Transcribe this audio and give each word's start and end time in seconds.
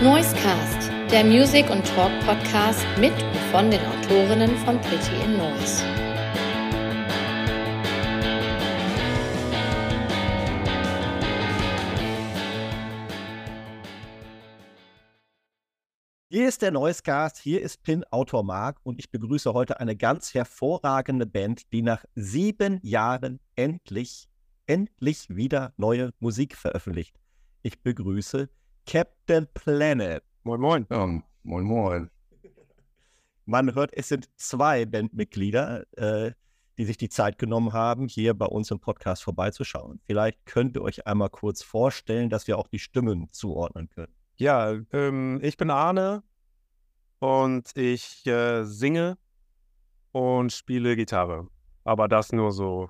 Noisecast, 0.00 0.92
der 1.10 1.24
Music- 1.24 1.68
und 1.70 1.84
Talk-Podcast 1.84 2.86
mit 3.00 3.12
und 3.20 3.36
von 3.50 3.68
den 3.68 3.80
Autorinnen 3.80 4.56
von 4.58 4.80
Pretty 4.80 5.24
in 5.24 5.36
Noise. 5.36 5.82
Hier 16.30 16.46
ist 16.46 16.62
der 16.62 16.70
Noisecast, 16.70 17.38
hier 17.38 17.60
ist 17.60 17.82
Pin-Autor 17.82 18.44
Marc 18.44 18.78
und 18.84 19.00
ich 19.00 19.10
begrüße 19.10 19.52
heute 19.52 19.80
eine 19.80 19.96
ganz 19.96 20.32
hervorragende 20.32 21.26
Band, 21.26 21.72
die 21.72 21.82
nach 21.82 22.04
sieben 22.14 22.78
Jahren 22.84 23.40
endlich, 23.56 24.28
endlich 24.68 25.26
wieder 25.28 25.72
neue 25.76 26.12
Musik 26.20 26.54
veröffentlicht. 26.54 27.18
Ich 27.62 27.82
begrüße 27.82 28.48
Captain 28.88 29.46
Planet. 29.52 30.22
Moin, 30.44 30.58
moin. 30.58 30.86
Ja, 30.90 31.06
moin, 31.42 31.62
moin. 31.62 32.10
Man 33.44 33.74
hört, 33.74 33.92
es 33.92 34.08
sind 34.08 34.30
zwei 34.36 34.86
Bandmitglieder, 34.86 35.84
äh, 35.98 36.32
die 36.78 36.86
sich 36.86 36.96
die 36.96 37.10
Zeit 37.10 37.36
genommen 37.36 37.74
haben, 37.74 38.08
hier 38.08 38.32
bei 38.32 38.46
uns 38.46 38.70
im 38.70 38.80
Podcast 38.80 39.22
vorbeizuschauen. 39.22 40.00
Vielleicht 40.06 40.46
könnt 40.46 40.74
ihr 40.74 40.80
euch 40.80 41.06
einmal 41.06 41.28
kurz 41.28 41.62
vorstellen, 41.62 42.30
dass 42.30 42.46
wir 42.46 42.56
auch 42.56 42.66
die 42.66 42.78
Stimmen 42.78 43.28
zuordnen 43.30 43.90
können. 43.90 44.14
Ja, 44.36 44.74
ähm, 44.92 45.38
ich 45.42 45.58
bin 45.58 45.70
Arne 45.70 46.22
und 47.18 47.76
ich 47.76 48.26
äh, 48.26 48.64
singe 48.64 49.18
und 50.12 50.50
spiele 50.50 50.96
Gitarre. 50.96 51.46
Aber 51.84 52.08
das 52.08 52.32
nur 52.32 52.52
so 52.52 52.88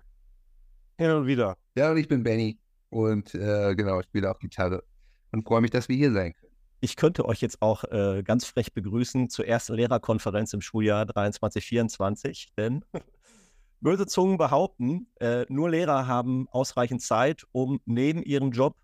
hin 0.97 1.11
und 1.11 1.27
wieder. 1.27 1.57
Ja, 1.75 1.91
und 1.91 1.97
ich 1.97 2.07
bin 2.07 2.23
Benny 2.23 2.57
und 2.89 3.35
äh, 3.35 3.75
genau, 3.75 3.99
ich 3.99 4.07
spiele 4.07 4.31
auch 4.31 4.39
Gitarre 4.39 4.85
und 5.33 5.47
freue 5.47 5.61
mich, 5.61 5.71
dass 5.71 5.89
wir 5.89 5.97
hier 5.97 6.13
sein 6.13 6.33
können. 6.35 6.53
Ich 6.81 6.95
könnte 6.95 7.25
euch 7.25 7.41
jetzt 7.41 7.61
auch 7.61 7.85
äh, 7.85 8.23
ganz 8.23 8.45
frech 8.45 8.73
begrüßen 8.73 9.31
zur 9.31 9.47
ersten 9.47 9.75
Lehrerkonferenz 9.75 10.53
im 10.53 10.61
Schuljahr 10.61 11.05
23-24, 11.05 12.49
denn 12.57 12.85
böse 13.81 14.07
Zungen 14.07 14.39
behaupten, 14.39 15.09
äh, 15.21 15.45
nur 15.49 15.71
Lehrer 15.71 16.07
haben 16.07 16.47
ausreichend 16.51 17.03
Zeit, 17.03 17.45
um 17.51 17.81
neben 17.85 18.23
ihrem 18.23 18.53
Job 18.53 18.77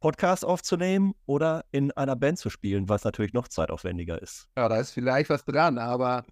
Podcast 0.00 0.44
aufzunehmen 0.44 1.12
oder 1.26 1.64
in 1.72 1.90
einer 1.92 2.16
Band 2.16 2.38
zu 2.38 2.48
spielen, 2.48 2.88
was 2.88 3.04
natürlich 3.04 3.34
noch 3.34 3.48
zeitaufwendiger 3.48 4.20
ist. 4.20 4.48
Ja, 4.56 4.68
da 4.68 4.78
ist 4.78 4.92
vielleicht 4.92 5.28
was 5.28 5.44
dran, 5.44 5.78
aber 5.78 6.24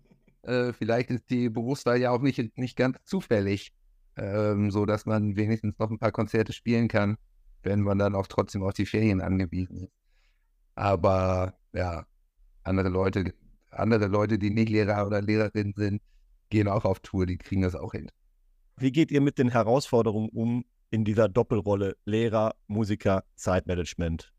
äh, 0.43 0.73
vielleicht 0.73 1.11
ist 1.11 1.29
die 1.29 1.51
Berufswahl 1.51 1.99
ja 1.99 2.11
auch 2.11 2.23
nicht, 2.23 2.57
nicht 2.57 2.77
ganz 2.77 2.99
zufällig, 3.05 3.73
ähm, 4.17 4.71
so 4.71 4.87
dass 4.87 5.05
man 5.05 5.37
wenigstens 5.37 5.79
noch 5.79 5.91
ein 5.91 5.99
paar 5.99 6.13
Konzerte 6.13 6.55
spielen 6.55 6.89
kann, 6.89 7.19
wenn 7.63 7.81
man 7.81 7.99
dann 7.99 8.15
auch 8.15 8.27
trotzdem 8.27 8.63
auf 8.63 8.75
die 8.75 8.87
Ferien 8.87 9.21
angewiesen 9.21 9.85
ist. 9.85 9.93
Aber 10.75 11.55
ja, 11.73 12.05
andere 12.63 12.89
Leute, 12.89 13.35
andere 13.71 14.07
Leute, 14.07 14.39
die 14.39 14.51
nicht 14.51 14.69
Lehrer 14.69 15.07
oder 15.07 15.21
Lehrerin 15.21 15.75
sind, 15.77 16.03
gehen 16.51 16.69
auch 16.69 16.85
auf 16.85 17.01
Tour, 17.01 17.27
die 17.27 17.37
kriegen 17.37 17.63
das 17.63 17.75
auch 17.75 17.93
hin. 17.93 18.11
Wie 18.77 18.93
geht 18.93 19.11
ihr 19.11 19.21
mit 19.21 19.39
den 19.39 19.51
Herausforderungen 19.51 20.29
um, 20.31 20.65
in 20.91 21.05
dieser 21.05 21.29
Doppelrolle 21.29 21.97
Lehrer, 22.05 22.55
Musiker, 22.67 23.25
Zeitmanagement. 23.37 24.33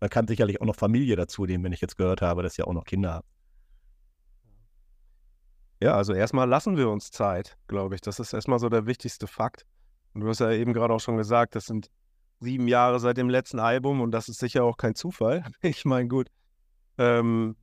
Man 0.00 0.10
kann 0.10 0.28
sicherlich 0.28 0.60
auch 0.60 0.66
noch 0.66 0.76
Familie 0.76 1.16
dazu 1.16 1.44
nehmen, 1.44 1.64
wenn 1.64 1.72
ich 1.72 1.80
jetzt 1.80 1.96
gehört 1.96 2.22
habe, 2.22 2.42
dass 2.42 2.58
ihr 2.58 2.68
auch 2.68 2.72
noch 2.72 2.84
Kinder 2.84 3.14
habt. 3.14 3.28
Ja, 5.80 5.94
also 5.94 6.12
erstmal 6.12 6.48
lassen 6.48 6.76
wir 6.76 6.88
uns 6.88 7.10
Zeit, 7.10 7.56
glaube 7.68 7.94
ich. 7.94 8.00
Das 8.00 8.18
ist 8.18 8.32
erstmal 8.32 8.58
so 8.58 8.68
der 8.68 8.86
wichtigste 8.86 9.26
Fakt. 9.26 9.66
Und 10.14 10.22
du 10.22 10.28
hast 10.28 10.40
ja 10.40 10.50
eben 10.50 10.72
gerade 10.72 10.92
auch 10.92 11.00
schon 11.00 11.16
gesagt, 11.16 11.54
das 11.54 11.66
sind 11.66 11.88
sieben 12.40 12.68
Jahre 12.68 13.00
seit 13.00 13.16
dem 13.16 13.28
letzten 13.28 13.58
Album 13.58 14.00
und 14.00 14.10
das 14.12 14.28
ist 14.28 14.38
sicher 14.38 14.64
auch 14.64 14.76
kein 14.76 14.94
Zufall. 14.94 15.44
Ich 15.62 15.84
meine, 15.84 16.08
gut, 16.08 16.28
ähm, 16.98 17.56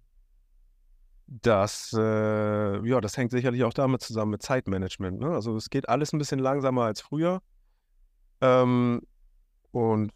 das, 1.28 1.94
äh, 1.98 2.88
ja, 2.88 3.02
das 3.02 3.18
hängt 3.18 3.32
sicherlich 3.32 3.64
auch 3.64 3.74
damit 3.74 4.02
zusammen 4.02 4.32
mit 4.32 4.44
Zeitmanagement. 4.44 5.20
Ne? 5.20 5.30
Also 5.30 5.56
es 5.56 5.70
geht 5.70 5.90
alles 5.90 6.14
ein 6.14 6.20
bisschen 6.20 6.40
langsamer 6.40 6.84
als 6.84 7.02
früher. 7.02 7.42
Ähm, 8.42 9.02
und 9.72 10.12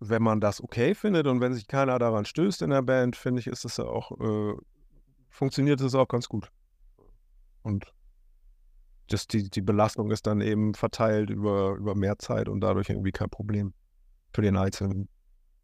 wenn 0.00 0.22
man 0.22 0.40
das 0.40 0.62
okay 0.62 0.94
findet 0.94 1.26
und 1.26 1.40
wenn 1.40 1.54
sich 1.54 1.68
keiner 1.68 1.98
daran 1.98 2.24
stößt 2.24 2.62
in 2.62 2.70
der 2.70 2.82
Band, 2.82 3.16
finde 3.16 3.40
ich, 3.40 3.46
ist 3.46 3.64
es 3.64 3.78
auch, 3.78 4.18
äh, 4.18 4.54
funktioniert 5.28 5.80
es 5.80 5.94
auch 5.94 6.08
ganz 6.08 6.28
gut. 6.28 6.50
Und 7.62 7.92
das, 9.08 9.26
die, 9.26 9.50
die 9.50 9.60
Belastung 9.60 10.10
ist 10.10 10.26
dann 10.26 10.40
eben 10.40 10.74
verteilt 10.74 11.30
über, 11.30 11.74
über 11.74 11.94
mehr 11.94 12.18
Zeit 12.18 12.48
und 12.48 12.60
dadurch 12.60 12.88
irgendwie 12.88 13.12
kein 13.12 13.28
Problem 13.28 13.74
für 14.32 14.42
den 14.42 14.56
Einzelnen. 14.56 15.08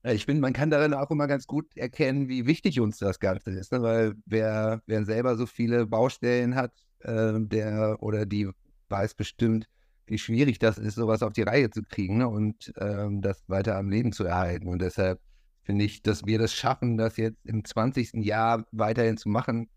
Ich 0.03 0.25
finde, 0.25 0.41
man 0.41 0.53
kann 0.53 0.71
darin 0.71 0.95
auch 0.95 1.11
immer 1.11 1.27
ganz 1.27 1.47
gut 1.47 1.77
erkennen, 1.77 2.29
wie 2.29 2.47
wichtig 2.47 2.79
uns 2.79 2.99
das 2.99 3.19
Ganze 3.19 3.51
ist. 3.51 3.73
Ne? 3.73 3.83
Weil 3.83 4.15
wer, 4.25 4.81
wer 4.87 5.05
selber 5.05 5.37
so 5.37 5.47
viele 5.47 5.87
Baustellen 5.87 6.55
hat, 6.55 6.73
äh, 7.01 7.33
der 7.41 7.97
oder 8.01 8.25
die 8.25 8.49
weiß 8.89 9.15
bestimmt, 9.15 9.67
wie 10.07 10.19
schwierig 10.19 10.61
das 10.61 10.79
ist, 10.79 10.95
sowas 10.95 11.23
auf 11.23 11.33
die 11.33 11.43
Reihe 11.43 11.71
zu 11.71 11.83
kriegen 11.83 12.19
ne? 12.19 12.29
und 12.29 12.73
ähm, 12.79 13.21
das 13.21 13.43
weiter 13.49 13.77
am 13.77 13.91
Leben 13.91 14.13
zu 14.13 14.25
erhalten. 14.25 14.69
Und 14.69 14.81
deshalb 14.81 15.21
finde 15.63 15.85
ich, 15.85 16.03
dass 16.03 16.25
wir 16.25 16.39
das 16.39 16.55
schaffen, 16.55 16.97
das 16.97 17.17
jetzt 17.17 17.45
im 17.45 17.65
20. 17.65 18.25
Jahr 18.25 18.65
weiterhin 18.71 19.17
zu 19.17 19.29
machen, 19.29 19.69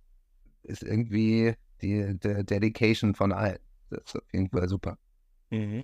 ist 0.61 0.83
irgendwie 0.83 1.55
die, 1.81 2.19
die 2.19 2.45
Dedication 2.45 3.15
von 3.15 3.31
allen. 3.31 3.57
Das 3.89 4.01
ist 4.05 4.15
auf 4.17 4.33
jeden 4.33 4.49
Fall 4.49 4.69
super. 4.69 4.97
Mhm. 5.49 5.83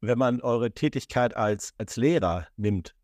Wenn 0.00 0.18
man 0.18 0.40
eure 0.40 0.70
Tätigkeit 0.70 1.36
als, 1.36 1.74
als 1.78 1.96
Lehrer 1.96 2.46
nimmt, 2.56 2.94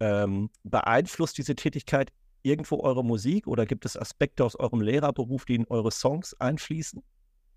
ähm, 0.00 0.50
beeinflusst 0.62 1.38
diese 1.38 1.54
Tätigkeit 1.54 2.12
irgendwo 2.42 2.80
eure 2.80 3.04
Musik 3.04 3.46
oder 3.46 3.66
gibt 3.66 3.84
es 3.84 3.96
Aspekte 3.96 4.44
aus 4.44 4.56
eurem 4.56 4.80
Lehrerberuf, 4.80 5.44
die 5.44 5.56
in 5.56 5.66
eure 5.68 5.90
Songs 5.90 6.34
einfließen? 6.38 7.02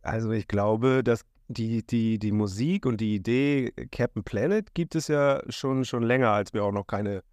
Also 0.02 0.32
ich 0.32 0.48
glaube, 0.48 1.04
dass 1.04 1.26
die, 1.48 1.86
die, 1.86 2.18
die 2.18 2.32
Musik 2.32 2.86
und 2.86 3.02
die 3.02 3.16
Idee 3.16 3.72
Captain 3.92 4.24
Planet 4.24 4.74
gibt 4.74 4.96
es 4.96 5.08
ja 5.08 5.42
schon, 5.50 5.86
schon 5.86 6.03
länger, 6.03 6.32
als 6.32 6.53
wir 6.53 6.64
auch 6.64 6.72
noch 6.72 6.88
keine 6.88 7.24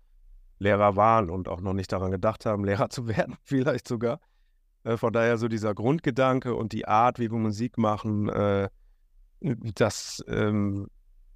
Lehrer 0.59 0.97
waren 0.97 1.31
und 1.31 1.49
auch 1.49 1.61
noch 1.61 1.73
nicht 1.73 1.93
daran 1.93 2.11
gedacht 2.11 2.45
haben, 2.47 2.65
Lehrer 2.67 2.91
zu 2.91 3.09
werden, 3.09 3.37
vielleicht 3.45 3.89
sogar. 3.89 4.21
Äh, 4.85 4.97
von 4.97 5.13
daher 5.13 5.39
so 5.39 5.49
dieser 5.49 5.75
Grundgedanke 5.75 6.55
und 6.55 6.73
die 6.73 6.87
Art, 6.87 7.19
wie 7.19 7.31
wir 7.31 7.39
Musik 7.39 7.79
machen, 7.79 8.29
äh, 8.29 8.69
das 9.41 10.25
ähm, 10.27 10.89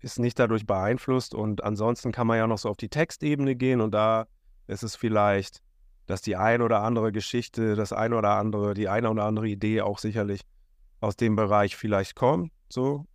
ist 0.02 0.18
nicht 0.18 0.38
dadurch 0.38 0.66
beeinflusst. 0.66 1.34
Und 1.34 1.64
ansonsten 1.64 2.12
kann 2.12 2.26
man 2.26 2.38
ja 2.38 2.46
noch 2.46 2.58
so 2.58 2.68
auf 2.68 2.76
die 2.76 2.88
Textebene 2.88 3.56
gehen 3.56 3.80
und 3.80 3.92
da 3.92 4.26
ist 4.66 4.82
es 4.82 4.96
vielleicht, 4.96 5.62
dass 6.06 6.22
die 6.22 6.36
ein 6.36 6.62
oder 6.62 6.82
andere 6.82 7.12
Geschichte, 7.12 7.74
das 7.74 7.92
eine 7.92 8.16
oder 8.16 8.36
andere, 8.36 8.74
die 8.74 8.88
eine 8.88 9.10
oder 9.10 9.24
andere 9.24 9.48
Idee 9.48 9.80
auch 9.80 9.98
sicherlich 9.98 10.42
aus 11.00 11.16
dem 11.16 11.36
Bereich 11.36 11.76
vielleicht 11.76 12.14
kommt 12.16 12.52
so. 12.68 13.06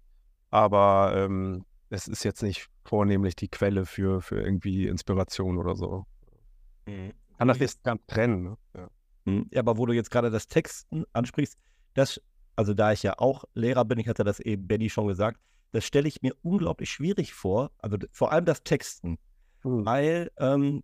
Aber 0.49 1.13
ähm, 1.15 1.65
es 1.89 2.07
ist 2.07 2.23
jetzt 2.23 2.41
nicht 2.41 2.67
vornehmlich 2.85 3.35
die 3.35 3.49
Quelle 3.49 3.85
für, 3.85 4.21
für 4.21 4.41
irgendwie 4.41 4.87
Inspiration 4.87 5.57
oder 5.57 5.75
so. 5.75 6.05
Mhm. 6.85 7.11
Kann 7.37 7.49
das 7.49 7.59
jetzt 7.59 7.83
ganz 7.83 8.01
trennen. 8.07 8.43
Ne? 8.43 8.57
Ja. 8.75 8.89
Mhm. 9.25 9.47
ja, 9.51 9.59
aber 9.59 9.77
wo 9.77 9.85
du 9.85 9.93
jetzt 9.93 10.09
gerade 10.09 10.31
das 10.31 10.47
Texten 10.47 11.03
ansprichst, 11.13 11.57
das, 11.93 12.21
also 12.55 12.73
da 12.73 12.93
ich 12.93 13.03
ja 13.03 13.15
auch 13.17 13.43
Lehrer 13.53 13.85
bin, 13.85 13.99
ich 13.99 14.07
hatte 14.07 14.23
das 14.23 14.39
eben 14.39 14.67
Benny 14.67 14.89
schon 14.89 15.07
gesagt, 15.07 15.39
das 15.71 15.85
stelle 15.85 16.07
ich 16.07 16.21
mir 16.21 16.33
unglaublich 16.41 16.89
schwierig 16.89 17.33
vor, 17.33 17.71
also 17.79 17.97
vor 18.11 18.31
allem 18.31 18.45
das 18.45 18.63
Texten, 18.63 19.17
mhm. 19.63 19.85
weil 19.85 20.31
ähm, 20.37 20.83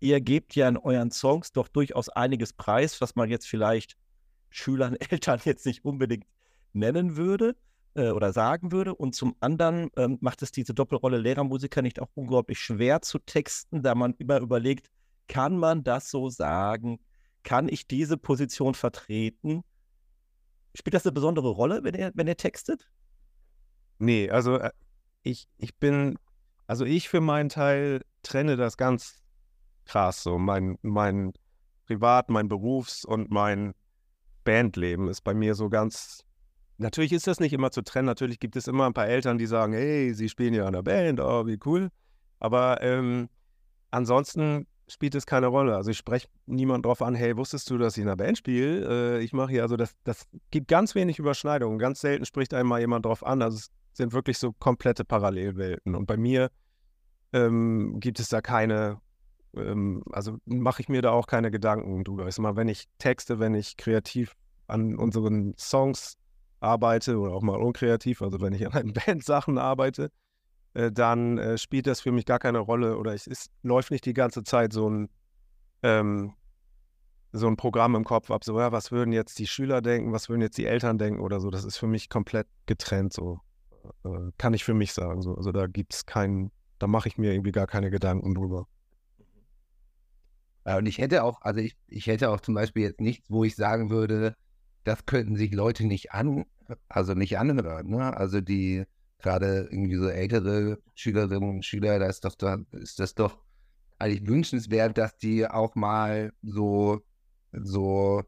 ihr 0.00 0.20
gebt 0.20 0.54
ja 0.54 0.68
in 0.68 0.76
euren 0.76 1.10
Songs 1.10 1.52
doch 1.52 1.68
durchaus 1.68 2.08
einiges 2.08 2.52
preis, 2.52 3.00
was 3.00 3.14
man 3.14 3.30
jetzt 3.30 3.46
vielleicht 3.46 3.96
Schülern, 4.50 4.96
Eltern 5.10 5.40
jetzt 5.44 5.66
nicht 5.66 5.84
unbedingt 5.84 6.26
nennen 6.72 7.16
würde 7.16 7.56
äh, 7.94 8.10
oder 8.10 8.32
sagen 8.32 8.72
würde. 8.72 8.94
Und 8.94 9.14
zum 9.14 9.36
anderen 9.40 9.90
ähm, 9.96 10.18
macht 10.20 10.42
es 10.42 10.52
diese 10.52 10.74
Doppelrolle 10.74 11.18
Lehrermusiker 11.18 11.82
nicht 11.82 12.00
auch 12.00 12.10
unglaublich 12.14 12.58
schwer 12.58 13.02
zu 13.02 13.18
texten, 13.18 13.82
da 13.82 13.94
man 13.94 14.14
immer 14.18 14.40
überlegt, 14.40 14.88
kann 15.28 15.56
man 15.56 15.84
das 15.84 16.10
so 16.10 16.28
sagen? 16.28 16.98
Kann 17.42 17.68
ich 17.68 17.86
diese 17.86 18.16
Position 18.16 18.74
vertreten? 18.74 19.62
Spielt 20.74 20.94
das 20.94 21.04
eine 21.04 21.12
besondere 21.12 21.50
Rolle, 21.50 21.82
wenn 21.84 21.94
ihr, 21.94 22.12
wenn 22.14 22.26
ihr 22.26 22.36
textet? 22.36 22.88
Nee, 24.02 24.30
also 24.30 24.58
äh, 24.58 24.72
ich, 25.22 25.46
ich 25.58 25.76
bin, 25.76 26.18
also 26.66 26.84
ich 26.84 27.08
für 27.08 27.20
meinen 27.20 27.48
Teil 27.48 28.02
trenne 28.24 28.56
das 28.56 28.76
ganz 28.76 29.22
krass 29.84 30.24
so. 30.24 30.38
Mein, 30.38 30.76
mein 30.82 31.32
Privat, 31.86 32.28
mein 32.28 32.48
Berufs- 32.48 33.04
und 33.04 33.30
mein 33.30 33.74
Bandleben 34.42 35.06
ist 35.06 35.22
bei 35.22 35.34
mir 35.34 35.54
so 35.54 35.68
ganz 35.68 36.24
Natürlich 36.78 37.12
ist 37.12 37.28
das 37.28 37.38
nicht 37.38 37.52
immer 37.52 37.70
zu 37.70 37.82
trennen. 37.82 38.06
Natürlich 38.06 38.40
gibt 38.40 38.56
es 38.56 38.66
immer 38.66 38.86
ein 38.86 38.92
paar 38.92 39.06
Eltern, 39.06 39.38
die 39.38 39.46
sagen, 39.46 39.72
hey, 39.72 40.12
sie 40.14 40.28
spielen 40.28 40.52
ja 40.52 40.66
in 40.66 40.72
der 40.72 40.82
Band, 40.82 41.20
oh, 41.20 41.46
wie 41.46 41.60
cool. 41.64 41.90
Aber 42.40 42.82
ähm, 42.82 43.28
ansonsten 43.92 44.66
spielt 44.88 45.14
es 45.14 45.26
keine 45.26 45.46
Rolle. 45.46 45.76
Also 45.76 45.92
ich 45.92 45.98
spreche 45.98 46.26
niemand 46.46 46.84
drauf 46.84 47.00
an, 47.00 47.14
hey, 47.14 47.36
wusstest 47.36 47.70
du, 47.70 47.78
dass 47.78 47.96
ich 47.96 48.00
in 48.00 48.08
der 48.08 48.16
Band 48.16 48.38
spiele? 48.38 49.18
Äh, 49.18 49.22
ich 49.22 49.32
mache 49.32 49.52
hier, 49.52 49.62
also 49.62 49.76
das, 49.76 49.94
das 50.02 50.26
gibt 50.50 50.66
ganz 50.66 50.96
wenig 50.96 51.20
Überschneidungen. 51.20 51.78
Ganz 51.78 52.00
selten 52.00 52.24
spricht 52.24 52.52
einmal 52.52 52.80
jemand 52.80 53.06
drauf 53.06 53.24
an. 53.24 53.42
Also 53.42 53.58
es 53.58 53.70
sind 53.92 54.12
wirklich 54.12 54.38
so 54.38 54.52
komplette 54.52 55.04
Parallelwelten. 55.04 55.94
Und 55.94 56.06
bei 56.06 56.16
mir 56.16 56.50
ähm, 57.32 57.98
gibt 58.00 58.20
es 58.20 58.28
da 58.28 58.40
keine, 58.40 59.00
ähm, 59.54 60.02
also 60.12 60.38
mache 60.44 60.82
ich 60.82 60.88
mir 60.88 61.02
da 61.02 61.10
auch 61.10 61.26
keine 61.26 61.50
Gedanken 61.50 62.04
drüber. 62.04 62.26
Ich 62.26 62.34
sag 62.34 62.42
mal, 62.42 62.56
wenn 62.56 62.68
ich 62.68 62.88
texte, 62.98 63.38
wenn 63.38 63.54
ich 63.54 63.76
kreativ 63.76 64.34
an 64.66 64.96
unseren 64.96 65.54
Songs 65.58 66.16
arbeite 66.60 67.18
oder 67.18 67.34
auch 67.34 67.42
mal 67.42 67.60
unkreativ, 67.60 68.22
also 68.22 68.40
wenn 68.40 68.52
ich 68.52 68.64
an 68.66 68.72
meinen 68.72 68.92
Bandsachen 69.06 69.58
arbeite, 69.58 70.10
äh, 70.74 70.90
dann 70.90 71.38
äh, 71.38 71.58
spielt 71.58 71.86
das 71.86 72.00
für 72.00 72.12
mich 72.12 72.24
gar 72.24 72.38
keine 72.38 72.58
Rolle 72.58 72.96
oder 72.96 73.12
es 73.14 73.50
läuft 73.62 73.90
nicht 73.90 74.06
die 74.06 74.14
ganze 74.14 74.44
Zeit 74.44 74.72
so 74.72 74.88
ein, 74.88 75.08
ähm, 75.82 76.34
so 77.32 77.46
ein 77.46 77.56
Programm 77.56 77.94
im 77.94 78.04
Kopf 78.04 78.30
ab, 78.30 78.44
so, 78.44 78.58
ja, 78.58 78.72
was 78.72 78.92
würden 78.92 79.12
jetzt 79.12 79.38
die 79.38 79.46
Schüler 79.46 79.80
denken, 79.80 80.12
was 80.12 80.28
würden 80.28 80.42
jetzt 80.42 80.58
die 80.58 80.66
Eltern 80.66 80.98
denken 80.98 81.20
oder 81.20 81.40
so. 81.40 81.50
Das 81.50 81.64
ist 81.64 81.78
für 81.78 81.86
mich 81.86 82.10
komplett 82.10 82.46
getrennt, 82.66 83.12
so 83.12 83.40
äh, 84.04 84.30
kann 84.38 84.54
ich 84.54 84.64
für 84.64 84.74
mich 84.74 84.92
sagen. 84.92 85.22
So. 85.22 85.34
Also 85.34 85.52
da 85.52 85.66
gibt 85.66 85.94
es 85.94 86.06
keinen, 86.06 86.50
da 86.78 86.86
mache 86.86 87.08
ich 87.08 87.18
mir 87.18 87.32
irgendwie 87.32 87.52
gar 87.52 87.66
keine 87.66 87.90
Gedanken 87.90 88.34
drüber. 88.34 88.66
und 90.64 90.86
ich 90.86 90.98
hätte 90.98 91.24
auch, 91.24 91.42
also 91.42 91.60
ich, 91.60 91.76
ich 91.88 92.06
hätte 92.06 92.30
auch 92.30 92.40
zum 92.40 92.54
Beispiel 92.54 92.82
jetzt 92.82 93.00
nichts, 93.00 93.30
wo 93.30 93.44
ich 93.44 93.56
sagen 93.56 93.90
würde, 93.90 94.36
das 94.84 95.06
könnten 95.06 95.36
sich 95.36 95.52
Leute 95.52 95.86
nicht 95.86 96.12
an, 96.12 96.44
also 96.88 97.14
nicht 97.14 97.38
anhören. 97.38 97.88
Ne? 97.88 98.16
Also 98.16 98.40
die 98.40 98.84
gerade 99.18 99.68
irgendwie 99.70 99.96
so 99.96 100.08
ältere 100.08 100.78
Schülerinnen 100.94 101.48
und 101.48 101.64
Schüler, 101.64 101.98
da 101.98 102.06
ist 102.06 102.24
doch 102.24 102.34
da 102.34 102.58
ist 102.72 102.98
das 102.98 103.14
doch 103.14 103.38
eigentlich 103.98 104.26
wünschenswert, 104.26 104.98
dass 104.98 105.16
die 105.16 105.46
auch 105.46 105.74
mal 105.76 106.32
so 106.42 107.00
so 107.52 108.22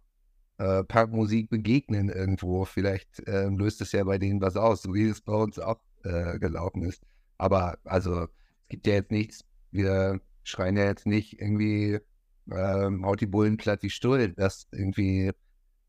äh, 0.59 0.85
Punkmusik 0.85 1.51
begegnen 1.51 2.09
irgendwo. 2.09 2.65
Vielleicht 2.65 3.27
äh, 3.27 3.49
löst 3.49 3.81
es 3.81 3.93
ja 3.93 4.05
bei 4.05 4.19
denen 4.19 4.41
was 4.41 4.57
aus, 4.57 4.83
so 4.83 4.95
wie 4.95 5.09
es 5.09 5.21
bei 5.21 5.35
uns 5.35 5.59
auch 5.59 5.81
äh, 6.05 6.39
gelaufen 6.39 6.83
ist. 6.83 7.03
Aber 7.39 7.79
also 7.85 8.25
es 8.25 8.29
gibt 8.69 8.87
ja 8.87 8.95
jetzt 8.95 9.11
nichts, 9.11 9.45
wir 9.71 10.21
schreien 10.43 10.77
ja 10.77 10.85
jetzt 10.85 11.07
nicht 11.07 11.41
irgendwie 11.41 11.99
ähm, 12.51 13.05
haut 13.05 13.21
die 13.21 13.27
Bullen 13.27 13.57
platt 13.57 13.83
wie 13.83 13.91
Stuhl, 13.91 14.33
das 14.33 14.67
irgendwie 14.71 15.33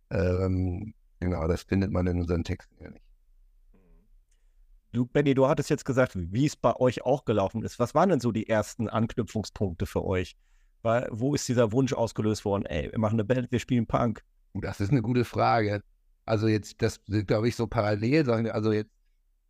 ähm, 0.09 0.93
genau, 1.19 1.47
das 1.47 1.63
findet 1.63 1.91
man 1.91 2.07
in 2.07 2.19
unseren 2.19 2.43
Texten 2.43 2.75
ja 2.81 2.89
nicht. 2.89 3.05
Du, 4.91 5.05
Benny, 5.05 5.33
du 5.33 5.47
hattest 5.47 5.69
jetzt 5.69 5.83
gesagt, 5.83 6.13
wie 6.15 6.45
es 6.45 6.55
bei 6.55 6.73
euch 6.77 7.03
auch 7.03 7.25
gelaufen 7.25 7.63
ist. 7.63 7.79
Was 7.79 7.93
waren 7.95 8.09
denn 8.09 8.21
so 8.21 8.31
die 8.31 8.47
ersten 8.47 8.87
Anknüpfungspunkte 8.87 9.85
für 9.85 10.05
euch? 10.05 10.37
Weil, 10.83 11.09
wo 11.11 11.35
ist 11.35 11.49
dieser 11.49 11.73
Wunsch 11.73 11.91
ausgelöst 11.91 12.45
worden? 12.45 12.65
Ey, 12.65 12.91
wir 12.91 12.99
machen 12.99 13.15
eine 13.15 13.25
Band, 13.25 13.51
wir 13.51 13.59
spielen 13.59 13.87
Punk. 13.87 14.23
Das 14.61 14.79
ist 14.79 14.91
eine 14.91 15.01
gute 15.01 15.25
Frage. 15.25 15.81
Also 16.25 16.47
jetzt, 16.47 16.81
das 16.81 17.01
sind, 17.05 17.27
glaube 17.27 17.47
ich, 17.47 17.55
so 17.55 17.67
parallel. 17.67 18.29
Also 18.49 18.71
jetzt, 18.71 18.91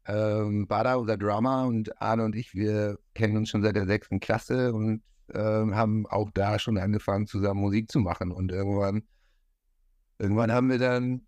ähm, 0.07 0.67
Bada, 0.67 0.95
unser 0.95 1.17
Drummer 1.17 1.65
und 1.65 2.01
Arne 2.01 2.23
und 2.25 2.35
ich, 2.35 2.53
wir 2.53 2.99
kennen 3.13 3.37
uns 3.37 3.49
schon 3.49 3.63
seit 3.63 3.75
der 3.75 3.87
sechsten 3.87 4.19
Klasse 4.19 4.73
und 4.73 5.01
ähm, 5.33 5.75
haben 5.75 6.05
auch 6.07 6.29
da 6.31 6.59
schon 6.59 6.77
angefangen, 6.77 7.27
zusammen 7.27 7.61
Musik 7.61 7.91
zu 7.91 7.99
machen. 7.99 8.31
Und 8.31 8.51
irgendwann 8.51 9.03
Irgendwann 10.17 10.51
haben 10.51 10.69
wir 10.69 10.77
dann, 10.79 11.21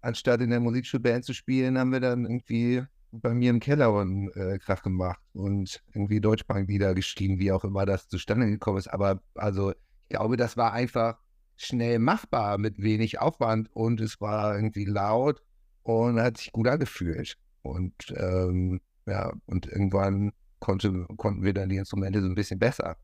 anstatt 0.00 0.40
in 0.40 0.50
der 0.50 0.60
Musikschulband 0.60 1.24
zu 1.24 1.34
spielen, 1.34 1.78
haben 1.78 1.92
wir 1.92 2.00
dann 2.00 2.24
irgendwie 2.24 2.84
bei 3.10 3.34
mir 3.34 3.50
im 3.50 3.60
Keller 3.60 3.92
und 3.92 4.30
äh, 4.36 4.58
Krach 4.58 4.82
gemacht 4.82 5.20
und 5.32 5.82
irgendwie 5.94 6.20
Deutschbanklieder 6.20 6.94
geschrieben, 6.94 7.38
wie 7.38 7.50
auch 7.52 7.64
immer 7.64 7.86
das 7.86 8.08
zustande 8.08 8.46
gekommen 8.46 8.78
ist. 8.78 8.88
Aber 8.88 9.20
also, 9.34 9.72
ich 9.72 10.10
glaube, 10.10 10.36
das 10.36 10.56
war 10.56 10.72
einfach 10.72 11.18
schnell 11.58 11.98
machbar 11.98 12.56
mit 12.56 12.80
wenig 12.80 13.20
Aufwand 13.20 13.68
und 13.74 14.00
es 14.00 14.20
war 14.20 14.54
irgendwie 14.56 14.84
laut 14.84 15.42
und 15.82 16.20
hat 16.20 16.38
sich 16.38 16.52
gut 16.52 16.68
angefühlt. 16.68 17.36
Und 17.62 18.14
ähm, 18.16 18.80
ja, 19.06 19.32
und 19.46 19.66
irgendwann 19.66 20.32
konnte, 20.60 21.06
konnten 21.16 21.42
wir 21.42 21.52
dann 21.52 21.68
die 21.68 21.76
Instrumente 21.76 22.20
so 22.22 22.26
ein 22.26 22.34
bisschen 22.34 22.58
besser. 22.58 22.96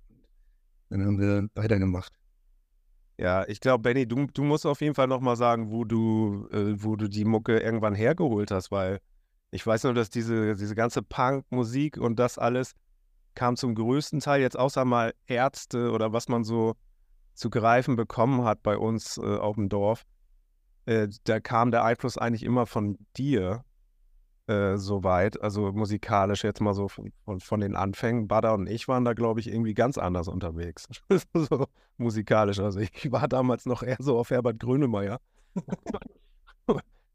Dann 0.89 1.05
haben 1.05 1.19
wir 1.19 1.49
weitergemacht. 1.55 2.12
Ja, 3.19 3.47
ich 3.47 3.61
glaube, 3.61 3.83
Benny, 3.83 4.06
du, 4.06 4.27
du 4.27 4.43
musst 4.43 4.67
auf 4.67 4.81
jeden 4.81 4.95
Fall 4.95 5.09
nochmal 5.09 5.37
sagen, 5.37 5.71
wo 5.71 5.85
du, 5.85 6.49
äh, 6.53 6.75
wo 6.77 6.97
du 6.97 7.09
die 7.09 7.25
Mucke 7.25 7.59
irgendwann 7.59 7.95
hergeholt 7.95 8.51
hast, 8.51 8.71
weil 8.71 9.01
ich 9.51 9.67
weiß 9.67 9.85
nur, 9.85 9.95
dass 9.95 10.11
diese, 10.11 10.56
diese 10.56 10.75
ganze 10.75 11.03
Punk-Musik 11.03 11.97
und 11.97 12.19
das 12.19 12.39
alles 12.39 12.75
kam 13.35 13.56
zum 13.56 13.75
größten 13.75 14.21
Teil 14.21 14.41
jetzt 14.41 14.59
außer 14.59 14.85
mal 14.85 15.15
Ärzte 15.27 15.91
oder 15.91 16.12
was 16.12 16.29
man 16.29 16.45
so 16.45 16.75
zu 17.35 17.51
greifen 17.51 17.97
bekommen 17.97 18.45
hat 18.45 18.63
bei 18.63 18.77
uns 18.79 19.19
äh, 19.19 19.23
auf 19.23 19.57
dem 19.57 19.69
Dorf. 19.69 20.05
Äh, 20.87 21.09
da 21.25 21.41
kam 21.41 21.71
der 21.71 21.85
Einfluss 21.85 22.19
eigentlich 22.19 22.43
immer 22.43 22.67
von 22.67 22.99
dir 23.17 23.65
äh, 24.47 24.77
soweit, 24.77 25.41
also 25.41 25.73
musikalisch 25.73 26.45
jetzt 26.45 26.61
mal 26.61 26.75
so 26.75 26.89
von, 26.89 27.13
von, 27.41 27.61
den 27.61 27.75
Anfängen. 27.75 28.29
Bada 28.29 28.53
und 28.53 28.69
ich 28.69 28.89
waren 28.89 29.05
da, 29.05 29.15
glaube 29.15 29.41
ich, 29.41 29.49
irgendwie 29.49 29.75
ganz 29.75 29.97
anders 29.97 30.29
unterwegs. 30.29 30.87
so 31.35 31.67
musikalisch. 31.97 32.61
Also 32.61 32.81
ich 32.81 32.91
war 33.11 33.27
damals 33.27 33.65
noch 33.67 33.83
eher 33.83 33.97
so 34.01 34.19
auf 34.19 34.31
Herbert 34.31 34.61
Grönemeyer. 34.61 35.19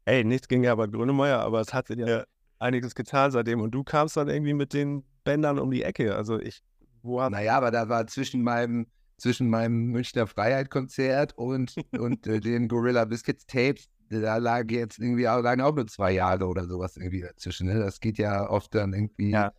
Ey, 0.06 0.24
nichts 0.24 0.48
gegen 0.48 0.64
Herbert 0.64 0.92
Grönemeyer, 0.92 1.40
aber 1.40 1.60
es 1.60 1.72
hat 1.72 1.88
ja, 1.90 2.08
ja 2.08 2.24
einiges 2.58 2.94
getan 2.94 3.30
seitdem. 3.30 3.60
Und 3.60 3.70
du 3.70 3.84
kamst 3.84 4.16
dann 4.16 4.28
irgendwie 4.28 4.54
mit 4.54 4.72
den 4.72 5.04
Bändern 5.22 5.60
um 5.60 5.70
die 5.70 5.84
Ecke. 5.84 6.16
Also 6.16 6.40
ich, 6.40 6.62
wo 7.02 7.20
Naja, 7.28 7.56
aber 7.56 7.70
da 7.70 7.88
war 7.88 8.06
zwischen 8.08 8.42
meinem 8.42 8.86
zwischen 9.20 9.48
meinem 9.48 9.86
Münchner 9.86 10.26
Freiheit-Konzert 10.26 11.36
und, 11.36 11.74
und 11.98 12.26
äh, 12.26 12.40
den 12.40 12.68
Gorilla 12.68 13.04
Biscuits 13.04 13.46
Tapes 13.46 13.88
da 14.10 14.38
lag 14.38 14.64
jetzt 14.70 14.98
irgendwie 14.98 15.28
auch, 15.28 15.40
lagen 15.40 15.60
auch 15.60 15.74
nur 15.74 15.86
zwei 15.86 16.12
Jahre 16.12 16.46
oder 16.46 16.66
sowas 16.66 16.96
irgendwie 16.96 17.20
dazwischen. 17.20 17.68
Ne? 17.68 17.78
Das 17.78 18.00
geht 18.00 18.18
ja 18.18 18.48
oft 18.50 18.74
dann 18.74 18.92
irgendwie 18.92 19.30
ja. 19.30 19.52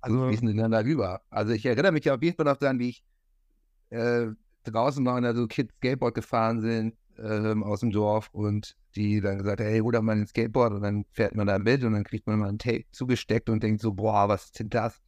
also, 0.00 0.28
fließend 0.28 0.50
ineinander 0.50 0.84
rüber. 0.84 1.22
Also 1.28 1.52
ich 1.52 1.66
erinnere 1.66 1.92
mich 1.92 2.08
auf 2.10 2.22
jeden 2.22 2.36
Fall 2.36 2.46
noch 2.46 2.56
daran, 2.56 2.78
wie 2.78 2.90
ich 2.90 3.04
äh, 3.90 4.28
draußen 4.64 5.04
war 5.04 5.16
und 5.16 5.22
da 5.22 5.34
so 5.34 5.46
Kids 5.46 5.74
Skateboard 5.76 6.14
gefahren 6.14 6.60
sind 6.60 6.96
äh, 7.18 7.54
aus 7.62 7.80
dem 7.80 7.90
Dorf 7.90 8.28
und 8.32 8.76
die 8.94 9.20
dann 9.20 9.38
gesagt 9.38 9.60
haben, 9.60 9.68
hey, 9.68 9.80
hol 9.80 9.92
doch 9.92 10.02
mal 10.02 10.16
ein 10.16 10.26
Skateboard 10.26 10.72
und 10.74 10.82
dann 10.82 11.04
fährt 11.10 11.34
man 11.34 11.46
da 11.46 11.58
mit 11.58 11.82
und 11.82 11.92
dann 11.92 12.04
kriegt 12.04 12.26
man 12.26 12.38
mal 12.38 12.48
ein 12.48 12.58
Tape 12.58 12.84
zugesteckt 12.92 13.48
und 13.48 13.62
denkt 13.62 13.80
so, 13.80 13.92
boah, 13.92 14.28
was 14.28 14.46
ist 14.46 14.60
denn 14.60 14.70
das? 14.70 15.00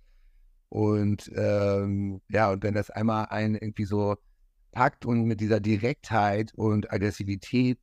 Und 0.68 1.30
ähm, 1.34 2.20
ja, 2.30 2.50
und 2.50 2.62
wenn 2.62 2.74
das 2.74 2.90
einmal 2.90 3.26
einen 3.26 3.54
irgendwie 3.54 3.84
so 3.84 4.16
packt 4.72 5.06
und 5.06 5.24
mit 5.24 5.40
dieser 5.40 5.60
Direktheit 5.60 6.52
und 6.54 6.92
Aggressivität 6.92 7.78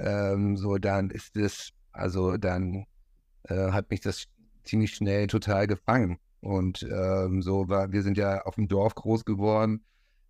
ähm, 0.00 0.56
so 0.56 0.78
dann 0.78 1.10
ist 1.10 1.36
es, 1.36 1.70
also 1.92 2.36
dann 2.36 2.86
äh, 3.44 3.70
hat 3.70 3.90
mich 3.90 4.00
das 4.00 4.26
ziemlich 4.64 4.94
schnell 4.94 5.26
total 5.26 5.66
gefangen. 5.66 6.18
Und 6.40 6.82
ähm, 6.90 7.42
so 7.42 7.68
war, 7.68 7.92
wir 7.92 8.02
sind 8.02 8.16
ja 8.16 8.42
auf 8.42 8.54
dem 8.54 8.66
Dorf 8.66 8.94
groß 8.94 9.24
geworden. 9.24 9.84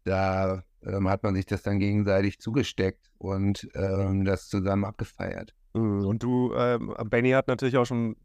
Da 0.04 0.64
ähm, 0.82 1.08
hat 1.08 1.22
man 1.22 1.34
sich 1.34 1.46
das 1.46 1.62
dann 1.62 1.78
gegenseitig 1.78 2.40
zugesteckt 2.40 3.10
und 3.18 3.68
ähm, 3.74 4.24
das 4.24 4.48
zusammen 4.48 4.84
abgefeiert. 4.84 5.54
Mhm, 5.74 6.06
und 6.06 6.22
du, 6.22 6.52
ähm, 6.54 6.92
Benny 7.04 7.30
hat 7.30 7.46
natürlich 7.46 7.76
auch 7.76 7.86
schon 7.86 8.16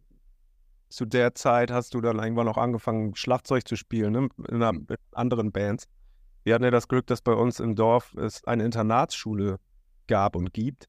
zu 0.96 1.06
der 1.06 1.36
Zeit 1.36 1.72
hast 1.72 1.94
du 1.94 2.02
dann 2.02 2.20
irgendwann 2.20 2.48
auch 2.48 2.58
angefangen, 2.58 3.16
Schlagzeug 3.16 3.68
zu 3.68 3.75
spielen, 3.75 4.14
ne? 4.14 4.30
in, 4.48 4.56
einer, 4.62 4.74
in 4.74 4.98
anderen 5.12 5.52
Bands. 5.52 5.88
Wir 6.44 6.54
hatten 6.54 6.64
ja 6.64 6.72
das 6.72 6.88
Glück, 6.88 7.08
dass 7.08 7.22
bei 7.22 7.34
uns 7.34 7.60
im 7.60 7.75
Dorf 7.75 8.14
es 8.16 8.44
eine 8.46 8.66
Internatsschule 8.66 9.60
gab 10.08 10.36
und 10.36 10.54
gibt 10.54 10.88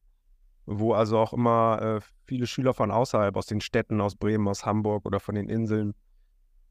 wo 0.67 0.93
also 0.93 1.19
auch 1.19 1.33
immer 1.33 1.81
äh, 1.81 2.01
viele 2.27 2.47
Schüler 2.47 2.75
von 2.75 2.91
außerhalb, 2.91 3.37
aus 3.37 3.47
den 3.47 3.61
Städten, 3.61 4.01
aus 4.01 4.17
Bremen, 4.17 4.49
aus 4.49 4.67
Hamburg 4.67 5.07
oder 5.07 5.21
von 5.21 5.37
den 5.37 5.49
Inseln 5.49 5.95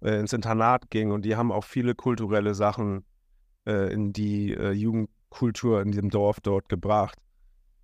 äh, 0.02 0.20
ins 0.20 0.34
Internat 0.34 0.92
gingen. 0.92 1.14
Und 1.14 1.24
die 1.24 1.36
haben 1.36 1.52
auch 1.52 1.64
viele 1.64 1.96
kulturelle 1.96 2.54
Sachen 2.54 3.06
äh, 3.66 3.92
in 3.94 4.12
die 4.12 4.54
äh, 4.54 4.72
Jugendkultur 4.72 5.82
in 5.82 5.92
diesem 5.92 6.10
Dorf 6.10 6.42
dort 6.42 6.68
gebracht 6.70 7.18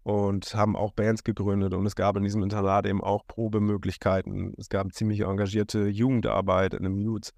und 0.04 0.54
haben 0.56 0.76
auch 0.76 0.94
Bands 0.94 1.24
gegründet. 1.24 1.74
Und 1.74 1.86
es 1.86 1.96
gab 1.96 2.18
in 2.18 2.24
diesem 2.24 2.44
Internat 2.44 2.86
eben 2.86 3.04
auch 3.04 3.26
Probemöglichkeiten. 3.28 4.54
Es 4.58 4.70
gab 4.70 4.92
ziemlich 4.94 5.22
engagierte 5.22 5.88
Jugendarbeit 5.88 6.74
in 6.74 6.86
einem 6.86 6.98
Youth. 6.98 7.32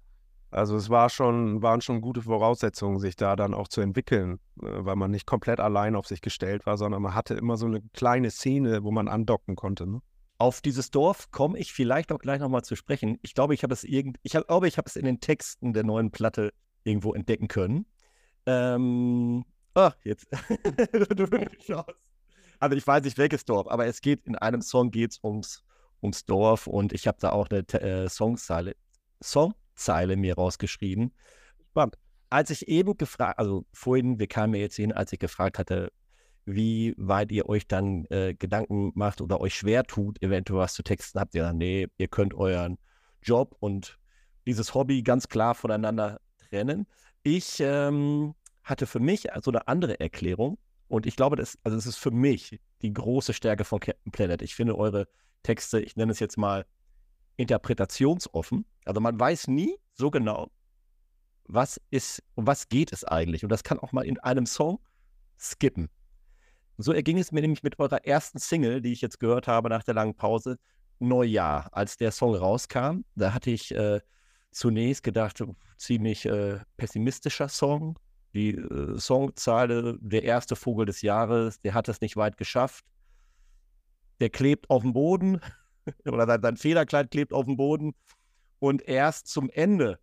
Also 0.50 0.76
es 0.76 0.88
war 0.88 1.10
schon, 1.10 1.62
waren 1.62 1.80
schon 1.80 2.00
gute 2.00 2.22
Voraussetzungen, 2.22 3.00
sich 3.00 3.16
da 3.16 3.34
dann 3.34 3.54
auch 3.54 3.66
zu 3.66 3.80
entwickeln, 3.80 4.38
äh, 4.62 4.66
weil 4.68 4.94
man 4.94 5.10
nicht 5.10 5.26
komplett 5.26 5.58
allein 5.58 5.96
auf 5.96 6.06
sich 6.06 6.20
gestellt 6.20 6.64
war, 6.64 6.78
sondern 6.78 7.02
man 7.02 7.14
hatte 7.14 7.34
immer 7.34 7.56
so 7.56 7.66
eine 7.66 7.82
kleine 7.92 8.30
Szene, 8.30 8.84
wo 8.84 8.92
man 8.92 9.08
andocken 9.08 9.56
konnte. 9.56 9.84
Ne? 9.86 10.00
Auf 10.38 10.60
dieses 10.60 10.92
Dorf 10.92 11.32
komme 11.32 11.58
ich 11.58 11.72
vielleicht 11.72 12.12
auch 12.12 12.20
gleich 12.20 12.38
nochmal 12.38 12.62
zu 12.62 12.76
sprechen. 12.76 13.18
Ich 13.22 13.34
glaube, 13.34 13.54
ich 13.54 13.64
habe 13.64 13.74
es 13.74 13.82
irgend, 13.82 14.18
ich 14.22 14.32
glaube, 14.32 14.68
ich 14.68 14.78
habe 14.78 14.86
es 14.88 14.94
in 14.94 15.04
den 15.04 15.18
Texten 15.18 15.72
der 15.72 15.82
neuen 15.82 16.12
Platte 16.12 16.52
irgendwo 16.84 17.14
entdecken 17.14 17.48
können. 17.48 17.86
Ähm, 18.46 19.44
ach, 19.74 19.96
jetzt. 20.04 20.28
also 22.64 22.76
ich 22.76 22.86
weiß 22.86 23.04
nicht 23.04 23.18
welches 23.18 23.44
Dorf, 23.44 23.68
aber 23.68 23.86
es 23.86 24.00
geht 24.00 24.26
in 24.26 24.36
einem 24.36 24.62
Song 24.62 24.90
geht's 24.90 25.20
ums, 25.22 25.62
ums 26.02 26.24
Dorf 26.24 26.66
und 26.66 26.94
ich 26.94 27.06
habe 27.06 27.18
da 27.20 27.30
auch 27.30 27.48
eine 27.50 27.60
äh, 27.80 28.08
Songzeile, 28.08 28.74
Song 29.22 29.54
Zeile 29.74 30.16
mir 30.16 30.34
rausgeschrieben. 30.36 31.12
Spannend. 31.70 31.98
Als 32.30 32.48
ich 32.48 32.66
eben 32.68 32.96
gefragt, 32.96 33.38
also 33.38 33.66
vorhin, 33.74 34.18
wir 34.18 34.28
kamen 34.28 34.54
ja 34.54 34.60
jetzt 34.60 34.76
hin, 34.76 34.92
als 34.92 35.12
ich 35.12 35.18
gefragt 35.18 35.58
hatte, 35.58 35.92
wie 36.46 36.94
weit 36.96 37.30
ihr 37.32 37.48
euch 37.50 37.68
dann 37.68 38.06
äh, 38.06 38.34
Gedanken 38.34 38.92
macht 38.94 39.20
oder 39.20 39.42
euch 39.42 39.54
schwer 39.54 39.84
tut, 39.84 40.22
eventuell 40.22 40.60
was 40.60 40.72
zu 40.72 40.82
texten, 40.82 41.20
habt 41.20 41.34
ihr 41.34 41.42
dann, 41.42 41.58
nee, 41.58 41.88
ihr 41.98 42.08
könnt 42.08 42.32
euren 42.32 42.78
Job 43.22 43.56
und 43.60 43.98
dieses 44.46 44.72
Hobby 44.72 45.02
ganz 45.02 45.28
klar 45.28 45.54
voneinander 45.54 46.18
trennen. 46.48 46.86
Ich 47.24 47.60
ähm, 47.60 48.34
hatte 48.62 48.86
für 48.86 49.00
mich 49.00 49.26
so 49.42 49.50
eine 49.50 49.68
andere 49.68 50.00
Erklärung. 50.00 50.56
Und 50.88 51.06
ich 51.06 51.16
glaube, 51.16 51.36
das, 51.36 51.58
also 51.64 51.76
das 51.76 51.86
ist 51.86 51.96
für 51.96 52.10
mich 52.10 52.60
die 52.82 52.92
große 52.92 53.32
Stärke 53.32 53.64
von 53.64 53.80
Captain 53.80 54.12
Planet. 54.12 54.42
Ich 54.42 54.54
finde 54.54 54.76
eure 54.76 55.08
Texte, 55.42 55.80
ich 55.80 55.96
nenne 55.96 56.12
es 56.12 56.20
jetzt 56.20 56.36
mal 56.36 56.66
interpretationsoffen. 57.36 58.64
Also 58.84 59.00
man 59.00 59.18
weiß 59.18 59.48
nie 59.48 59.76
so 59.94 60.10
genau, 60.10 60.50
was 61.46 61.80
ist, 61.90 62.22
um 62.34 62.46
was 62.46 62.68
geht 62.68 62.92
es 62.92 63.04
eigentlich. 63.04 63.42
Und 63.42 63.50
das 63.50 63.64
kann 63.64 63.78
auch 63.78 63.92
mal 63.92 64.04
in 64.04 64.18
einem 64.20 64.46
Song 64.46 64.78
skippen. 65.38 65.88
So 66.76 66.92
erging 66.92 67.18
es 67.18 67.32
mir 67.32 67.40
nämlich 67.40 67.62
mit 67.62 67.78
eurer 67.78 68.04
ersten 68.04 68.38
Single, 68.38 68.80
die 68.80 68.92
ich 68.92 69.00
jetzt 69.00 69.20
gehört 69.20 69.46
habe 69.46 69.68
nach 69.68 69.84
der 69.84 69.94
langen 69.94 70.16
Pause, 70.16 70.58
Neujahr. 70.98 71.68
Als 71.72 71.96
der 71.96 72.10
Song 72.10 72.34
rauskam, 72.34 73.04
da 73.14 73.32
hatte 73.32 73.50
ich 73.50 73.74
äh, 73.74 74.00
zunächst 74.50 75.02
gedacht, 75.02 75.42
ziemlich 75.76 76.26
äh, 76.26 76.60
pessimistischer 76.76 77.48
Song. 77.48 77.98
Die 78.34 78.50
äh, 78.50 78.98
Songzeile, 78.98 79.96
der 80.00 80.24
erste 80.24 80.56
Vogel 80.56 80.86
des 80.86 81.02
Jahres, 81.02 81.60
der 81.60 81.74
hat 81.74 81.88
es 81.88 82.00
nicht 82.00 82.16
weit 82.16 82.36
geschafft. 82.36 82.84
Der 84.20 84.30
klebt 84.30 84.68
auf 84.70 84.82
dem 84.82 84.92
Boden 84.92 85.40
oder 86.04 86.26
sein, 86.26 86.42
sein 86.42 86.56
Federkleid 86.56 87.10
klebt 87.10 87.32
auf 87.32 87.46
dem 87.46 87.56
Boden. 87.56 87.94
Und 88.58 88.82
erst 88.82 89.28
zum 89.28 89.50
Ende 89.50 89.98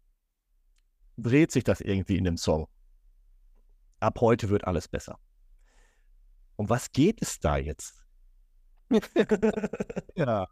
dreht 1.18 1.52
sich 1.52 1.64
das 1.64 1.82
irgendwie 1.82 2.18
in 2.18 2.24
dem 2.24 2.38
Song. 2.38 2.68
Ab 4.00 4.20
heute 4.22 4.50
wird 4.50 4.66
alles 4.66 4.88
besser. 4.88 5.20
Um 6.56 6.70
was 6.70 6.92
geht 6.92 7.22
es 7.22 7.40
da 7.40 7.58
jetzt? 7.58 8.02
ja, 10.16 10.48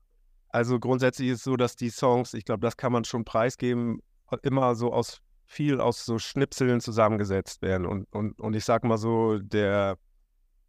also 0.50 0.80
grundsätzlich 0.80 1.30
ist 1.30 1.38
es 1.40 1.44
so, 1.44 1.56
dass 1.56 1.76
die 1.76 1.90
Songs, 1.90 2.34
ich 2.34 2.46
glaube, 2.46 2.62
das 2.62 2.78
kann 2.78 2.92
man 2.92 3.04
schon 3.04 3.26
preisgeben, 3.26 4.02
immer 4.44 4.76
so 4.76 4.92
aus 4.92 5.22
viel 5.50 5.82
aus 5.82 6.06
so 6.06 6.20
Schnipseln 6.20 6.80
zusammengesetzt 6.80 7.64
werden. 7.64 7.88
Und, 7.88 8.06
und, 8.14 8.40
und 8.40 8.56
ich 8.56 8.64
sag 8.64 8.84
mal 8.84 9.00
so, 9.00 9.40
der, 9.40 9.98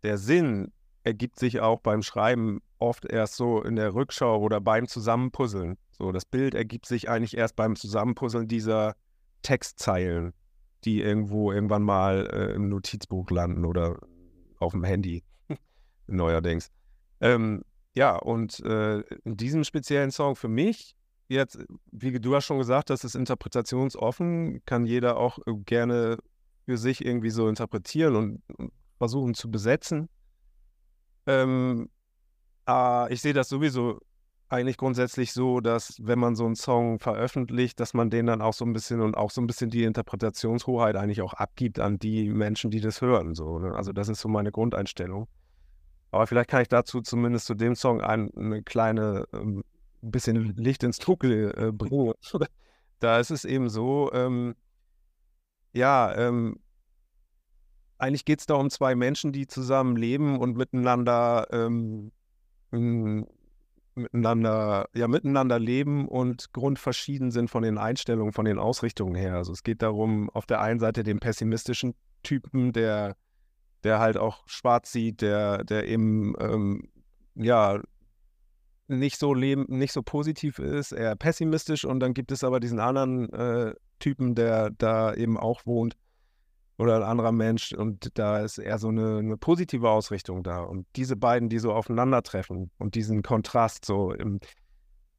der 0.02 0.16
Sinn 0.16 0.72
ergibt 1.04 1.38
sich 1.38 1.60
auch 1.60 1.80
beim 1.80 2.02
Schreiben 2.02 2.62
oft 2.78 3.04
erst 3.04 3.37
so 3.37 3.62
in 3.62 3.76
der 3.76 3.94
Rückschau 3.94 4.40
oder 4.40 4.58
beim 4.58 4.88
Zusammenpuzzeln. 4.88 5.76
So, 5.92 6.12
das 6.12 6.25
Bild 6.25 6.54
ergibt 6.54 6.87
sich 6.87 7.10
eigentlich 7.10 7.37
erst 7.37 7.56
beim 7.56 7.76
Zusammenpuzzeln 7.76 8.49
dieser 8.49 8.96
Textzeilen, 9.42 10.32
die 10.84 11.02
irgendwo 11.02 11.52
irgendwann 11.52 11.82
mal 11.82 12.26
äh, 12.32 12.54
im 12.54 12.70
Notizbuch 12.70 13.30
landen 13.30 13.66
oder 13.66 13.99
auf 14.60 14.72
dem 14.72 14.84
Handy 14.84 15.22
neuerdings. 16.06 16.70
Ähm, 17.20 17.64
ja, 17.94 18.16
und 18.16 18.60
äh, 18.60 19.00
in 19.25 19.37
diesem 19.37 19.62
speziellen 19.62 20.10
Song 20.10 20.37
für 20.37 20.49
mich, 20.49 20.96
jetzt, 21.30 21.58
wie 21.92 22.12
du 22.18 22.34
hast 22.34 22.44
schon 22.44 22.58
gesagt, 22.58 22.90
das 22.90 23.04
ist 23.04 23.14
interpretationsoffen, 23.14 24.62
kann 24.66 24.84
jeder 24.84 25.16
auch 25.16 25.38
äh, 25.46 25.54
gerne 25.64 26.18
für 26.66 26.76
sich 26.76 27.04
irgendwie 27.04 27.30
so 27.30 27.49
interpretieren 27.49 28.16
und, 28.16 28.42
und 28.56 28.72
versuchen 28.99 29.34
zu 29.34 29.50
besetzen. 29.50 30.08
Ähm, 31.26 31.88
äh, 32.68 33.12
ich 33.12 33.22
sehe 33.22 33.32
das 33.32 33.49
sowieso 33.49 34.00
eigentlich 34.49 34.76
grundsätzlich 34.76 35.32
so, 35.32 35.60
dass 35.60 35.96
wenn 36.02 36.18
man 36.18 36.34
so 36.34 36.44
einen 36.44 36.56
Song 36.56 36.99
veröffentlicht, 36.99 37.78
dass 37.78 37.94
man 37.94 38.10
den 38.10 38.26
dann 38.26 38.42
auch 38.42 38.52
so 38.52 38.64
ein 38.64 38.72
bisschen 38.72 39.00
und 39.00 39.16
auch 39.16 39.30
so 39.30 39.40
ein 39.40 39.46
bisschen 39.46 39.70
die 39.70 39.84
Interpretationshoheit 39.84 40.96
eigentlich 40.96 41.22
auch 41.22 41.34
abgibt 41.34 41.78
an 41.78 42.00
die 42.00 42.28
Menschen, 42.28 42.70
die 42.72 42.80
das 42.80 43.00
hören. 43.00 43.37
So, 43.37 43.60
ne? 43.60 43.75
Also 43.75 43.92
das 43.92 44.08
ist 44.08 44.20
so 44.20 44.28
meine 44.28 44.50
Grundeinstellung. 44.50 45.28
Aber 46.10 46.26
vielleicht 46.26 46.50
kann 46.50 46.62
ich 46.62 46.68
dazu 46.68 47.00
zumindest 47.00 47.46
zu 47.46 47.54
dem 47.54 47.76
Song 47.76 48.00
ein, 48.00 48.34
eine 48.34 48.64
kleine 48.64 49.26
ähm, 49.32 49.62
bisschen 50.00 50.57
Licht 50.57 50.83
ins 50.83 50.99
Dunkel 50.99 51.54
äh, 51.57 51.73
bringen. 51.73 52.14
da 53.00 53.19
ist 53.19 53.30
es 53.30 53.45
eben 53.45 53.69
so, 53.69 54.11
ähm, 54.12 54.54
ja, 55.73 56.14
ähm, 56.16 56.59
eigentlich 57.99 58.25
geht 58.25 58.40
es 58.40 58.47
da 58.47 58.54
um 58.54 58.71
zwei 58.71 58.95
Menschen, 58.95 59.33
die 59.33 59.47
zusammen 59.47 59.97
leben 59.97 60.38
und 60.38 60.57
miteinander 60.57 61.47
ähm, 61.52 62.12
miteinander, 63.95 64.88
ja, 64.95 65.09
miteinander 65.09 65.59
leben 65.59 66.09
und 66.09 66.52
grundverschieden 66.52 67.30
sind 67.30 67.50
von 67.50 67.62
den 67.62 67.78
Einstellungen, 67.78 68.33
von 68.33 68.45
den 68.45 68.59
Ausrichtungen 68.59 69.14
her. 69.14 69.35
Also 69.35 69.52
es 69.52 69.62
geht 69.62 69.83
darum, 69.83 70.30
auf 70.30 70.47
der 70.47 70.61
einen 70.61 70.80
Seite 70.80 71.02
den 71.02 71.21
pessimistischen 71.21 71.95
Typen, 72.23 72.73
der, 72.73 73.16
der 73.85 73.99
halt 73.99 74.16
auch 74.16 74.42
schwarz 74.47 74.92
sieht, 74.92 75.21
der, 75.21 75.64
der 75.64 75.87
eben 75.87 76.35
ähm, 76.38 76.88
ja 77.35 77.80
nicht 78.99 79.18
so 79.18 79.35
leben, 79.35 79.66
nicht 79.68 79.92
so 79.92 80.02
positiv 80.02 80.59
ist, 80.59 80.92
eher 80.92 81.16
pessimistisch 81.16 81.85
und 81.85 82.00
dann 82.00 82.14
gibt 82.14 82.32
es 82.32 82.44
aber 82.44 82.61
diesen 82.61 82.80
anderen 82.80 83.32
äh, 83.32 83.75
Typen, 83.99 84.35
der 84.35 84.70
da 84.70 85.14
eben 85.14 85.38
auch 85.38 85.66
wohnt 85.66 85.97
oder 86.80 86.97
ein 86.97 87.02
anderer 87.02 87.32
Mensch 87.32 87.73
und 87.73 88.18
da 88.18 88.38
ist 88.38 88.56
eher 88.59 88.78
so 88.78 88.88
eine, 88.88 89.18
eine, 89.18 89.37
positive 89.37 89.90
Ausrichtung 89.90 90.42
da. 90.42 90.62
Und 90.62 90.87
diese 90.97 91.14
beiden, 91.14 91.50
die 91.50 91.59
so 91.59 91.75
aufeinandertreffen 91.75 92.70
und 92.78 92.94
diesen 92.94 93.23
Kontrast 93.23 93.85
so 93.85 94.12
im, 94.12 94.40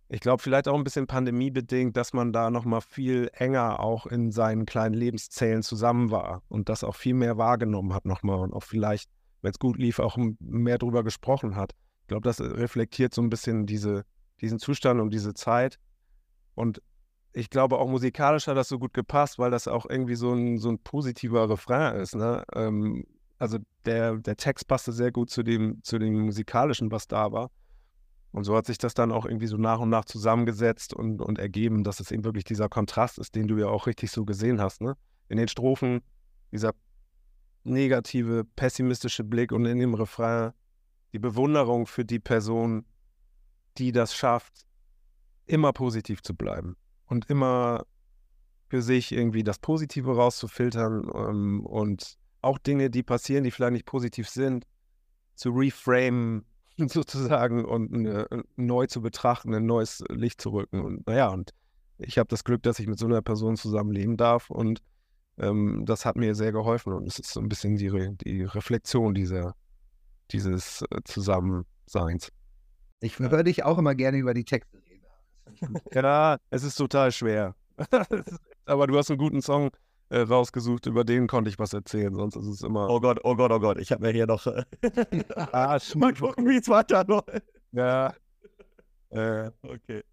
ich 0.10 0.22
glaube 0.22 0.42
vielleicht 0.42 0.68
auch 0.68 0.76
ein 0.76 0.84
bisschen 0.84 1.06
pandemiebedingt, 1.06 1.96
dass 1.96 2.14
man 2.14 2.34
da 2.34 2.50
nochmal 2.50 2.82
viel 2.82 3.30
enger 3.34 3.80
auch 3.80 4.08
in 4.08 4.32
seinen 4.32 4.66
kleinen 4.66 4.96
Lebenszellen 4.96 5.62
zusammen 5.62 6.10
war 6.10 6.42
und 6.50 6.68
das 6.68 6.84
auch 6.84 6.96
viel 6.96 7.14
mehr 7.14 7.38
wahrgenommen 7.38 7.94
hat 7.94 8.06
nochmal 8.06 8.40
und 8.40 8.54
auch 8.54 8.64
vielleicht, 8.64 9.12
wenn 9.42 9.52
es 9.52 9.60
gut 9.60 9.78
lief, 9.78 10.00
auch 10.00 10.18
mehr 10.40 10.80
drüber 10.80 11.04
gesprochen 11.04 11.56
hat. 11.56 11.74
Ich 12.12 12.14
glaube, 12.14 12.28
das 12.28 12.42
reflektiert 12.42 13.14
so 13.14 13.22
ein 13.22 13.30
bisschen 13.30 13.66
diese, 13.66 14.04
diesen 14.42 14.60
Zustand 14.60 15.00
und 15.00 15.12
diese 15.12 15.34
Zeit. 15.34 15.80
Und 16.56 16.82
ich 17.32 17.50
glaube, 17.50 17.78
auch 17.78 17.88
musikalisch 17.88 18.48
hat 18.48 18.58
das 18.58 18.68
so 18.68 18.80
gut 18.80 18.94
gepasst, 18.94 19.40
weil 19.40 19.50
das 19.50 19.70
auch 19.70 19.86
irgendwie 19.90 20.16
so 20.16 20.34
ein, 20.34 20.58
so 20.58 20.68
ein 20.68 20.80
positiver 20.80 21.50
Refrain 21.50 21.96
ist. 21.96 22.16
Ne? 22.16 22.44
Ähm, 22.54 23.06
also 23.40 23.60
der, 23.86 24.18
der 24.18 24.36
Text 24.36 24.68
passte 24.68 24.92
sehr 24.92 25.14
gut 25.14 25.30
zu 25.30 25.42
dem, 25.42 25.82
zu 25.84 26.00
dem 26.00 26.20
musikalischen, 26.20 26.92
was 26.92 27.08
da 27.08 27.32
war. 27.32 27.50
Und 28.34 28.44
so 28.44 28.58
hat 28.58 28.66
sich 28.66 28.78
das 28.78 28.94
dann 28.94 29.14
auch 29.14 29.26
irgendwie 29.26 29.48
so 29.48 29.56
nach 29.56 29.80
und 29.80 29.88
nach 29.88 30.04
zusammengesetzt 30.04 30.94
und, 30.94 31.22
und 31.22 31.40
ergeben, 31.40 31.86
dass 31.86 32.02
es 32.02 32.12
eben 32.12 32.26
wirklich 32.26 32.44
dieser 32.44 32.68
Kontrast 32.68 33.20
ist, 33.20 33.36
den 33.36 33.48
du 33.48 33.58
ja 33.58 33.68
auch 33.68 33.88
richtig 33.88 34.12
so 34.12 34.26
gesehen 34.26 34.60
hast. 34.60 34.82
Ne? 34.82 34.98
In 35.30 35.38
den 35.38 35.48
Strophen 35.48 36.02
dieser 36.52 36.74
negative, 37.64 38.44
pessimistische 38.58 39.24
Blick 39.24 39.54
und 39.54 39.64
in 39.64 39.80
dem 39.80 39.94
Refrain 39.94 40.52
die 41.14 41.20
Bewunderung 41.20 41.88
für 41.88 42.06
die 42.06 42.20
Person, 42.20 42.86
die 43.78 43.92
das 43.92 44.16
schafft, 44.16 44.66
immer 45.46 45.74
positiv 45.74 46.22
zu 46.22 46.36
bleiben 46.36 46.78
und 47.06 47.30
immer 47.30 47.86
für 48.70 48.82
sich 48.82 49.12
irgendwie 49.12 49.44
das 49.44 49.60
Positive 49.60 50.16
rauszufiltern 50.16 51.10
ähm, 51.14 51.66
und 51.66 52.18
auch 52.42 52.58
Dinge, 52.58 52.90
die 52.90 53.04
passieren, 53.04 53.44
die 53.44 53.52
vielleicht 53.52 53.74
nicht 53.74 53.86
positiv 53.86 54.30
sind, 54.30 54.66
zu 55.36 55.50
reframen 55.50 56.46
sozusagen 56.78 57.66
und 57.66 58.06
äh, 58.06 58.26
neu 58.56 58.88
zu 58.88 59.02
betrachten, 59.02 59.54
ein 59.54 59.66
neues 59.66 60.04
Licht 60.10 60.42
zu 60.42 60.52
rücken. 60.52 60.82
Und 60.82 61.06
naja, 61.06 61.30
und 61.30 61.52
ich 61.98 62.18
habe 62.18 62.28
das 62.30 62.44
Glück, 62.44 62.64
dass 62.64 62.80
ich 62.80 62.88
mit 62.88 62.98
so 62.98 63.06
einer 63.06 63.22
Person 63.22 63.58
zusammenleben 63.58 64.18
darf 64.18 64.50
und 64.50 64.82
ähm, 65.38 65.84
das 65.86 66.06
hat 66.06 66.16
mir 66.16 66.36
sehr 66.36 66.52
geholfen 66.52 66.94
und 66.94 67.08
es 67.08 67.20
ist 67.20 67.32
so 67.32 67.40
ein 67.40 67.50
bisschen 67.50 67.76
die, 67.76 67.88
Re 67.88 68.16
die 68.24 68.44
Reflexion 68.44 69.14
dieser, 69.14 69.56
dieses 70.34 70.82
äh, 70.84 71.00
Zusammenseins. 71.06 72.32
Ich 73.02 73.18
höre 73.20 73.44
dich 73.44 73.64
auch 73.64 73.78
immer 73.78 73.96
gerne 73.96 74.18
über 74.18 74.34
die 74.34 74.46
Texte 74.46 74.78
reden. 74.78 75.76
ja, 75.94 76.38
es 76.50 76.64
ist 76.64 76.76
total 76.76 77.12
schwer. 77.12 77.56
Aber 78.66 78.88
du 78.88 78.98
hast 78.98 79.10
einen 79.10 79.18
guten 79.18 79.42
Song 79.42 79.72
äh, 80.10 80.20
rausgesucht, 80.20 80.86
über 80.86 81.04
den 81.04 81.28
konnte 81.28 81.50
ich 81.50 81.58
was 81.58 81.74
erzählen, 81.74 82.14
sonst 82.14 82.36
ist 82.36 82.48
es 82.48 82.62
immer. 82.62 82.90
Oh 82.90 83.00
Gott, 83.00 83.20
oh 83.24 83.36
Gott, 83.36 83.52
oh 83.52 83.60
Gott, 83.60 83.80
ich 83.80 83.92
habe 83.92 84.06
mir 84.06 84.12
hier 84.12 84.28
noch. 84.28 84.46
Äh, 84.46 84.64
ah, 85.36 85.80
mal 85.96 86.14
gucken, 86.14 86.48
wie 86.48 86.58
es 86.58 86.68
weiter 86.68 87.06
läuft. 87.06 87.44
Ja. 87.72 88.14
Äh, 89.10 89.52
okay. 89.64 90.04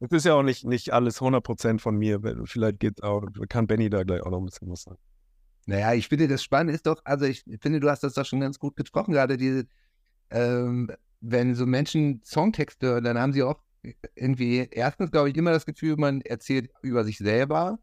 Es 0.00 0.10
ist 0.10 0.26
ja 0.26 0.34
auch 0.34 0.42
nicht, 0.42 0.64
nicht 0.64 0.92
alles 0.92 1.20
100% 1.20 1.78
von 1.78 1.96
mir. 1.96 2.20
Vielleicht 2.44 2.80
geht 2.80 3.02
auch, 3.02 3.24
kann 3.48 3.66
Benny 3.66 3.88
da 3.88 4.02
gleich 4.02 4.22
auch 4.22 4.30
noch 4.30 4.38
ein 4.38 4.46
bisschen 4.46 4.70
was 4.70 4.82
sagen. 4.82 4.98
Naja, 5.66 5.94
ich 5.94 6.08
finde, 6.08 6.28
das 6.28 6.42
Spannende 6.42 6.74
ist 6.74 6.86
doch, 6.86 7.00
also 7.04 7.24
ich 7.24 7.44
finde, 7.60 7.80
du 7.80 7.88
hast 7.88 8.02
das 8.02 8.14
doch 8.14 8.26
schon 8.26 8.40
ganz 8.40 8.58
gut 8.58 8.76
gesprochen, 8.76 9.12
gerade 9.12 9.36
diese, 9.36 9.66
ähm, 10.30 10.90
wenn 11.20 11.54
so 11.54 11.66
Menschen 11.66 12.20
Songtexte 12.24 12.86
hören, 12.86 13.04
dann 13.04 13.18
haben 13.18 13.32
sie 13.32 13.42
auch 13.42 13.60
irgendwie 14.14 14.68
erstens, 14.70 15.10
glaube 15.10 15.30
ich, 15.30 15.36
immer 15.36 15.52
das 15.52 15.66
Gefühl, 15.66 15.96
man 15.96 16.20
erzählt 16.22 16.70
über 16.82 17.04
sich 17.04 17.18
selber. 17.18 17.78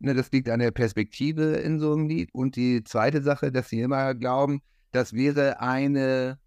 Ne, 0.00 0.14
das 0.14 0.30
liegt 0.32 0.48
an 0.48 0.60
der 0.60 0.70
Perspektive 0.70 1.56
in 1.56 1.78
so 1.78 1.92
einem 1.92 2.08
Lied. 2.08 2.30
Und 2.32 2.56
die 2.56 2.82
zweite 2.84 3.22
Sache, 3.22 3.52
dass 3.52 3.68
sie 3.68 3.80
immer 3.80 4.14
glauben, 4.14 4.62
das 4.90 5.12
wäre 5.12 5.60
eine, 5.60 6.38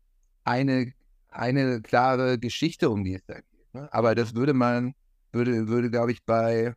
eine, 0.44 0.94
eine 1.30 1.82
klare 1.82 2.38
Geschichte, 2.40 2.90
um 2.90 3.04
die 3.04 3.16
es 3.16 3.26
da 3.26 3.36
geht. 3.36 3.74
Ne? 3.74 3.92
Aber 3.92 4.16
das 4.16 4.36
würde 4.36 4.54
man, 4.54 4.94
würde, 5.32 5.68
würde, 5.68 5.90
glaube 5.90 6.12
ich, 6.12 6.24
bei 6.26 6.76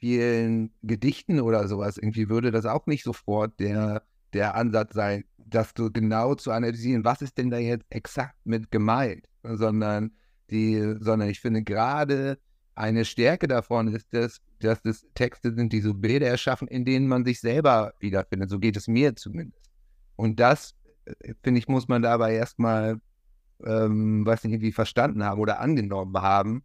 vielen 0.00 0.72
Gedichten 0.82 1.40
oder 1.40 1.68
sowas, 1.68 1.98
irgendwie 1.98 2.28
würde 2.28 2.50
das 2.50 2.66
auch 2.66 2.86
nicht 2.86 3.04
sofort 3.04 3.58
der, 3.60 4.02
der 4.32 4.54
Ansatz 4.54 4.94
sein, 4.94 5.24
das 5.36 5.72
so 5.76 5.90
genau 5.90 6.34
zu 6.34 6.50
analysieren, 6.50 7.04
was 7.04 7.22
ist 7.22 7.38
denn 7.38 7.50
da 7.50 7.58
jetzt 7.58 7.86
exakt 7.90 8.36
mit 8.44 8.70
gemeint, 8.70 9.26
sondern 9.42 10.12
die, 10.50 10.96
sondern 11.00 11.28
ich 11.28 11.40
finde 11.40 11.62
gerade 11.62 12.38
eine 12.74 13.04
Stärke 13.04 13.46
davon 13.46 13.88
ist, 13.88 14.12
dass, 14.14 14.40
dass 14.60 14.80
es 14.84 15.06
Texte 15.14 15.54
sind, 15.54 15.72
die 15.72 15.80
so 15.80 15.92
Bilder 15.92 16.28
erschaffen, 16.28 16.66
in 16.66 16.84
denen 16.84 17.08
man 17.08 17.24
sich 17.24 17.40
selber 17.40 17.92
wiederfindet. 18.00 18.48
So 18.48 18.58
geht 18.58 18.76
es 18.76 18.88
mir 18.88 19.14
zumindest. 19.16 19.70
Und 20.16 20.40
das, 20.40 20.74
äh, 21.04 21.34
finde 21.42 21.58
ich, 21.58 21.68
muss 21.68 21.88
man 21.88 22.02
dabei 22.02 22.34
erstmal, 22.34 23.00
ähm, 23.64 24.24
weiß 24.24 24.44
nicht, 24.44 24.54
irgendwie 24.54 24.72
verstanden 24.72 25.24
haben 25.24 25.40
oder 25.40 25.60
angenommen 25.60 26.16
haben. 26.16 26.62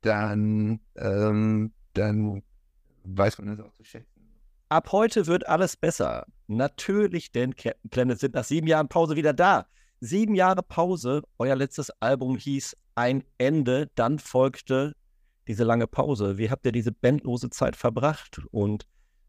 Dann, 0.00 0.80
ähm, 0.96 1.72
dann 1.92 2.42
weiß 3.16 3.38
man 3.38 3.56
das 3.56 3.66
auch 3.66 3.72
zu 3.72 3.84
schätzen. 3.84 4.18
Ab 4.68 4.92
heute 4.92 5.26
wird 5.26 5.48
alles 5.48 5.76
besser. 5.76 6.26
Natürlich, 6.46 7.32
denn 7.32 7.56
Captain 7.56 7.90
Planet 7.90 8.18
sind 8.20 8.34
nach 8.34 8.44
sieben 8.44 8.66
Jahren 8.66 8.88
Pause 8.88 9.16
wieder 9.16 9.32
da. 9.32 9.66
Sieben 10.00 10.34
Jahre 10.34 10.62
Pause. 10.62 11.22
Euer 11.38 11.56
letztes 11.56 11.90
Album 12.00 12.36
hieß 12.36 12.76
Ein 12.94 13.24
Ende. 13.38 13.90
Dann 13.94 14.18
folgte 14.18 14.94
diese 15.46 15.64
lange 15.64 15.86
Pause. 15.86 16.36
Wie 16.36 16.50
habt 16.50 16.66
ihr 16.66 16.72
diese 16.72 16.92
bandlose 16.92 17.48
Zeit 17.48 17.76
verbracht? 17.76 18.42
Und 18.50 18.86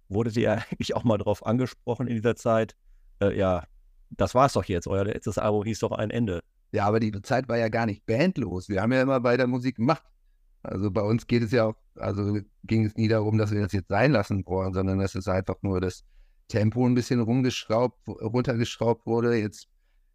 wurdet 0.10 0.36
ihr 0.36 0.52
eigentlich 0.72 0.96
auch 0.96 1.06
mal 1.06 1.18
darauf 1.18 1.46
angesprochen 1.46 2.08
in 2.08 2.16
dieser 2.16 2.36
Zeit? 2.36 2.76
Äh, 3.22 3.38
ja, 3.38 3.64
das 4.10 4.36
war's 4.36 4.54
doch 4.54 4.66
jetzt. 4.66 4.88
Euer 4.88 5.06
letztes 5.06 5.38
Album 5.38 5.64
hieß 5.64 5.80
doch 5.80 5.94
Ein 5.94 6.10
Ende. 6.10 6.42
Ja, 6.72 6.86
aber 6.86 7.00
die 7.00 7.12
Zeit 7.22 7.48
war 7.48 7.58
ja 7.58 7.70
gar 7.70 7.86
nicht 7.86 8.06
bandlos. 8.06 8.68
Wir 8.68 8.82
haben 8.82 8.92
ja 8.92 9.02
immer 9.02 9.20
bei 9.22 9.38
der 9.38 9.48
Musik 9.48 9.78
gemacht. 9.78 10.04
Also 10.64 10.92
bei 10.92 11.02
uns 11.02 11.28
geht 11.28 11.44
es 11.44 11.52
ja 11.52 11.66
auch, 11.66 11.76
also 11.96 12.40
ging 12.64 12.86
es 12.86 12.96
nie 12.96 13.08
darum, 13.08 13.38
dass 13.38 13.52
wir 13.52 13.62
das 13.62 13.72
jetzt 13.72 13.90
sein 13.90 14.12
lassen 14.12 14.46
wollen, 14.46 14.74
sondern 14.74 15.00
dass 15.00 15.16
es 15.16 15.28
einfach 15.28 15.56
nur 15.62 15.80
das 15.80 16.04
Tempo 16.48 16.86
ein 16.86 16.96
bisschen 16.96 17.22
rumgeschraubt, 17.22 18.08
runtergeschraubt 18.08 19.06
wurde. 19.06 19.36
Jetzt 19.36 19.68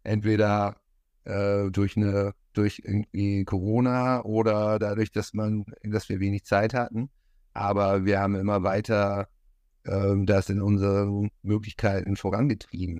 entweder 0.03 0.77
äh, 1.23 1.69
durch 1.71 1.97
eine, 1.97 2.33
durch 2.53 2.81
irgendwie 2.83 3.43
Corona 3.45 4.23
oder 4.23 4.79
dadurch, 4.79 5.11
dass 5.11 5.33
man, 5.33 5.65
dass 5.83 6.09
wir 6.09 6.19
wenig 6.19 6.45
Zeit 6.45 6.73
hatten. 6.73 7.09
Aber 7.53 8.05
wir 8.05 8.19
haben 8.19 8.35
immer 8.35 8.63
weiter 8.63 9.27
äh, 9.83 10.13
das 10.25 10.49
in 10.49 10.61
unseren 10.61 11.31
Möglichkeiten 11.41 12.17
vorangetrieben. 12.17 12.99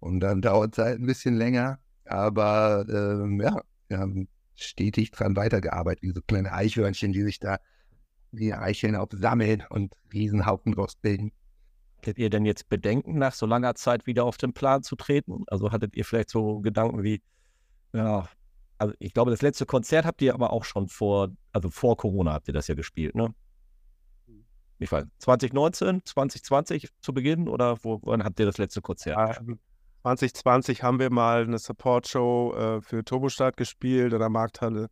Und 0.00 0.20
dann 0.20 0.40
dauert 0.40 0.78
es 0.78 0.84
halt 0.84 1.00
ein 1.00 1.06
bisschen 1.06 1.36
länger. 1.36 1.80
Aber 2.06 2.86
äh, 2.88 3.42
ja, 3.42 3.60
wir 3.88 3.98
haben 3.98 4.28
stetig 4.60 5.10
dran 5.10 5.36
weitergearbeitet, 5.36 6.02
wie 6.02 6.12
so 6.12 6.20
kleine 6.22 6.52
Eichhörnchen, 6.52 7.12
die 7.12 7.22
sich 7.22 7.38
da 7.38 7.58
wie 8.30 8.52
Eicheln 8.52 8.94
aufsammeln 8.94 9.64
und 9.70 9.94
Riesenhaufen 10.12 10.72
draus 10.72 10.96
bilden. 10.96 11.32
Hattet 11.98 12.18
ihr 12.18 12.30
denn 12.30 12.44
jetzt 12.44 12.68
Bedenken, 12.68 13.18
nach 13.18 13.32
so 13.32 13.46
langer 13.46 13.74
Zeit 13.74 14.06
wieder 14.06 14.24
auf 14.24 14.36
den 14.36 14.52
Plan 14.52 14.82
zu 14.82 14.96
treten? 14.96 15.44
Also 15.48 15.72
hattet 15.72 15.96
ihr 15.96 16.04
vielleicht 16.04 16.30
so 16.30 16.60
Gedanken 16.60 17.02
wie, 17.02 17.22
ja, 17.92 18.28
also 18.78 18.94
ich 18.98 19.12
glaube, 19.12 19.30
das 19.30 19.42
letzte 19.42 19.66
Konzert 19.66 20.06
habt 20.06 20.22
ihr 20.22 20.34
aber 20.34 20.52
auch 20.52 20.64
schon 20.64 20.88
vor, 20.88 21.30
also 21.52 21.70
vor 21.70 21.96
Corona 21.96 22.32
habt 22.32 22.48
ihr 22.48 22.54
das 22.54 22.68
ja 22.68 22.74
gespielt, 22.74 23.14
ne? 23.14 23.34
Ich 24.78 24.92
weiß, 24.92 25.06
2019, 25.18 26.02
2020 26.04 26.88
zu 27.00 27.12
Beginn 27.12 27.48
oder 27.48 27.82
wo, 27.82 27.98
wann 28.04 28.22
habt 28.22 28.38
ihr 28.38 28.46
das 28.46 28.58
letzte 28.58 28.80
Konzert? 28.80 29.40
2020 30.16 30.82
haben 30.82 30.98
wir 30.98 31.10
mal 31.10 31.42
eine 31.42 31.58
Support-Show 31.58 32.54
äh, 32.54 32.80
für 32.82 33.04
Turbostart 33.04 33.56
gespielt 33.56 34.12
in 34.12 34.18
der 34.18 34.28
Markthalle. 34.28 34.88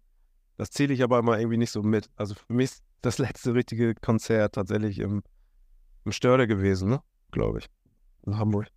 Das 0.56 0.70
zähle 0.70 0.94
ich 0.94 1.02
aber 1.02 1.18
immer 1.18 1.38
irgendwie 1.38 1.58
nicht 1.58 1.70
so 1.70 1.82
mit. 1.82 2.08
Also 2.16 2.34
für 2.34 2.52
mich 2.52 2.66
ist 2.66 2.84
das 3.02 3.18
letzte 3.18 3.54
richtige 3.54 3.94
Konzert 3.94 4.54
tatsächlich 4.54 4.98
im, 4.98 5.22
im 6.04 6.12
Störde 6.12 6.46
gewesen, 6.46 6.88
ne? 6.88 7.00
glaube 7.30 7.58
ich, 7.58 7.66
in 8.26 8.38
Hamburg. 8.38 8.68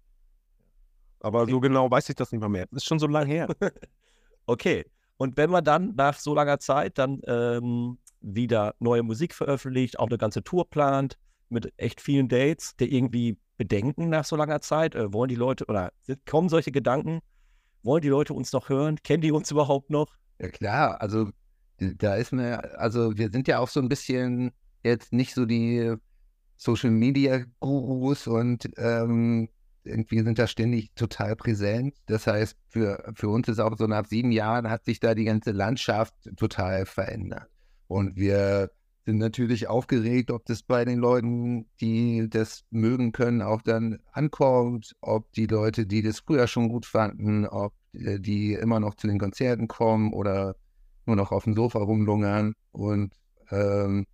Aber 1.21 1.43
okay. 1.43 1.51
so 1.51 1.59
genau 1.59 1.89
weiß 1.89 2.09
ich 2.09 2.15
das 2.15 2.31
nicht 2.31 2.41
mal 2.41 2.49
mehr. 2.49 2.65
Ist 2.71 2.85
schon 2.85 2.99
so 2.99 3.07
lange 3.07 3.27
her. 3.27 3.47
okay. 4.45 4.85
Und 5.17 5.35
wenn 5.35 5.49
man 5.49 5.63
dann 5.63 5.95
nach 5.95 6.17
so 6.17 6.33
langer 6.33 6.59
Zeit 6.59 6.97
dann 6.97 7.21
ähm, 7.27 7.97
wieder 8.21 8.75
neue 8.79 9.03
Musik 9.03 9.33
veröffentlicht, 9.33 9.99
auch 9.99 10.07
eine 10.07 10.17
ganze 10.17 10.43
Tour 10.43 10.69
plant, 10.69 11.17
mit 11.49 11.73
echt 11.77 11.99
vielen 11.99 12.29
Dates, 12.29 12.75
der 12.77 12.91
irgendwie 12.91 13.37
Bedenken 13.59 14.09
nach 14.09 14.25
so 14.25 14.35
langer 14.35 14.61
Zeit? 14.61 14.95
Äh, 14.95 15.13
wollen 15.13 15.27
die 15.27 15.35
Leute 15.35 15.65
oder 15.65 15.91
kommen 16.25 16.49
solche 16.49 16.71
Gedanken? 16.71 17.19
Wollen 17.83 18.01
die 18.01 18.07
Leute 18.07 18.33
uns 18.33 18.51
noch 18.53 18.69
hören? 18.69 18.97
Kennen 19.03 19.21
die 19.21 19.31
uns 19.31 19.51
überhaupt 19.51 19.91
noch? 19.91 20.07
Ja 20.39 20.47
klar, 20.47 20.99
also 21.01 21.29
da 21.77 22.15
ist 22.15 22.31
mir, 22.31 22.79
also 22.79 23.17
wir 23.17 23.29
sind 23.29 23.47
ja 23.47 23.59
auch 23.59 23.67
so 23.67 23.79
ein 23.81 23.89
bisschen 23.89 24.51
jetzt 24.83 25.13
nicht 25.13 25.33
so 25.33 25.45
die 25.45 25.93
Social 26.55 26.91
Media 26.91 27.43
Gurus 27.59 28.27
und 28.27 28.69
ähm, 28.77 29.49
irgendwie 29.83 30.21
sind 30.21 30.39
da 30.39 30.47
ständig 30.47 30.93
total 30.95 31.35
präsent. 31.35 31.95
Das 32.05 32.27
heißt, 32.27 32.57
für, 32.69 33.11
für 33.15 33.29
uns 33.29 33.47
ist 33.49 33.59
auch 33.59 33.77
so 33.77 33.87
nach 33.87 34.05
sieben 34.05 34.31
Jahren 34.31 34.69
hat 34.69 34.85
sich 34.85 34.99
da 34.99 35.15
die 35.15 35.25
ganze 35.25 35.51
Landschaft 35.51 36.13
total 36.37 36.85
verändert. 36.85 37.49
Und 37.87 38.15
wir 38.15 38.71
sind 39.09 39.17
natürlich 39.17 39.67
aufgeregt, 39.67 40.29
ob 40.29 40.45
das 40.45 40.61
bei 40.61 40.85
den 40.85 40.99
Leuten, 40.99 41.65
die 41.81 42.29
das 42.29 42.63
mögen 42.69 43.11
können, 43.11 43.41
auch 43.41 43.63
dann 43.63 43.97
ankommt, 44.11 44.95
ob 45.01 45.31
die 45.33 45.47
Leute, 45.47 45.87
die 45.87 46.03
das 46.03 46.19
früher 46.19 46.45
schon 46.45 46.69
gut 46.69 46.85
fanden, 46.85 47.47
ob 47.47 47.73
äh, 47.93 48.19
die 48.19 48.53
immer 48.53 48.79
noch 48.79 48.93
zu 48.93 49.07
den 49.07 49.17
Konzerten 49.17 49.67
kommen 49.67 50.13
oder 50.13 50.55
nur 51.07 51.15
noch 51.15 51.31
auf 51.31 51.45
dem 51.45 51.55
Sofa 51.55 51.79
rumlungern. 51.79 52.53
Und 52.71 53.15
ähm, 53.49 54.05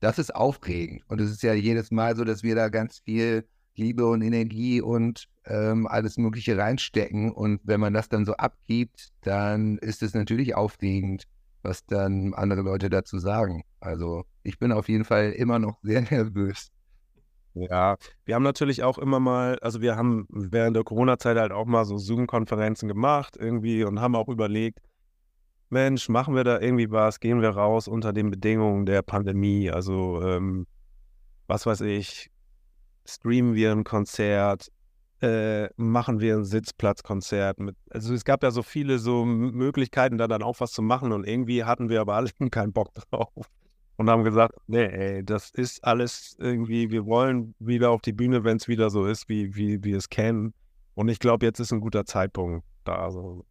das 0.00 0.18
ist 0.18 0.34
aufregend. 0.34 1.02
Und 1.08 1.20
es 1.20 1.30
ist 1.30 1.42
ja 1.42 1.52
jedes 1.52 1.90
Mal 1.90 2.16
so, 2.16 2.24
dass 2.24 2.42
wir 2.42 2.54
da 2.54 2.70
ganz 2.70 3.00
viel 3.00 3.46
Liebe 3.76 4.06
und 4.06 4.22
Energie 4.22 4.80
und 4.80 5.28
ähm, 5.44 5.86
alles 5.86 6.16
Mögliche 6.16 6.56
reinstecken. 6.56 7.30
Und 7.30 7.60
wenn 7.64 7.80
man 7.80 7.92
das 7.92 8.08
dann 8.08 8.24
so 8.24 8.32
abgibt, 8.32 9.10
dann 9.20 9.76
ist 9.76 10.02
es 10.02 10.14
natürlich 10.14 10.54
aufregend, 10.54 11.24
was 11.62 11.84
dann 11.86 12.34
andere 12.34 12.62
Leute 12.62 12.90
dazu 12.90 13.18
sagen. 13.18 13.62
Also 13.80 14.24
ich 14.42 14.58
bin 14.58 14.72
auf 14.72 14.88
jeden 14.88 15.04
Fall 15.04 15.32
immer 15.32 15.58
noch 15.58 15.78
sehr 15.82 16.02
nervös. 16.02 16.70
Ja, 17.54 17.96
wir 18.24 18.36
haben 18.36 18.44
natürlich 18.44 18.84
auch 18.84 18.96
immer 18.98 19.18
mal, 19.18 19.58
also 19.60 19.80
wir 19.80 19.96
haben 19.96 20.26
während 20.30 20.76
der 20.76 20.84
Corona-Zeit 20.84 21.36
halt 21.36 21.50
auch 21.50 21.66
mal 21.66 21.84
so 21.84 21.98
Zoom-Konferenzen 21.98 22.86
gemacht 22.86 23.36
irgendwie 23.36 23.82
und 23.82 24.00
haben 24.00 24.14
auch 24.14 24.28
überlegt, 24.28 24.78
Mensch, 25.68 26.08
machen 26.08 26.34
wir 26.34 26.44
da 26.44 26.60
irgendwie 26.60 26.90
was, 26.90 27.18
gehen 27.20 27.42
wir 27.42 27.50
raus 27.50 27.88
unter 27.88 28.12
den 28.12 28.30
Bedingungen 28.30 28.86
der 28.86 29.02
Pandemie, 29.02 29.70
also 29.70 30.22
ähm, 30.22 30.66
was 31.46 31.66
weiß 31.66 31.80
ich, 31.82 32.30
streamen 33.04 33.54
wir 33.54 33.72
ein 33.72 33.84
Konzert, 33.84 34.70
äh, 35.22 35.68
machen 35.76 36.20
wir 36.20 36.36
ein 36.36 36.44
Sitzplatzkonzert 36.44 37.60
mit. 37.60 37.76
Also 37.90 38.14
es 38.14 38.24
gab 38.24 38.42
ja 38.42 38.50
so 38.50 38.62
viele 38.62 38.98
so 38.98 39.24
Möglichkeiten, 39.24 40.18
da 40.18 40.28
dann 40.28 40.42
auch 40.42 40.60
was 40.60 40.72
zu 40.72 40.82
machen 40.82 41.12
und 41.12 41.26
irgendwie 41.26 41.64
hatten 41.64 41.88
wir 41.88 42.00
aber 42.00 42.14
alle 42.14 42.30
keinen 42.50 42.72
Bock 42.72 42.92
drauf 42.94 43.32
und 44.00 44.08
haben 44.08 44.24
gesagt, 44.24 44.54
nee, 44.66 44.86
ey, 44.86 45.22
das 45.22 45.50
ist 45.50 45.84
alles 45.84 46.34
irgendwie, 46.38 46.90
wir 46.90 47.04
wollen 47.04 47.54
wieder 47.58 47.90
auf 47.90 48.00
die 48.00 48.14
Bühne, 48.14 48.44
wenn 48.44 48.56
es 48.56 48.66
wieder 48.66 48.88
so 48.88 49.04
ist, 49.04 49.28
wie, 49.28 49.54
wie 49.54 49.84
wir 49.84 49.98
es 49.98 50.08
kennen. 50.08 50.54
Und 50.94 51.08
ich 51.10 51.18
glaube, 51.18 51.44
jetzt 51.44 51.60
ist 51.60 51.70
ein 51.70 51.80
guter 51.80 52.06
Zeitpunkt 52.06 52.66
da. 52.84 52.96
Also. 52.96 53.44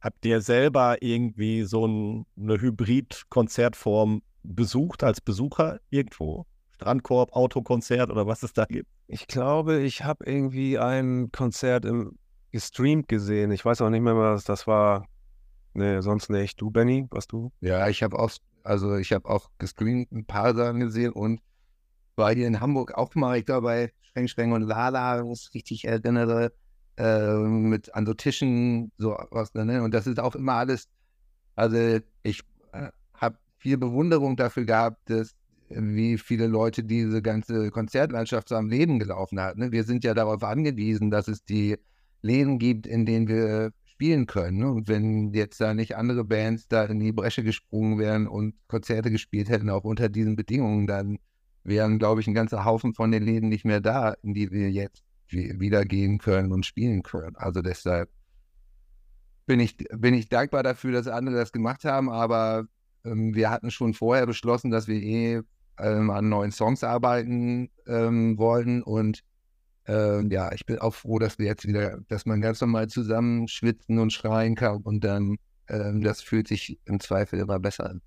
Habt 0.00 0.24
ihr 0.24 0.40
selber 0.40 0.96
irgendwie 1.00 1.62
so 1.64 1.86
ein, 1.86 2.26
eine 2.36 2.60
Hybrid-Konzertform 2.60 4.22
besucht 4.42 5.04
als 5.04 5.20
Besucher 5.20 5.80
irgendwo? 5.90 6.46
Strandkorb, 6.70 7.32
Autokonzert 7.32 8.10
oder 8.10 8.26
was 8.26 8.42
es 8.42 8.52
da 8.54 8.64
gibt? 8.64 8.88
Ich 9.12 9.26
glaube, 9.26 9.82
ich 9.82 10.04
habe 10.04 10.24
irgendwie 10.24 10.78
ein 10.78 11.30
Konzert 11.32 11.84
im, 11.84 12.16
gestreamt 12.50 13.08
gesehen. 13.08 13.50
Ich 13.50 13.62
weiß 13.62 13.82
auch 13.82 13.90
nicht 13.90 14.00
mehr, 14.00 14.16
was 14.16 14.44
das 14.44 14.66
war. 14.66 15.06
Nee, 15.74 16.00
sonst 16.00 16.30
nicht. 16.30 16.58
Du, 16.58 16.70
Benny, 16.70 17.06
was 17.10 17.26
du? 17.26 17.52
Ja, 17.60 17.88
ich 17.88 18.02
habe 18.02 18.18
auch, 18.18 18.30
also 18.62 18.96
ich 18.96 19.12
habe 19.12 19.28
auch 19.28 19.50
gestreamt 19.58 20.10
ein 20.12 20.24
paar 20.24 20.54
Sachen 20.54 20.80
gesehen 20.80 21.12
und 21.12 21.42
war 22.16 22.32
hier 22.34 22.46
in 22.46 22.58
Hamburg 22.58 22.94
auch 22.94 23.14
mal, 23.14 23.36
ich 23.36 23.44
glaube, 23.44 23.66
bei 23.66 23.92
Schreng, 24.00 24.28
Schreng 24.28 24.52
und 24.52 24.62
Lala, 24.62 25.18
wenn 25.18 25.30
ich 25.30 25.50
richtig 25.52 25.84
erinnere, 25.84 26.54
äh, 26.96 27.34
mit 27.34 27.94
an 27.94 28.06
so 28.06 28.14
Tischen, 28.14 28.92
so 28.96 29.14
was, 29.30 29.52
ne? 29.52 29.82
Und 29.82 29.92
das 29.92 30.06
ist 30.06 30.20
auch 30.20 30.34
immer 30.34 30.54
alles, 30.54 30.88
also 31.54 32.00
ich 32.22 32.40
äh, 32.72 32.88
habe 33.12 33.36
viel 33.58 33.76
Bewunderung 33.76 34.36
dafür 34.36 34.64
gehabt, 34.64 35.10
dass 35.10 35.34
wie 35.76 36.18
viele 36.18 36.46
Leute 36.46 36.84
diese 36.84 37.22
ganze 37.22 37.70
Konzertlandschaft 37.70 38.48
so 38.48 38.56
am 38.56 38.68
Leben 38.68 38.98
gelaufen 38.98 39.40
hat. 39.40 39.56
Ne? 39.56 39.72
Wir 39.72 39.84
sind 39.84 40.04
ja 40.04 40.14
darauf 40.14 40.42
angewiesen, 40.42 41.10
dass 41.10 41.28
es 41.28 41.44
die 41.44 41.76
Läden 42.22 42.58
gibt, 42.58 42.86
in 42.86 43.06
denen 43.06 43.28
wir 43.28 43.72
spielen 43.84 44.26
können. 44.26 44.58
Ne? 44.58 44.70
Und 44.70 44.88
wenn 44.88 45.32
jetzt 45.32 45.60
da 45.60 45.74
nicht 45.74 45.96
andere 45.96 46.24
Bands 46.24 46.68
da 46.68 46.84
in 46.84 47.00
die 47.00 47.12
Bresche 47.12 47.44
gesprungen 47.44 47.98
wären 47.98 48.26
und 48.26 48.54
Konzerte 48.68 49.10
gespielt 49.10 49.48
hätten, 49.48 49.70
auch 49.70 49.84
unter 49.84 50.08
diesen 50.08 50.36
Bedingungen, 50.36 50.86
dann 50.86 51.18
wären, 51.64 51.98
glaube 51.98 52.20
ich, 52.20 52.26
ein 52.26 52.34
ganzer 52.34 52.64
Haufen 52.64 52.94
von 52.94 53.12
den 53.12 53.22
Läden 53.22 53.48
nicht 53.48 53.64
mehr 53.64 53.80
da, 53.80 54.14
in 54.22 54.34
die 54.34 54.50
wir 54.50 54.70
jetzt 54.70 55.02
wieder 55.28 55.84
gehen 55.84 56.18
können 56.18 56.52
und 56.52 56.66
spielen 56.66 57.02
können. 57.02 57.36
Also 57.36 57.62
deshalb 57.62 58.10
bin 59.46 59.60
ich, 59.60 59.76
bin 59.76 60.14
ich 60.14 60.28
dankbar 60.28 60.62
dafür, 60.62 60.92
dass 60.92 61.06
andere 61.06 61.36
das 61.36 61.52
gemacht 61.52 61.84
haben, 61.84 62.10
aber 62.10 62.66
ähm, 63.04 63.34
wir 63.34 63.50
hatten 63.50 63.70
schon 63.70 63.94
vorher 63.94 64.26
beschlossen, 64.26 64.70
dass 64.70 64.88
wir 64.88 65.00
eh 65.00 65.42
ähm, 65.78 66.10
an 66.10 66.28
neuen 66.28 66.52
Songs 66.52 66.84
arbeiten 66.84 67.70
ähm, 67.86 68.38
wollen. 68.38 68.82
Und 68.82 69.22
ähm, 69.86 70.30
ja, 70.30 70.52
ich 70.52 70.64
bin 70.64 70.78
auch 70.78 70.94
froh, 70.94 71.18
dass 71.18 71.38
wir 71.38 71.46
jetzt 71.46 71.66
wieder, 71.66 71.98
dass 72.08 72.26
man 72.26 72.40
ganz 72.40 72.60
normal 72.60 72.88
zusammen 72.88 73.48
schwitzen 73.48 73.98
und 73.98 74.12
schreien 74.12 74.54
kann 74.54 74.82
und 74.82 75.02
dann, 75.02 75.36
ähm, 75.68 76.02
das 76.02 76.22
fühlt 76.22 76.48
sich 76.48 76.78
im 76.84 77.00
Zweifel 77.00 77.40
immer 77.40 77.58
besser 77.58 77.90
an. 77.90 78.02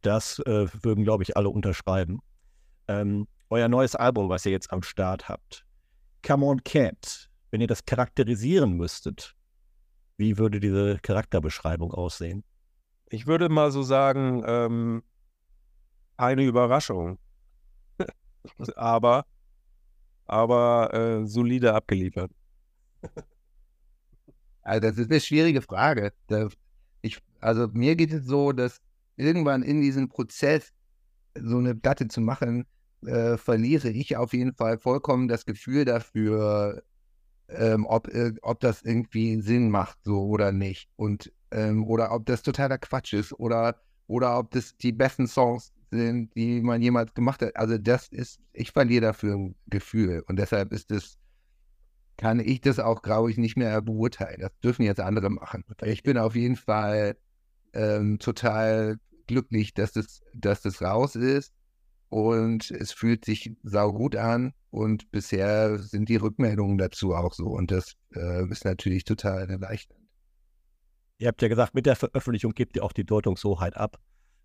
Das 0.00 0.40
äh, 0.40 0.66
würden, 0.82 1.04
glaube 1.04 1.22
ich, 1.22 1.36
alle 1.36 1.48
unterschreiben. 1.48 2.20
Ähm, 2.88 3.28
euer 3.50 3.68
neues 3.68 3.94
Album, 3.94 4.28
was 4.28 4.44
ihr 4.46 4.52
jetzt 4.52 4.72
am 4.72 4.82
Start 4.82 5.28
habt, 5.28 5.64
Come 6.26 6.46
On 6.46 6.62
Cat, 6.64 7.28
wenn 7.50 7.60
ihr 7.60 7.66
das 7.66 7.84
charakterisieren 7.84 8.72
müsstet, 8.72 9.34
wie 10.16 10.38
würde 10.38 10.58
diese 10.58 10.98
Charakterbeschreibung 11.02 11.92
aussehen? 11.92 12.44
Ich 13.10 13.26
würde 13.26 13.48
mal 13.48 13.70
so 13.70 13.82
sagen, 13.82 14.42
ähm, 14.46 15.02
eine 16.16 16.44
Überraschung. 16.44 17.18
aber 18.76 19.24
aber 20.26 20.94
äh, 20.94 21.26
solide 21.26 21.74
abgeliefert. 21.74 22.30
Also 24.62 24.80
das 24.80 24.96
ist 24.96 25.10
eine 25.10 25.20
schwierige 25.20 25.60
Frage. 25.60 26.12
Ich, 27.02 27.18
also 27.40 27.68
mir 27.72 27.96
geht 27.96 28.12
es 28.12 28.24
so, 28.24 28.52
dass 28.52 28.80
irgendwann 29.16 29.62
in 29.62 29.80
diesem 29.80 30.08
Prozess 30.08 30.72
so 31.34 31.58
eine 31.58 31.74
Platte 31.74 32.08
zu 32.08 32.20
machen, 32.20 32.64
äh, 33.04 33.36
verliere 33.36 33.90
ich 33.90 34.16
auf 34.16 34.32
jeden 34.32 34.54
Fall 34.54 34.78
vollkommen 34.78 35.28
das 35.28 35.44
Gefühl 35.44 35.84
dafür, 35.84 36.82
ähm, 37.48 37.84
ob, 37.86 38.08
äh, 38.08 38.32
ob 38.42 38.60
das 38.60 38.82
irgendwie 38.82 39.40
Sinn 39.40 39.70
macht, 39.70 39.98
so 40.04 40.22
oder 40.26 40.52
nicht. 40.52 40.88
Und 40.96 41.32
ähm, 41.50 41.84
oder 41.84 42.12
ob 42.12 42.26
das 42.26 42.42
totaler 42.42 42.78
Quatsch 42.78 43.12
ist 43.12 43.32
oder, 43.34 43.82
oder 44.06 44.38
ob 44.38 44.52
das 44.52 44.76
die 44.76 44.92
besten 44.92 45.26
Songs 45.26 45.71
sind, 45.92 46.34
die 46.34 46.60
man 46.60 46.82
jemals 46.82 47.14
gemacht 47.14 47.42
hat. 47.42 47.56
Also 47.56 47.78
das 47.78 48.08
ist, 48.08 48.40
ich 48.52 48.72
verliere 48.72 49.02
dafür 49.02 49.34
ein 49.34 49.54
Gefühl. 49.66 50.22
Und 50.26 50.36
deshalb 50.36 50.72
ist 50.72 50.90
es, 50.90 51.18
kann 52.16 52.40
ich 52.40 52.60
das 52.60 52.78
auch, 52.78 53.02
glaube 53.02 53.30
ich, 53.30 53.38
nicht 53.38 53.56
mehr 53.56 53.80
beurteilen. 53.82 54.40
Das 54.40 54.50
dürfen 54.62 54.82
jetzt 54.82 55.00
andere 55.00 55.30
machen. 55.30 55.64
Ich 55.84 56.02
bin 56.02 56.18
auf 56.18 56.34
jeden 56.34 56.56
Fall 56.56 57.16
ähm, 57.72 58.18
total 58.18 58.98
glücklich, 59.26 59.74
dass 59.74 59.92
das, 59.92 60.22
dass 60.34 60.62
das 60.62 60.82
raus 60.82 61.16
ist. 61.16 61.52
Und 62.08 62.70
es 62.70 62.92
fühlt 62.92 63.24
sich 63.24 63.54
saugut 63.62 64.16
an. 64.16 64.52
Und 64.70 65.10
bisher 65.10 65.78
sind 65.78 66.08
die 66.08 66.16
Rückmeldungen 66.16 66.78
dazu 66.78 67.14
auch 67.14 67.32
so. 67.34 67.46
Und 67.46 67.70
das 67.70 67.94
äh, 68.14 68.48
ist 68.50 68.64
natürlich 68.64 69.04
total 69.04 69.48
erleichternd. 69.48 70.02
Ihr 71.18 71.28
habt 71.28 71.40
ja 71.40 71.48
gesagt, 71.48 71.74
mit 71.74 71.86
der 71.86 71.96
Veröffentlichung 71.96 72.52
gebt 72.52 72.76
ihr 72.76 72.84
auch 72.84 72.92
die 72.92 73.04
Deutungshoheit 73.04 73.76
ab. 73.76 74.00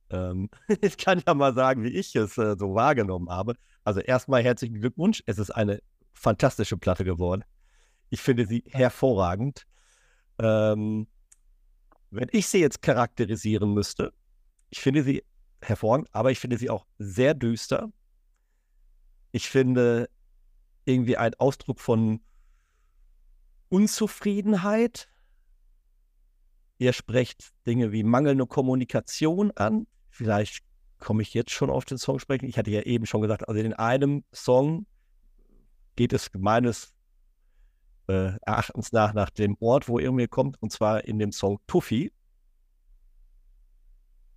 Ähm, 0.10 0.50
ich 0.82 0.98
kann 0.98 1.22
ja 1.26 1.34
mal 1.34 1.54
sagen, 1.54 1.84
wie 1.84 1.90
ich 1.90 2.16
es 2.16 2.38
äh, 2.38 2.56
so 2.58 2.74
wahrgenommen 2.76 3.30
habe. 3.30 3.56
Also 3.84 4.00
erstmal 4.00 4.44
herzlichen 4.44 4.80
Glückwunsch. 4.80 5.24
Es 5.26 5.38
ist 5.38 5.52
eine 5.52 5.82
fantastische 6.14 6.78
Platte 6.78 7.04
geworden. 7.04 7.44
Ich 8.10 8.22
finde 8.22 8.46
sie 8.46 8.64
hervorragend. 8.70 9.66
Ähm, 10.40 11.08
wenn 12.10 12.30
ich 12.32 12.48
sie 12.48 12.60
jetzt 12.60 12.82
charakterisieren 12.82 13.74
müsste, 13.74 14.14
ich 14.70 14.80
finde 14.80 15.04
sie 15.04 15.24
hervorragend, 15.62 16.10
aber 16.12 16.32
ich 16.32 16.40
finde 16.40 16.58
sie 16.58 16.70
auch 16.70 16.86
sehr 16.98 17.34
düster. 17.34 17.92
Ich 19.32 19.50
finde 19.50 20.10
irgendwie 20.86 21.18
ein 21.18 21.34
Ausdruck 21.36 21.80
von 21.82 22.22
Unzufriedenheit. 23.70 25.10
Ihr 26.78 26.94
sprecht 26.94 27.54
Dinge 27.66 27.92
wie 27.92 28.04
mangelnde 28.04 28.46
Kommunikation 28.46 29.52
an. 29.52 29.88
Vielleicht 30.18 30.64
komme 30.98 31.22
ich 31.22 31.36
jetzt 31.36 31.52
schon 31.52 31.70
auf 31.70 31.86
den 31.86 32.00
Song 32.00 32.18
sprechen. 32.18 32.48
Ich 32.48 32.58
hatte 32.58 32.72
ja 32.72 32.82
eben 32.82 33.06
schon 33.06 33.22
gesagt, 33.22 33.48
also 33.48 33.62
in 33.62 33.74
einem 33.74 34.24
Song 34.34 34.88
geht 35.96 36.12
es 36.12 36.32
meines 36.36 36.96
äh, 38.08 38.32
Erachtens 38.42 38.92
nach 38.92 39.14
nach 39.14 39.30
dem 39.30 39.56
Ort, 39.60 39.88
wo 39.88 40.00
irgendwie 40.00 40.28
kommt, 40.28 40.60
und 40.60 40.72
zwar 40.72 41.06
in 41.06 41.20
dem 41.20 41.32
Song 41.32 41.60
Tuffy. 41.68 42.12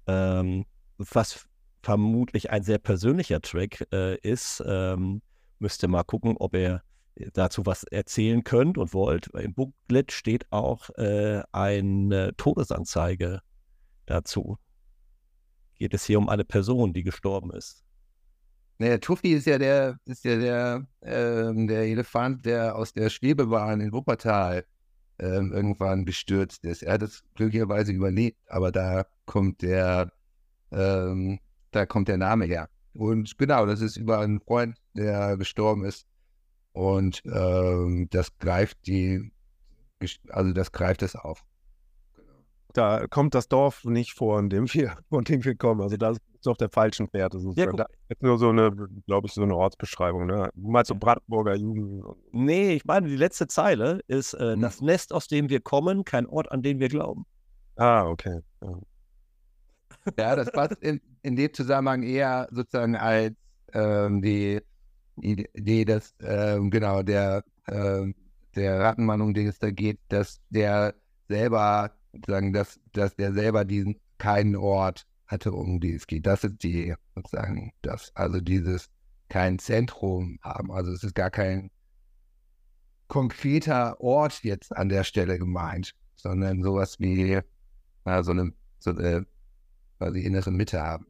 Ähm, 0.07 0.67
was 0.99 1.49
vermutlich 1.83 2.51
ein 2.51 2.63
sehr 2.63 2.79
persönlicher 2.79 3.41
Track 3.41 3.87
äh, 3.91 4.19
ist. 4.19 4.63
Ähm, 4.67 5.23
müsst 5.61 5.83
ihr 5.83 5.89
mal 5.89 6.05
gucken, 6.05 6.37
ob 6.39 6.55
ihr 6.55 6.83
dazu 7.33 7.65
was 7.65 7.85
erzählen 7.85 8.45
könnt 8.45 8.77
und 8.77 8.93
wollt. 8.93 9.29
Im 9.29 9.55
Booklet 9.55 10.13
steht 10.13 10.53
auch 10.53 10.91
äh, 10.99 11.43
eine 11.53 12.37
Todesanzeige 12.37 13.41
dazu. 14.05 14.59
Geht 15.81 15.95
es 15.95 16.05
hier 16.05 16.19
um 16.19 16.29
eine 16.29 16.45
Person, 16.45 16.93
die 16.93 17.03
gestorben 17.03 17.51
ist? 17.51 17.83
Naja, 18.79 18.99
Tuffy 18.99 19.33
ist 19.33 19.47
ja 19.47 19.59
der, 19.59 19.99
ist 20.05 20.25
ja 20.25 20.39
der, 20.39 20.87
ähm, 21.03 21.67
der 21.67 21.83
Elefant, 21.83 22.47
der 22.47 22.77
aus 22.77 22.93
der 22.93 23.11
Schwebebahn 23.11 23.81
in 23.81 23.93
Wuppertal 23.93 24.65
ähm, 25.19 25.53
irgendwann 25.53 26.05
gestürzt 26.05 26.65
ist. 26.65 26.85
Er 26.85 26.93
hat 26.93 27.03
es 27.03 27.25
glücklicherweise 27.35 27.93
überlebt, 27.93 28.39
aber 28.47 28.71
da 28.71 29.07
kommt 29.27 29.63
der 29.63 30.13
ähm, 30.71 31.41
da 31.71 31.87
kommt 31.87 32.09
der 32.09 32.19
Name 32.19 32.45
her. 32.45 32.69
Und 32.93 33.39
genau, 33.39 33.67
das 33.67 33.81
ist 33.81 33.97
über 33.97 34.21
einen 34.21 34.41
Freund, 34.41 34.77
der 34.95 35.37
gestorben 35.37 35.85
ist. 35.85 36.07
Und 36.73 37.23
ähm, 37.25 38.09
das 38.11 38.37
greift 38.39 38.87
die, 38.87 39.33
also 40.29 40.53
das 40.53 40.73
greift 40.73 41.03
es 41.03 41.17
auf. 41.17 41.45
Da 42.73 43.07
kommt 43.09 43.35
das 43.35 43.49
Dorf 43.49 43.85
nicht 43.85 44.15
vor, 44.15 44.39
in 44.39 44.49
dem 44.49 44.73
wir, 44.73 44.97
von 45.09 45.25
dem 45.25 45.45
wir 45.45 45.55
kommen. 45.57 45.81
Also 45.81 45.97
da 45.97 46.11
ist 46.11 46.21
auf 46.47 46.57
der 46.57 46.71
falschen 46.71 47.09
Fährte. 47.09 47.39
Ja, 47.55 47.73
da 47.73 47.87
ist 48.09 48.23
nur 48.23 48.39
so 48.39 48.49
eine, 48.49 48.71
glaube 49.07 49.27
ich, 49.27 49.33
so 49.33 49.43
eine 49.43 49.55
Ortsbeschreibung. 49.57 50.27
Ne? 50.27 50.51
Du 50.55 50.71
meinst 50.71 50.89
so 50.89 50.95
Brandenburger 50.95 51.55
Jugend? 51.55 52.05
Nee, 52.33 52.75
ich 52.75 52.85
meine, 52.85 53.09
die 53.09 53.17
letzte 53.17 53.47
Zeile 53.47 54.01
ist 54.07 54.35
äh, 54.35 54.55
hm. 54.55 54.61
das 54.61 54.81
Nest, 54.81 55.13
aus 55.13 55.29
dem 55.29 55.49
wir 55.51 55.61
kommen, 55.61 56.05
kein 56.05 56.27
Ort, 56.27 56.51
an 56.51 56.63
den 56.63 56.79
wir 56.81 56.89
glauben. 56.89 57.27
Ah, 57.77 58.07
okay. 58.07 58.41
Ja. 58.63 58.79
Ja, 60.19 60.37
das 60.37 60.51
passt 60.51 60.83
in, 60.83 61.01
in 61.23 61.37
dem 61.37 61.53
Zusammenhang 61.53 62.03
eher 62.03 62.49
sozusagen 62.51 62.97
als 62.97 63.35
ähm, 63.75 64.23
die, 64.23 64.61
Idee, 65.23 65.85
dass 65.85 66.15
ähm, 66.21 66.71
genau 66.71 67.03
der, 67.03 67.45
ähm, 67.69 68.15
der 68.55 68.81
Rattenmann, 68.81 69.21
um 69.21 69.35
den 69.35 69.49
es 69.49 69.59
da 69.59 69.71
geht, 69.71 69.99
dass 70.09 70.41
der 70.49 70.95
selber 71.29 71.93
sozusagen, 72.13 72.53
dass, 72.53 72.81
dass 72.93 73.15
der 73.17 73.33
selber 73.33 73.65
diesen 73.65 74.01
keinen 74.19 74.57
Ort 74.57 75.07
hatte, 75.27 75.53
um 75.53 75.81
den 75.81 75.97
es 75.97 76.07
geht. 76.07 76.27
Das 76.27 76.45
ist 76.45 76.63
die 76.63 76.95
sozusagen 77.15 77.73
das, 77.83 78.11
also 78.15 78.41
dieses 78.41 78.89
kein 79.29 79.59
Zentrum 79.59 80.39
haben. 80.43 80.73
Also 80.73 80.93
es 80.93 81.05
ist 81.05 81.15
gar 81.15 81.31
kein 81.31 81.71
konkreter 83.07 84.01
Ort 84.01 84.43
jetzt 84.45 84.77
an 84.77 84.89
der 84.89 85.05
Stelle 85.05 85.39
gemeint, 85.39 85.95
sondern 86.17 86.63
sowas 86.63 86.99
wie 87.01 87.41
na, 88.05 88.23
so 88.23 88.33
eine, 88.33 88.53
so 88.79 88.91
eine 88.91 89.27
quasi 89.99 90.21
innere 90.21 90.51
Mitte 90.51 90.81
haben. 90.81 91.07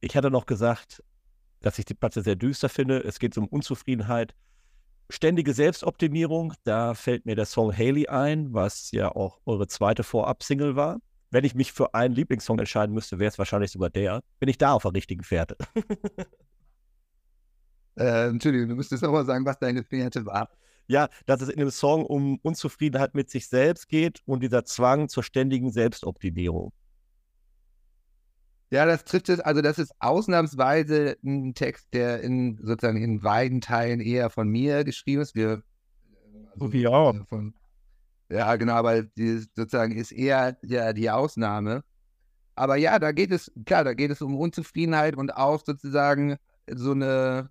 Ich 0.00 0.16
hatte 0.16 0.30
noch 0.30 0.46
gesagt, 0.46 1.02
dass 1.60 1.78
ich 1.78 1.84
die 1.84 1.94
Platte 1.94 2.22
sehr 2.22 2.36
düster 2.36 2.68
finde. 2.68 3.02
Es 3.04 3.18
geht 3.18 3.36
um 3.38 3.46
Unzufriedenheit, 3.46 4.34
ständige 5.12 5.52
Selbstoptimierung. 5.52 6.54
Da 6.64 6.94
fällt 6.94 7.26
mir 7.26 7.36
der 7.36 7.46
Song 7.46 7.76
Haley 7.76 8.08
ein, 8.08 8.52
was 8.52 8.90
ja 8.92 9.14
auch 9.14 9.40
eure 9.46 9.68
zweite 9.68 10.02
Vorab-Single 10.02 10.74
war. 10.76 10.98
Wenn 11.30 11.44
ich 11.44 11.54
mich 11.54 11.72
für 11.72 11.94
einen 11.94 12.14
Lieblingssong 12.14 12.58
entscheiden 12.58 12.94
müsste, 12.94 13.18
wäre 13.18 13.28
es 13.28 13.38
wahrscheinlich 13.38 13.70
sogar 13.70 13.90
der. 13.90 14.22
Bin 14.38 14.48
ich 14.48 14.58
da 14.58 14.72
auf 14.72 14.82
der 14.82 14.94
richtigen 14.94 15.22
Fährte? 15.22 15.56
äh, 17.96 18.28
Entschuldigung, 18.28 18.68
du 18.68 18.74
müsstest 18.74 19.04
auch 19.04 19.12
mal 19.12 19.24
sagen, 19.24 19.46
was 19.46 19.58
deine 19.58 19.84
Fährte 19.84 20.26
war. 20.26 20.50
Ja, 20.88 21.08
dass 21.26 21.40
es 21.40 21.48
in 21.48 21.58
dem 21.58 21.70
Song 21.70 22.04
um 22.04 22.38
Unzufriedenheit 22.42 23.14
mit 23.14 23.30
sich 23.30 23.48
selbst 23.48 23.88
geht 23.88 24.20
und 24.26 24.42
dieser 24.42 24.64
Zwang 24.64 25.08
zur 25.08 25.22
ständigen 25.22 25.70
Selbstoptimierung. 25.70 26.72
Ja, 28.72 28.86
das 28.86 29.04
trifft 29.04 29.28
es, 29.28 29.38
also 29.38 29.60
das 29.60 29.78
ist 29.78 29.92
ausnahmsweise 30.00 31.18
ein 31.22 31.52
Text, 31.52 31.92
der 31.92 32.22
in 32.22 32.58
sozusagen 32.62 33.02
in 33.02 33.20
beiden 33.20 33.60
Teilen 33.60 34.00
eher 34.00 34.30
von 34.30 34.48
mir 34.48 34.82
geschrieben 34.82 35.20
ist. 35.20 35.34
Wir, 35.34 35.62
also, 36.54 36.72
wie 36.72 36.86
auch. 36.86 37.14
Äh, 37.14 37.24
von, 37.26 37.54
ja, 38.30 38.56
genau, 38.56 38.72
aber 38.72 39.02
die, 39.02 39.44
sozusagen 39.54 39.94
ist 39.94 40.10
eher 40.10 40.56
ja, 40.62 40.94
die 40.94 41.10
Ausnahme. 41.10 41.84
Aber 42.54 42.76
ja, 42.76 42.98
da 42.98 43.12
geht 43.12 43.30
es, 43.30 43.52
klar, 43.66 43.84
da 43.84 43.92
geht 43.92 44.10
es 44.10 44.22
um 44.22 44.38
Unzufriedenheit 44.38 45.16
und 45.16 45.36
auch 45.36 45.62
sozusagen 45.62 46.38
so 46.66 46.92
eine, 46.92 47.50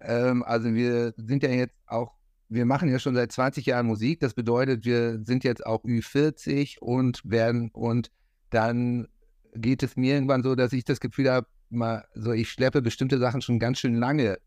ähm, 0.00 0.42
also 0.44 0.72
wir 0.72 1.12
sind 1.18 1.42
ja 1.42 1.50
jetzt 1.50 1.76
auch, 1.86 2.14
wir 2.48 2.64
machen 2.64 2.88
ja 2.88 2.98
schon 2.98 3.14
seit 3.14 3.30
20 3.30 3.66
Jahren 3.66 3.84
Musik. 3.84 4.20
Das 4.20 4.32
bedeutet, 4.32 4.86
wir 4.86 5.20
sind 5.22 5.44
jetzt 5.44 5.66
auch 5.66 5.84
Ü40 5.84 6.78
und 6.78 7.20
werden 7.24 7.68
und 7.72 8.10
dann 8.48 9.06
geht 9.54 9.82
es 9.82 9.96
mir 9.96 10.14
irgendwann 10.14 10.42
so, 10.42 10.54
dass 10.54 10.72
ich 10.72 10.84
das 10.84 11.00
Gefühl 11.00 11.30
habe, 11.30 11.46
mal 11.70 12.04
so 12.14 12.32
ich 12.32 12.50
schleppe 12.50 12.82
bestimmte 12.82 13.18
Sachen 13.18 13.42
schon 13.42 13.58
ganz 13.58 13.78
schön 13.78 13.94
lange 13.94 14.38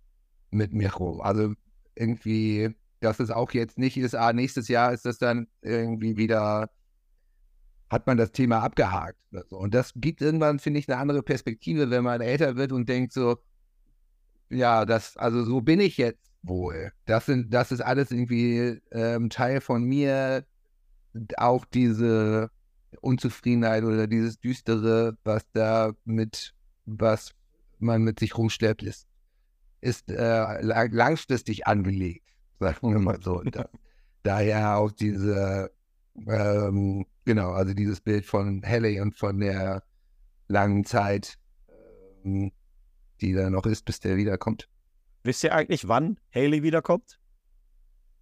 mit 0.51 0.73
mir 0.73 0.93
rum. 0.93 1.21
Also 1.21 1.53
irgendwie, 1.95 2.75
dass 2.99 3.19
es 3.19 3.31
auch 3.31 3.51
jetzt 3.51 3.77
nicht 3.77 3.97
ist, 3.97 4.15
ah, 4.15 4.33
nächstes 4.33 4.67
Jahr 4.67 4.93
ist 4.93 5.05
das 5.05 5.17
dann 5.17 5.47
irgendwie 5.61 6.17
wieder, 6.17 6.69
hat 7.89 8.07
man 8.07 8.17
das 8.17 8.31
Thema 8.31 8.61
abgehakt. 8.61 9.17
So. 9.49 9.57
Und 9.57 9.73
das 9.73 9.93
gibt 9.95 10.21
irgendwann, 10.21 10.59
finde 10.59 10.79
ich, 10.79 10.89
eine 10.89 10.99
andere 10.99 11.23
Perspektive, 11.23 11.89
wenn 11.89 12.03
man 12.03 12.21
älter 12.21 12.55
wird 12.55 12.71
und 12.71 12.87
denkt 12.89 13.13
so, 13.13 13.37
ja, 14.49 14.85
das, 14.85 15.17
also 15.17 15.43
so 15.43 15.61
bin 15.61 15.79
ich 15.79 15.97
jetzt 15.97 16.31
wohl. 16.43 16.91
Das 17.05 17.25
sind, 17.25 17.53
das 17.53 17.71
ist 17.71 17.81
alles 17.81 18.11
irgendwie 18.11 18.79
ähm, 18.91 19.29
Teil 19.29 19.61
von 19.61 19.83
mir. 19.83 20.45
Auch 21.37 21.65
diese 21.65 22.49
Unzufriedenheit 23.01 23.83
oder 23.83 24.07
dieses 24.07 24.39
Düstere, 24.39 25.17
was 25.23 25.43
da 25.53 25.93
mit, 26.05 26.53
was 26.85 27.33
man 27.79 28.03
mit 28.03 28.19
sich 28.19 28.37
rumschleppt, 28.37 28.83
ist, 28.83 29.07
ist 29.81 30.09
äh, 30.09 30.61
lang, 30.61 30.91
langfristig 30.91 31.67
angelegt, 31.67 32.27
sagen 32.59 32.91
wir 32.91 32.99
mal 32.99 33.21
so. 33.21 33.41
Da, 33.43 33.69
daher 34.23 34.77
auch 34.77 34.91
diese, 34.91 35.71
ähm, 36.27 37.05
genau, 37.25 37.51
also 37.51 37.73
dieses 37.73 38.01
Bild 38.01 38.25
von 38.25 38.61
Halley 38.65 39.01
und 39.01 39.15
von 39.15 39.39
der 39.39 39.83
langen 40.47 40.85
Zeit, 40.85 41.37
ähm, 42.23 42.51
die 43.21 43.33
da 43.33 43.49
noch 43.49 43.65
ist, 43.65 43.85
bis 43.85 43.99
der 43.99 44.17
wiederkommt. 44.17 44.69
Wisst 45.23 45.43
ihr 45.43 45.53
eigentlich, 45.53 45.87
wann 45.87 46.19
Haley 46.33 46.63
wiederkommt? 46.63 47.19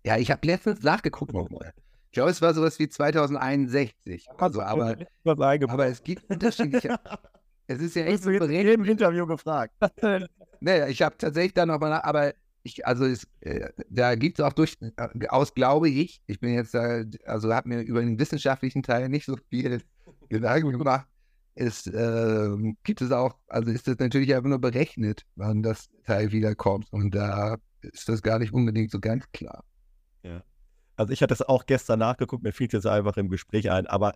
Ja, 0.06 0.18
ich 0.18 0.32
habe 0.32 0.46
letztens 0.46 0.84
nachgeguckt 0.84 1.34
nochmal. 1.34 1.74
Joyce 2.14 2.42
war 2.42 2.54
sowas 2.54 2.78
wie 2.80 2.90
2061. 2.90 4.28
Also, 4.38 4.62
aber, 4.62 4.98
aber 5.24 5.88
es 5.88 6.04
gibt 6.04 6.30
unterschiedliche. 6.30 7.00
es 7.68 7.80
ist 7.80 7.96
ja 7.96 8.04
echt 8.04 8.16
Hast 8.16 8.26
du 8.26 8.32
jetzt 8.32 8.44
in 8.44 8.52
jedem 8.52 8.86
Interview 8.86 9.26
gefragt. 9.26 9.74
Naja, 10.64 10.88
ich 10.88 11.02
habe 11.02 11.18
tatsächlich 11.18 11.56
da 11.56 11.66
nochmal 11.66 11.90
nach, 11.90 12.04
aber 12.04 12.36
ich, 12.62 12.86
also 12.86 13.06
es, 13.06 13.28
äh, 13.40 13.70
da 13.90 14.14
gibt 14.14 14.38
es 14.38 14.46
auch 14.46 14.54
durchaus, 14.54 15.56
glaube 15.56 15.90
ich, 15.90 16.22
ich 16.28 16.40
bin 16.40 16.54
jetzt 16.54 16.76
da, 16.76 17.04
also 17.26 17.52
habe 17.52 17.68
mir 17.68 17.82
über 17.82 18.00
den 18.00 18.20
wissenschaftlichen 18.20 18.84
Teil 18.84 19.10
nicht 19.10 19.26
so 19.26 19.38
viel 19.50 19.82
Gedanken 20.30 20.78
gemacht. 20.78 21.08
Es 21.56 21.88
ähm, 21.88 22.78
gibt 22.84 23.02
es 23.02 23.12
auch, 23.12 23.36
also 23.48 23.72
ist 23.72 23.88
das 23.88 23.98
natürlich 23.98 24.36
einfach 24.36 24.50
nur 24.50 24.60
berechnet, 24.60 25.26
wann 25.36 25.64
das 25.64 25.90
Teil 26.06 26.32
wiederkommt. 26.32 26.88
Und 26.92 27.16
da 27.16 27.58
ist 27.82 28.08
das 28.08 28.22
gar 28.22 28.38
nicht 28.38 28.54
unbedingt 28.54 28.92
so 28.92 29.00
ganz 29.00 29.26
klar. 29.34 29.64
Also 31.02 31.14
ich 31.14 31.24
hatte 31.24 31.34
es 31.34 31.42
auch 31.42 31.66
gestern 31.66 31.98
nachgeguckt, 31.98 32.44
mir 32.44 32.54
fiel 32.54 32.68
es 32.68 32.74
jetzt 32.74 32.86
einfach 32.86 33.18
im 33.18 33.28
Gespräch 33.28 33.72
ein, 33.72 33.88
aber 33.88 34.14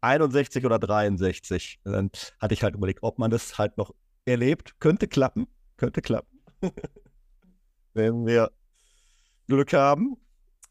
61 0.00 0.66
oder 0.66 0.80
63. 0.80 1.78
Dann 1.84 2.10
hatte 2.40 2.52
ich 2.52 2.64
halt 2.64 2.74
überlegt, 2.74 3.04
ob 3.04 3.20
man 3.20 3.30
das 3.30 3.58
halt 3.58 3.78
noch 3.78 3.94
erlebt. 4.24 4.74
Könnte 4.80 5.06
klappen, 5.06 5.46
könnte 5.76 6.02
klappen. 6.02 6.40
Wenn 7.94 8.26
wir 8.26 8.50
Glück 9.46 9.72
haben. 9.72 10.16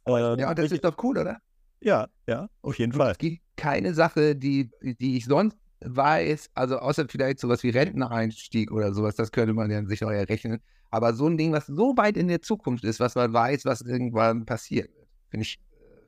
Äh, 0.05 0.41
Ja, 0.41 0.53
das 0.53 0.65
ich, 0.65 0.71
ist 0.73 0.83
doch 0.83 1.01
cool, 1.03 1.19
oder? 1.19 1.37
ja, 1.79 2.09
ja, 2.27 2.49
auf 2.61 2.77
jeden 2.77 2.91
Fall. 2.91 3.11
Es 3.11 3.17
gibt 3.17 3.41
keine 3.55 3.93
Sache, 3.93 4.35
die, 4.35 4.69
die 4.81 5.15
ich 5.15 5.23
sonst 5.23 5.55
weiß, 5.85 6.49
also 6.53 6.79
außer 6.79 7.05
vielleicht 7.07 7.39
sowas 7.39 7.63
wie 7.63 7.69
Renteneinstieg 7.69 8.73
oder 8.73 8.93
sowas, 8.93 9.15
das 9.15 9.31
könnte 9.31 9.53
man 9.53 9.71
ja 9.71 9.85
sich 9.85 10.01
noch 10.01 10.11
errechnen. 10.11 10.59
Aber 10.89 11.13
so 11.13 11.27
ein 11.27 11.37
Ding, 11.37 11.53
was 11.53 11.67
so 11.67 11.95
weit 11.95 12.17
in 12.17 12.27
der 12.27 12.41
Zukunft 12.41 12.83
ist, 12.83 12.99
was 12.99 13.15
man 13.15 13.31
weiß, 13.31 13.63
was 13.63 13.79
irgendwann 13.81 14.45
passiert, 14.45 14.89
finde 15.29 15.43
ich, 15.43 15.59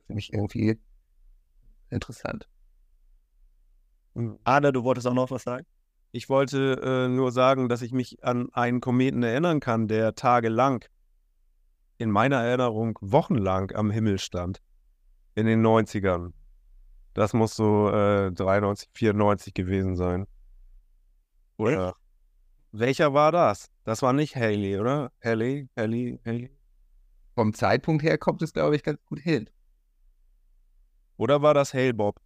finde 0.06 0.20
ich 0.20 0.32
irgendwie 0.32 0.78
interessant. 1.90 2.48
Arne, 4.44 4.72
du 4.72 4.84
wolltest 4.84 5.06
auch 5.06 5.14
noch 5.14 5.30
was 5.30 5.44
sagen? 5.44 5.66
Ich 6.10 6.28
wollte 6.28 6.80
äh, 6.82 7.08
nur 7.08 7.32
sagen, 7.32 7.68
dass 7.68 7.80
ich 7.80 7.92
mich 7.92 8.22
an 8.22 8.52
einen 8.52 8.80
Kometen 8.80 9.22
erinnern 9.22 9.60
kann, 9.60 9.88
der 9.88 10.14
tagelang, 10.14 10.84
in 11.96 12.10
meiner 12.10 12.42
Erinnerung 12.42 12.98
wochenlang 13.00 13.72
am 13.72 13.90
Himmel 13.90 14.18
stand. 14.18 14.60
In 15.34 15.46
den 15.46 15.64
90ern. 15.64 16.32
Das 17.14 17.32
muss 17.32 17.56
so 17.56 17.88
äh, 17.90 18.30
93, 18.32 18.90
94 18.92 19.54
gewesen 19.54 19.96
sein. 19.96 20.26
Oder? 21.56 21.94
Welcher 22.72 23.14
war 23.14 23.32
das? 23.32 23.70
Das 23.84 24.02
war 24.02 24.12
nicht 24.12 24.36
Haley, 24.36 24.78
oder? 24.78 25.12
Haley, 25.22 25.68
Haley, 25.76 26.18
Haley. 26.24 26.50
Vom 27.34 27.54
Zeitpunkt 27.54 28.02
her 28.02 28.18
kommt 28.18 28.42
es, 28.42 28.52
glaube 28.52 28.76
ich, 28.76 28.82
ganz 28.82 29.02
gut 29.06 29.20
hin. 29.20 29.48
Oder 31.16 31.42
war 31.42 31.54
das 31.54 31.72
Hale 31.72 31.94
Bob? 31.94 32.20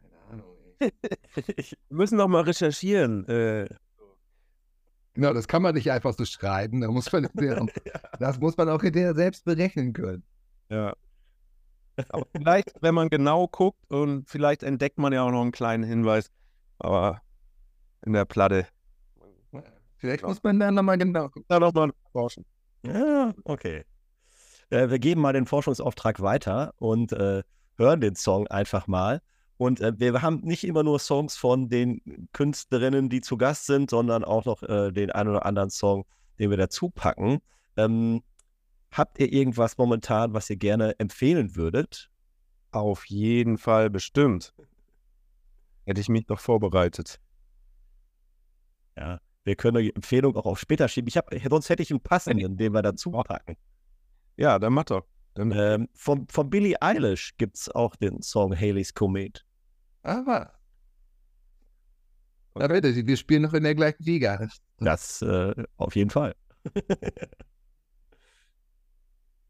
Keine 0.00 0.16
Ahnung. 0.30 0.56
Wir 0.78 0.90
müssen 1.88 2.16
noch 2.16 2.28
mal 2.28 2.42
recherchieren. 2.42 3.26
Äh, 3.28 3.68
Genau, 5.14 5.32
das 5.32 5.48
kann 5.48 5.62
man 5.62 5.74
nicht 5.74 5.90
einfach 5.90 6.14
so 6.14 6.24
schreiben. 6.24 6.80
Da 6.80 6.88
muss 6.88 7.10
man 7.12 7.24
hinterher, 7.38 8.00
das 8.18 8.38
muss 8.38 8.56
man 8.56 8.68
auch 8.68 8.80
selbst 8.80 9.44
berechnen 9.44 9.92
können. 9.92 10.22
Ja. 10.68 10.94
Aber 12.08 12.26
vielleicht, 12.34 12.72
wenn 12.80 12.94
man 12.94 13.10
genau 13.10 13.46
guckt 13.48 13.90
und 13.90 14.28
vielleicht 14.28 14.62
entdeckt 14.62 14.98
man 14.98 15.12
ja 15.12 15.22
auch 15.22 15.30
noch 15.30 15.42
einen 15.42 15.52
kleinen 15.52 15.84
Hinweis, 15.84 16.30
aber 16.78 17.20
in 18.06 18.12
der 18.12 18.24
Platte. 18.24 18.66
Vielleicht 19.96 20.22
muss 20.22 20.42
man 20.42 20.58
dann 20.58 20.74
nochmal 20.74 20.96
genau 20.96 21.24
gucken. 21.28 21.44
Da 21.48 21.60
noch 21.60 21.74
mal 21.74 21.92
forschen. 22.12 22.46
Ja, 22.82 23.32
okay. 23.44 23.84
Äh, 24.70 24.88
wir 24.88 24.98
geben 24.98 25.20
mal 25.20 25.32
den 25.32 25.46
Forschungsauftrag 25.46 26.20
weiter 26.20 26.74
und 26.78 27.12
äh, 27.12 27.42
hören 27.76 28.00
den 28.00 28.14
Song 28.14 28.46
einfach 28.48 28.86
mal. 28.86 29.20
Und 29.56 29.80
äh, 29.80 29.92
wir 29.98 30.22
haben 30.22 30.40
nicht 30.42 30.64
immer 30.64 30.82
nur 30.82 30.98
Songs 30.98 31.36
von 31.36 31.68
den 31.68 32.28
Künstlerinnen, 32.32 33.10
die 33.10 33.20
zu 33.20 33.36
Gast 33.36 33.66
sind, 33.66 33.90
sondern 33.90 34.24
auch 34.24 34.46
noch 34.46 34.62
äh, 34.62 34.90
den 34.90 35.10
einen 35.10 35.30
oder 35.30 35.44
anderen 35.44 35.70
Song, 35.70 36.06
den 36.38 36.50
wir 36.50 36.56
dazu 36.56 36.88
packen. 36.88 37.40
Ähm, 37.76 38.22
habt 38.90 39.18
ihr 39.18 39.32
irgendwas 39.32 39.76
momentan, 39.76 40.32
was 40.32 40.48
ihr 40.48 40.56
gerne 40.56 40.98
empfehlen 40.98 41.56
würdet? 41.56 42.10
Auf 42.70 43.04
jeden 43.06 43.58
Fall 43.58 43.90
bestimmt. 43.90 44.54
Hätte 45.84 46.00
ich 46.00 46.08
mich 46.08 46.26
doch 46.26 46.40
vorbereitet. 46.40 47.20
Ja, 48.96 49.20
wir 49.44 49.56
können 49.56 49.82
die 49.82 49.94
Empfehlung 49.94 50.36
auch 50.36 50.46
auf 50.46 50.58
später 50.58 50.88
schieben. 50.88 51.08
Ich 51.08 51.16
hab, 51.16 51.30
sonst 51.48 51.68
hätte 51.68 51.82
ich 51.82 51.90
einen 51.90 52.00
passenden, 52.00 52.56
den 52.56 52.72
wir 52.72 52.82
dazu 52.82 53.10
packen. 53.10 53.56
Ja, 54.36 54.58
dann 54.58 54.72
mach 54.72 54.84
doch. 54.84 55.06
Dann, 55.34 55.52
Ähm, 55.52 55.88
von, 55.94 56.26
von 56.28 56.50
Billie 56.50 56.80
Eilish 56.80 57.36
gibt 57.36 57.56
es 57.56 57.68
auch 57.68 57.94
den 57.96 58.20
Song 58.22 58.54
Haley's 58.54 58.92
Comet. 58.94 59.44
Aber. 60.02 60.52
Na 62.54 62.66
bitte, 62.66 62.94
wir 63.06 63.16
spielen 63.16 63.42
noch 63.42 63.54
in 63.54 63.62
der 63.62 63.74
gleichen 63.74 64.02
Liga. 64.02 64.48
Das 64.78 65.22
äh, 65.22 65.54
auf 65.76 65.94
jeden 65.94 66.10
Fall. 66.10 66.34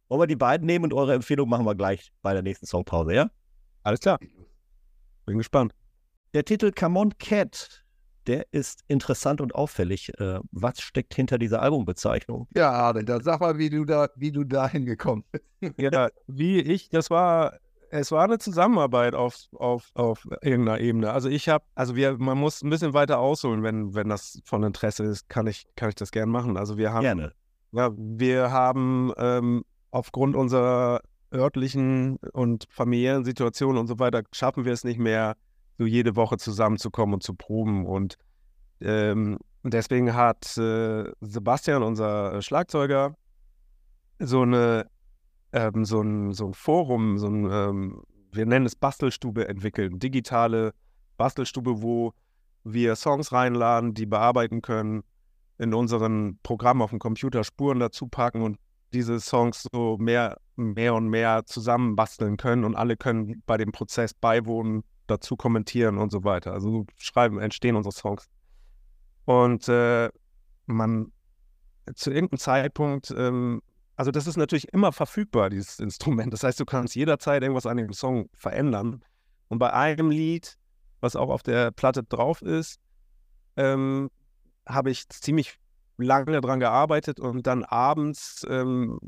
Wollen 0.08 0.20
wir 0.22 0.26
die 0.26 0.36
beiden 0.36 0.66
nehmen 0.66 0.84
und 0.84 0.92
eure 0.92 1.14
Empfehlung 1.14 1.48
machen 1.48 1.64
wir 1.64 1.74
gleich 1.74 2.12
bei 2.20 2.32
der 2.32 2.42
nächsten 2.42 2.66
Songpause, 2.66 3.14
ja? 3.14 3.30
alles 3.82 4.00
klar. 4.00 4.18
Bin 5.24 5.38
gespannt. 5.38 5.74
Der 6.34 6.44
Titel 6.44 6.72
Come 6.72 6.98
On 6.98 7.16
Cat, 7.18 7.84
der 8.26 8.46
ist 8.52 8.82
interessant 8.88 9.40
und 9.40 9.54
auffällig. 9.54 10.12
Äh, 10.20 10.40
was 10.52 10.80
steckt 10.80 11.14
hinter 11.14 11.38
dieser 11.38 11.62
Albumbezeichnung? 11.62 12.48
Ja, 12.54 12.70
Arne, 12.70 13.04
dann 13.04 13.22
sag 13.22 13.40
mal, 13.40 13.58
wie 13.58 13.70
du 13.70 13.84
da, 13.84 14.08
wie 14.16 14.32
du 14.32 14.44
da 14.44 14.68
hingekommen 14.68 15.24
bist. 15.30 15.44
Ja, 15.78 16.08
wie 16.26 16.60
ich, 16.60 16.88
das 16.88 17.10
war, 17.10 17.58
es 17.90 18.12
war 18.12 18.24
eine 18.24 18.38
Zusammenarbeit 18.38 19.14
auf, 19.14 19.48
auf, 19.52 19.90
auf 19.94 20.26
irgendeiner 20.42 20.80
Ebene. 20.80 21.12
Also 21.12 21.28
ich 21.28 21.48
habe, 21.48 21.64
also 21.74 21.96
wir, 21.96 22.16
man 22.18 22.38
muss 22.38 22.62
ein 22.62 22.70
bisschen 22.70 22.94
weiter 22.94 23.18
ausholen, 23.18 23.62
wenn, 23.62 23.94
wenn 23.94 24.08
das 24.08 24.40
von 24.44 24.62
Interesse 24.62 25.04
ist, 25.04 25.28
kann 25.28 25.46
ich, 25.46 25.66
kann 25.76 25.88
ich 25.88 25.96
das 25.96 26.10
gerne 26.10 26.30
machen. 26.30 26.56
Also 26.56 26.78
wir 26.78 26.92
haben 26.92 27.02
Gerne. 27.02 27.32
Ja, 27.72 27.90
wir 27.96 28.50
haben 28.50 29.12
ähm, 29.16 29.64
aufgrund 29.90 30.34
unserer 30.34 31.02
örtlichen 31.32 32.16
und 32.32 32.66
familiären 32.70 33.24
Situation 33.24 33.76
und 33.76 33.86
so 33.86 33.98
weiter, 33.98 34.22
schaffen 34.32 34.64
wir 34.64 34.72
es 34.72 34.82
nicht 34.84 34.98
mehr, 34.98 35.36
so 35.80 35.86
jede 35.86 36.14
Woche 36.14 36.36
zusammenzukommen 36.36 37.14
und 37.14 37.22
zu 37.22 37.32
proben. 37.34 37.86
Und 37.86 38.16
ähm, 38.82 39.38
deswegen 39.62 40.14
hat 40.14 40.56
äh, 40.58 41.10
Sebastian, 41.22 41.82
unser 41.82 42.42
Schlagzeuger, 42.42 43.14
so 44.18 44.42
eine 44.42 44.86
ähm, 45.52 45.86
so 45.86 46.02
ein, 46.02 46.32
so 46.32 46.48
ein 46.48 46.54
Forum, 46.54 47.18
so 47.18 47.28
ein, 47.28 47.50
ähm, 47.50 48.02
wir 48.30 48.44
nennen 48.44 48.66
es 48.66 48.76
Bastelstube 48.76 49.48
entwickelt, 49.48 49.90
eine 49.90 49.98
digitale 49.98 50.74
Bastelstube, 51.16 51.80
wo 51.80 52.12
wir 52.62 52.94
Songs 52.94 53.32
reinladen, 53.32 53.94
die 53.94 54.06
bearbeiten 54.06 54.60
können, 54.60 55.02
in 55.58 55.72
unseren 55.72 56.38
Programm 56.42 56.82
auf 56.82 56.90
dem 56.90 56.98
Computer 56.98 57.42
Spuren 57.42 57.80
dazu 57.80 58.06
packen 58.06 58.42
und 58.42 58.58
diese 58.92 59.18
Songs 59.18 59.66
so 59.72 59.96
mehr, 59.98 60.36
mehr 60.56 60.94
und 60.94 61.08
mehr 61.08 61.46
zusammen 61.46 61.96
basteln 61.96 62.36
können. 62.36 62.64
Und 62.64 62.76
alle 62.76 62.96
können 62.96 63.42
bei 63.46 63.56
dem 63.56 63.72
Prozess 63.72 64.12
beiwohnen, 64.12 64.82
dazu 65.10 65.36
kommentieren 65.36 65.98
und 65.98 66.10
so 66.10 66.24
weiter. 66.24 66.52
Also 66.52 66.70
so 66.70 66.86
schreiben, 66.96 67.40
entstehen 67.40 67.76
unsere 67.76 67.92
Songs. 67.92 68.28
Und 69.24 69.68
äh, 69.68 70.10
man 70.66 71.12
zu 71.94 72.10
irgendeinem 72.10 72.38
Zeitpunkt, 72.38 73.12
ähm, 73.16 73.62
also 73.96 74.10
das 74.10 74.26
ist 74.26 74.36
natürlich 74.36 74.72
immer 74.72 74.92
verfügbar, 74.92 75.50
dieses 75.50 75.78
Instrument. 75.78 76.32
Das 76.32 76.42
heißt, 76.42 76.58
du 76.58 76.64
kannst 76.64 76.94
jederzeit 76.94 77.42
irgendwas 77.42 77.66
an 77.66 77.76
dem 77.76 77.92
Song 77.92 78.28
verändern. 78.34 79.04
Und 79.48 79.58
bei 79.58 79.72
einem 79.72 80.10
Lied, 80.10 80.56
was 81.00 81.16
auch 81.16 81.28
auf 81.28 81.42
der 81.42 81.70
Platte 81.70 82.02
drauf 82.04 82.40
ist, 82.42 82.80
ähm, 83.56 84.10
habe 84.66 84.90
ich 84.90 85.08
ziemlich 85.08 85.58
lange 85.98 86.40
dran 86.40 86.60
gearbeitet 86.60 87.20
und 87.20 87.46
dann 87.46 87.64
abends 87.64 88.46
ähm, 88.48 88.98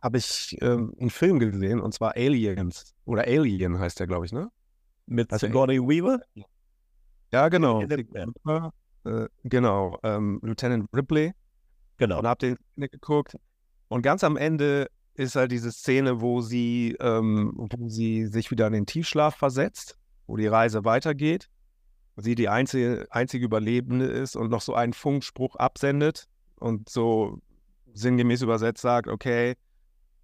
habe 0.00 0.18
ich 0.18 0.56
ähm, 0.62 0.94
einen 0.98 1.10
Film 1.10 1.38
gesehen 1.38 1.80
und 1.80 1.92
zwar 1.92 2.16
Aliens 2.16 2.94
oder 3.04 3.24
Alien 3.24 3.78
heißt 3.78 4.00
der, 4.00 4.06
glaube 4.06 4.26
ich, 4.26 4.32
ne? 4.32 4.50
Mit 5.10 5.36
Sigourney 5.38 5.80
Weaver? 5.80 6.20
Ja, 7.32 7.48
genau. 7.48 7.82
Äh, 9.04 9.28
genau, 9.44 9.98
ähm, 10.04 10.38
Lieutenant 10.42 10.88
Ripley 10.94 11.32
Genau. 11.96 12.20
und 12.20 12.26
habe 12.26 12.38
den 12.38 12.56
geguckt 12.76 13.36
und 13.88 14.02
ganz 14.02 14.22
am 14.22 14.36
Ende 14.36 14.88
ist 15.14 15.34
halt 15.34 15.50
diese 15.50 15.72
Szene, 15.72 16.20
wo 16.20 16.40
sie, 16.42 16.96
ähm, 17.00 17.52
wo 17.56 17.88
sie 17.88 18.26
sich 18.26 18.50
wieder 18.52 18.68
in 18.68 18.72
den 18.72 18.86
Tiefschlaf 18.86 19.34
versetzt, 19.34 19.98
wo 20.28 20.36
die 20.36 20.46
Reise 20.46 20.84
weitergeht. 20.84 21.48
Sie 22.16 22.36
die 22.36 22.48
einzige, 22.48 23.06
einzige 23.10 23.44
Überlebende 23.44 24.06
ist 24.06 24.36
und 24.36 24.48
noch 24.48 24.60
so 24.60 24.74
einen 24.74 24.92
Funkspruch 24.92 25.56
absendet 25.56 26.26
und 26.56 26.88
so 26.88 27.40
sinngemäß 27.92 28.42
übersetzt 28.42 28.82
sagt, 28.82 29.08
okay, 29.08 29.56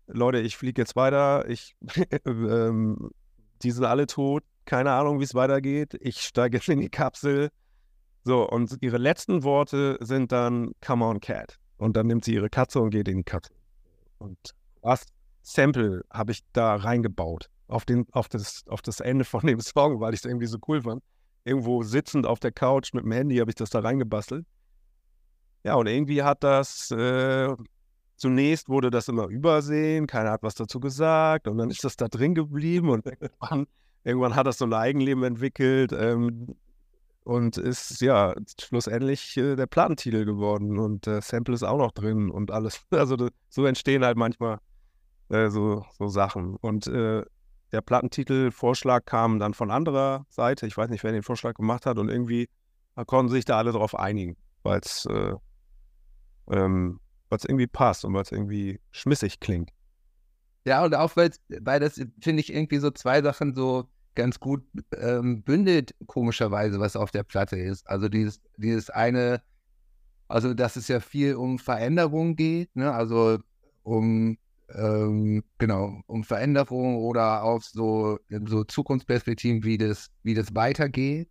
Leute, 0.07 0.39
ich 0.39 0.57
fliege 0.57 0.81
jetzt 0.81 0.95
weiter, 0.95 1.49
ich, 1.49 1.75
ähm, 2.25 3.11
die 3.63 3.71
sind 3.73 3.85
alle 3.85 4.07
tot, 4.07 4.45
keine 4.67 4.93
Ahnung, 4.93 5.21
wie 5.21 5.25
es 5.25 5.35
weitergeht, 5.35 5.97
ich 6.01 6.21
steige 6.21 6.59
jetzt 6.59 6.69
in 6.69 6.81
die 6.81 6.91
Kapsel. 6.91 7.51
So, 8.25 8.49
und 8.49 8.77
ihre 8.81 8.99
letzten 8.99 9.45
Worte 9.45 9.99
sind 10.01 10.33
dann, 10.33 10.73
come 10.85 11.05
on, 11.05 11.21
Cat. 11.21 11.59
Und 11.79 11.97
dann 11.97 12.09
nimmt 12.09 12.25
sie 12.25 12.35
ihre 12.35 12.51
Katze 12.51 12.81
und 12.81 12.91
geht 12.91 13.09
in 13.09 13.19
die 13.19 13.25
Kapsel. 13.25 13.57
Und 14.19 14.39
das 14.83 15.07
Sample 15.43 16.03
habe 16.13 16.33
ich 16.33 16.41
da 16.53 16.75
reingebaut 16.75 17.49
auf, 17.69 17.85
den, 17.85 18.07
auf, 18.13 18.29
das, 18.29 18.65
auf 18.69 18.83
das 18.83 19.01
Ende 19.01 19.25
von 19.25 19.47
dem 19.47 19.61
Song, 19.61 20.01
weil 20.01 20.15
ich 20.15 20.21
es 20.21 20.25
irgendwie 20.25 20.47
so 20.47 20.59
cool 20.69 20.83
fand. 20.83 21.03
Irgendwo 21.45 21.83
sitzend 21.83 22.27
auf 22.27 22.41
der 22.41 22.51
Couch 22.51 22.93
mit 22.93 23.05
dem 23.05 23.13
Handy 23.13 23.37
habe 23.37 23.51
ich 23.51 23.55
das 23.55 23.71
da 23.71 23.81
reingebastelt. 23.81 24.45
Ja, 25.63 25.75
und 25.75 25.87
irgendwie 25.87 26.23
hat 26.23 26.43
das, 26.43 26.91
äh, 26.91 27.55
zunächst 28.17 28.69
wurde 28.69 28.91
das 28.91 29.09
immer 29.09 29.27
übersehen, 29.27 30.07
keiner 30.07 30.31
hat 30.31 30.43
was 30.43 30.55
dazu 30.55 30.81
gesagt 30.81 31.49
und 31.49 31.59
dann 31.59 31.71
ist 31.71 31.85
das 31.85 31.97
da 31.97 32.09
drin 32.09 32.35
geblieben 32.35 32.89
und 32.89 33.07
irgendwann, 33.21 33.67
irgendwann 34.07 34.37
hat 34.37 34.47
das 34.47 34.59
so 34.59 34.65
ein 34.65 34.73
Eigenleben 34.73 35.25
entwickelt 35.25 35.93
ähm, 35.93 36.55
und 37.25 37.59
ist 37.59 38.01
ja 38.01 38.35
schlussendlich 38.61 39.37
äh, 39.37 39.57
der 39.57 39.67
Platentitel 39.67 40.25
geworden 40.25 40.79
und 40.79 41.09
äh, 41.09 41.21
Sample 41.21 41.55
ist 41.55 41.65
auch 41.65 41.79
noch 41.79 41.91
drin 41.91 42.31
und 42.31 42.53
alles. 42.53 42.81
Also 42.91 43.17
so 43.49 43.67
entstehen 43.67 44.05
halt 44.05 44.17
manchmal 44.17 44.61
äh, 45.29 45.51
so, 45.51 45.85
so 45.99 46.07
Sachen. 46.07 46.55
Und 46.55 46.87
äh, 46.87 47.25
der 47.73 47.81
Plattentitelvorschlag 47.81 49.05
kam 49.07 49.41
dann 49.41 49.55
von 49.55 49.73
anderer 49.73 50.25
Seite. 50.31 50.69
Ich 50.69 50.77
weiß 50.77 50.89
nicht, 50.89 51.03
wer 51.03 51.11
den 51.11 51.25
Vorschlag 51.25 51.55
gemacht 51.55 51.85
hat 51.85 51.99
und 51.99 52.09
irgendwie 52.09 52.49
konnten 53.07 53.31
sich 53.31 53.45
da 53.45 53.59
alle 53.59 53.73
darauf 53.73 53.99
einigen, 53.99 54.37
weil 54.63 54.81
es 54.81 55.05
äh, 55.07 55.35
ähm, 56.49 57.01
weil 57.29 57.39
es 57.39 57.45
irgendwie 57.45 57.67
passt 57.67 58.05
und 58.05 58.15
weil 58.15 58.23
es 58.23 58.31
irgendwie 58.31 58.81
schmissig 58.93 59.41
klingt. 59.41 59.71
Ja, 60.65 60.85
und 60.85 60.95
auch 60.95 61.17
weil 61.17 61.31
das, 61.49 62.01
finde 62.21 62.41
ich, 62.41 62.53
irgendwie 62.53 62.79
so 62.79 62.91
zwei 62.93 63.21
Sachen 63.21 63.55
so 63.55 63.89
ganz 64.17 64.41
gut 64.41 64.65
ähm, 64.99 65.43
bündelt, 65.43 65.95
komischerweise, 66.07 66.81
was 66.81 66.97
auf 66.97 67.11
der 67.11 67.23
Platte 67.23 67.57
ist. 67.57 67.89
Also 67.89 68.09
dieses, 68.09 68.41
dieses 68.57 68.91
eine, 68.91 69.43
also 70.29 70.55
dass 70.55 70.77
es 70.77 70.89
ja 70.89 71.01
viel 71.01 71.37
um 71.37 71.59
Veränderung 71.59 72.35
geht, 72.37 72.75
ne? 72.75 72.93
also 72.93 73.39
um 73.83 74.39
ähm, 74.75 75.45
genau, 75.59 76.01
um 76.07 76.25
Veränderung 76.25 76.97
oder 76.97 77.45
auf 77.45 77.65
so, 77.65 78.19
so 78.47 78.65
Zukunftsperspektiven, 78.65 79.63
wie 79.63 79.79
das, 79.79 80.11
wie 80.25 80.35
das 80.35 80.55
weitergeht. 80.57 81.29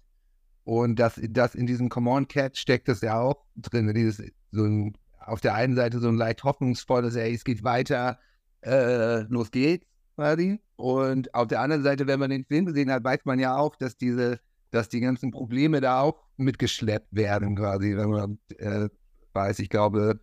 Und 0.63 0.98
das, 0.98 1.19
das 1.30 1.54
in 1.54 1.67
diesem 1.67 1.89
Command 1.89 2.30
Cat 2.30 2.58
steckt 2.58 2.88
das 2.88 3.02
ja 3.02 3.19
auch 3.19 3.43
drin, 3.56 3.93
dieses 3.93 4.24
so 4.52 4.63
ein 4.63 4.95
auf 5.26 5.41
der 5.41 5.56
einen 5.56 5.76
Seite 5.76 6.00
so 6.00 6.08
ein 6.08 6.17
leicht 6.17 6.43
hoffnungsvolles, 6.43 7.15
ey, 7.15 7.34
es 7.34 7.43
geht 7.43 7.63
weiter, 7.63 8.19
äh, 8.62 9.21
los 9.21 9.52
geht's, 9.52 9.88
quasi. 10.15 10.60
Und 10.75 11.34
auf 11.34 11.47
der 11.47 11.62
anderen 11.62 11.84
Seite, 11.84 12.08
wenn 12.08 12.19
man 12.19 12.30
den 12.30 12.45
Film 12.45 12.65
gesehen 12.65 12.91
hat, 12.91 13.04
weiß 13.04 13.25
man 13.25 13.39
ja 13.39 13.58
auch, 13.58 13.75
dass 13.75 13.97
diese, 13.97 14.39
dass 14.71 14.89
die 14.89 14.99
ganzen 14.99 15.32
Probleme 15.32 15.82
da 15.82 16.01
auch 16.01 16.23
mitgeschleppt 16.38 17.15
werden, 17.15 17.56
quasi, 17.56 17.95
wenn 17.95 18.10
man 18.10 18.39
äh, 18.58 18.89
weiß, 19.34 19.60
ich 19.60 19.69
glaube, 19.69 20.19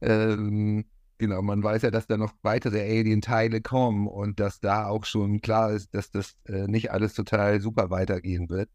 ähm, 0.00 0.84
genau, 1.18 1.42
man 1.42 1.62
weiß 1.62 1.82
ja, 1.82 1.90
dass 1.90 2.06
da 2.06 2.16
noch 2.16 2.34
weitere 2.42 2.80
Alien-Teile 2.80 3.60
kommen 3.60 4.08
und 4.08 4.40
dass 4.40 4.60
da 4.60 4.86
auch 4.86 5.04
schon 5.04 5.40
klar 5.40 5.72
ist, 5.72 5.94
dass 5.94 6.10
das 6.10 6.34
äh, 6.46 6.66
nicht 6.66 6.90
alles 6.90 7.14
total 7.14 7.60
super 7.60 7.90
weitergehen 7.90 8.48
wird. 8.48 8.68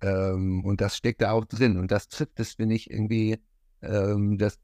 Ähm, 0.00 0.64
und 0.64 0.80
das 0.80 0.96
steckt 0.96 1.22
da 1.22 1.32
auch 1.32 1.44
drin. 1.44 1.76
Und 1.78 1.90
das 1.90 2.08
trifft 2.08 2.38
es, 2.40 2.54
finde 2.54 2.74
ich, 2.74 2.90
irgendwie, 2.90 3.38
ähm, 3.82 4.38
das 4.38 4.58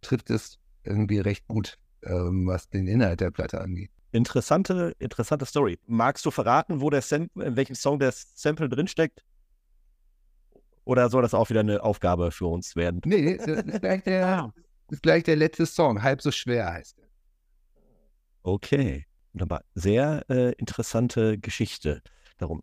trifft 0.00 0.30
es 0.30 0.58
irgendwie 0.82 1.18
recht 1.18 1.46
gut, 1.46 1.78
ähm, 2.02 2.46
was 2.46 2.68
den 2.68 2.86
Inhalt 2.86 3.20
der 3.20 3.30
Platte 3.30 3.60
angeht. 3.60 3.90
Interessante, 4.12 4.94
interessante 4.98 5.46
Story. 5.46 5.78
Magst 5.86 6.24
du 6.26 6.30
verraten, 6.30 6.80
wo 6.80 6.90
der 6.90 7.00
Sam 7.00 7.30
in 7.34 7.56
welchem 7.56 7.74
Song 7.74 7.98
der 7.98 8.12
Sample 8.12 8.68
drinsteckt? 8.68 9.24
Oder 10.84 11.08
soll 11.08 11.22
das 11.22 11.32
auch 11.32 11.48
wieder 11.48 11.60
eine 11.60 11.82
Aufgabe 11.82 12.30
für 12.30 12.46
uns 12.46 12.76
werden? 12.76 13.00
Nee, 13.04 13.38
das 13.38 13.46
ist 13.46 13.80
gleich 13.80 14.02
der, 14.02 14.52
ist 14.88 15.02
gleich 15.02 15.22
der 15.24 15.36
letzte 15.36 15.64
Song. 15.64 16.02
Halb 16.02 16.20
so 16.20 16.30
schwer 16.30 16.72
heißt 16.72 16.98
er. 16.98 17.08
Okay, 18.42 19.06
wunderbar. 19.32 19.62
Sehr 19.74 20.24
äh, 20.28 20.52
interessante 20.52 21.38
Geschichte 21.38 22.02
darum. 22.36 22.62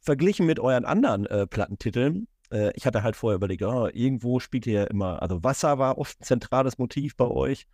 Verglichen 0.00 0.46
mit 0.46 0.60
euren 0.60 0.84
anderen 0.84 1.26
äh, 1.26 1.46
Plattentiteln 1.46 2.28
äh, 2.50 2.72
ich 2.74 2.86
hatte 2.86 3.02
halt 3.02 3.16
vorher 3.16 3.36
überlegt, 3.36 3.62
oh, 3.62 3.88
irgendwo 3.92 4.40
spielt 4.40 4.66
ihr 4.66 4.80
ja 4.80 4.84
immer, 4.84 5.22
also 5.22 5.42
Wasser 5.44 5.78
war 5.78 5.98
oft 5.98 6.20
ein 6.20 6.24
zentrales 6.24 6.78
Motiv 6.78 7.16
bei 7.16 7.26
euch. 7.26 7.66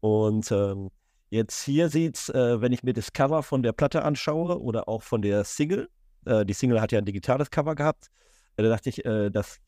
Und 0.00 0.50
ähm, 0.50 0.90
jetzt 1.32 1.62
hier 1.64 1.88
sieht 1.88 2.16
es, 2.16 2.28
äh, 2.28 2.60
wenn 2.60 2.72
ich 2.72 2.82
mir 2.82 2.92
das 2.92 3.12
Cover 3.12 3.42
von 3.42 3.62
der 3.62 3.72
Platte 3.72 4.04
anschaue 4.04 4.60
oder 4.60 4.86
auch 4.86 5.02
von 5.02 5.22
der 5.22 5.44
Single, 5.44 5.88
äh, 6.26 6.44
die 6.44 6.52
Single 6.52 6.80
hat 6.80 6.92
ja 6.92 6.98
ein 6.98 7.06
digitales 7.06 7.50
Cover 7.50 7.74
gehabt, 7.74 8.10
äh, 8.56 8.62
da 8.62 8.68
dachte 8.68 8.90
ich, 8.90 9.04
äh, 9.04 9.30
dass 9.30 9.58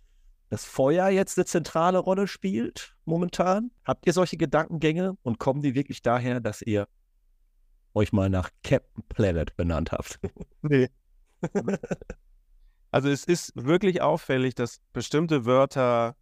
das 0.50 0.66
Feuer 0.66 1.08
jetzt 1.08 1.38
eine 1.38 1.46
zentrale 1.46 1.98
Rolle 1.98 2.28
spielt 2.28 2.94
momentan. 3.06 3.70
Habt 3.84 4.06
ihr 4.06 4.12
solche 4.12 4.36
Gedankengänge 4.36 5.16
und 5.22 5.38
kommen 5.38 5.62
die 5.62 5.74
wirklich 5.74 6.02
daher, 6.02 6.40
dass 6.40 6.60
ihr 6.60 6.86
euch 7.94 8.12
mal 8.12 8.28
nach 8.28 8.50
Captain 8.62 9.02
Planet 9.08 9.56
benannt 9.56 9.90
habt? 9.92 10.20
Nee. 10.62 10.88
Also 12.90 13.10
es 13.10 13.24
ist 13.24 13.52
wirklich 13.54 14.00
auffällig, 14.00 14.54
dass 14.54 14.80
bestimmte 14.92 15.44
Wörter 15.44 16.16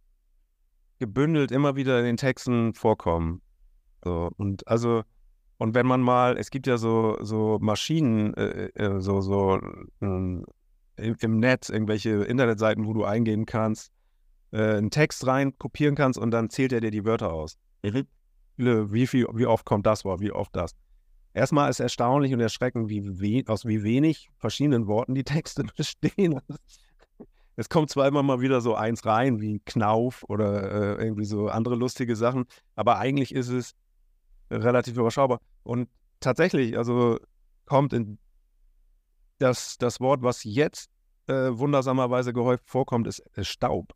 gebündelt 0.99 1.51
immer 1.51 1.75
wieder 1.75 1.99
in 1.99 2.05
den 2.05 2.17
Texten 2.17 2.73
vorkommen. 2.73 3.41
So, 4.03 4.31
und 4.37 4.67
also, 4.67 5.03
und 5.57 5.75
wenn 5.75 5.85
man 5.85 6.01
mal, 6.01 6.37
es 6.37 6.49
gibt 6.49 6.67
ja 6.67 6.77
so, 6.77 7.17
so 7.21 7.57
Maschinen, 7.61 8.33
äh, 8.33 8.69
äh, 8.75 8.99
so, 8.99 9.21
so 9.21 9.59
äh, 10.01 11.13
im 11.19 11.39
Netz, 11.39 11.69
irgendwelche 11.69 12.23
Internetseiten, 12.23 12.85
wo 12.85 12.93
du 12.93 13.03
eingehen 13.03 13.45
kannst, 13.45 13.91
äh, 14.51 14.77
einen 14.77 14.91
Text 14.91 15.25
rein 15.25 15.57
kopieren 15.57 15.95
kannst 15.95 16.19
und 16.19 16.31
dann 16.31 16.49
zählt 16.49 16.73
er 16.73 16.81
dir 16.81 16.91
die 16.91 17.05
Wörter 17.05 17.33
aus. 17.33 17.57
Mhm. 17.83 18.07
Wie, 18.55 19.07
viel, 19.07 19.25
wie 19.33 19.47
oft 19.47 19.65
kommt 19.65 19.85
das 19.87 20.05
Wort, 20.05 20.21
wie 20.21 20.31
oft 20.31 20.55
das. 20.55 20.75
Erstmal 21.33 21.69
ist 21.71 21.79
erstaunlich 21.79 22.33
und 22.33 22.39
erschreckend, 22.39 22.89
wie 22.89 23.03
we 23.19 23.43
aus 23.51 23.65
wie 23.65 23.81
wenig 23.81 24.29
verschiedenen 24.37 24.85
Worten 24.85 25.15
die 25.15 25.23
Texte 25.23 25.63
bestehen. 25.77 26.39
Es 27.55 27.69
kommt 27.69 27.89
zwar 27.89 28.07
immer 28.07 28.21
mal 28.21 28.41
wieder 28.41 28.61
so 28.61 28.75
eins 28.75 29.05
rein, 29.05 29.41
wie 29.41 29.59
Knauf 29.65 30.23
oder 30.27 30.99
äh, 30.99 31.03
irgendwie 31.03 31.25
so 31.25 31.47
andere 31.47 31.75
lustige 31.75 32.15
Sachen, 32.15 32.45
aber 32.75 32.97
eigentlich 32.97 33.33
ist 33.33 33.49
es 33.49 33.73
relativ 34.51 34.97
überschaubar. 34.97 35.39
Und 35.63 35.89
tatsächlich, 36.19 36.77
also 36.77 37.19
kommt 37.65 37.93
in 37.93 38.17
das, 39.39 39.77
das 39.77 39.99
Wort, 39.99 40.21
was 40.21 40.43
jetzt 40.43 40.89
äh, 41.27 41.33
wundersamerweise 41.33 42.33
gehäuft 42.33 42.69
vorkommt, 42.69 43.07
ist, 43.07 43.19
ist 43.35 43.47
Staub. 43.47 43.93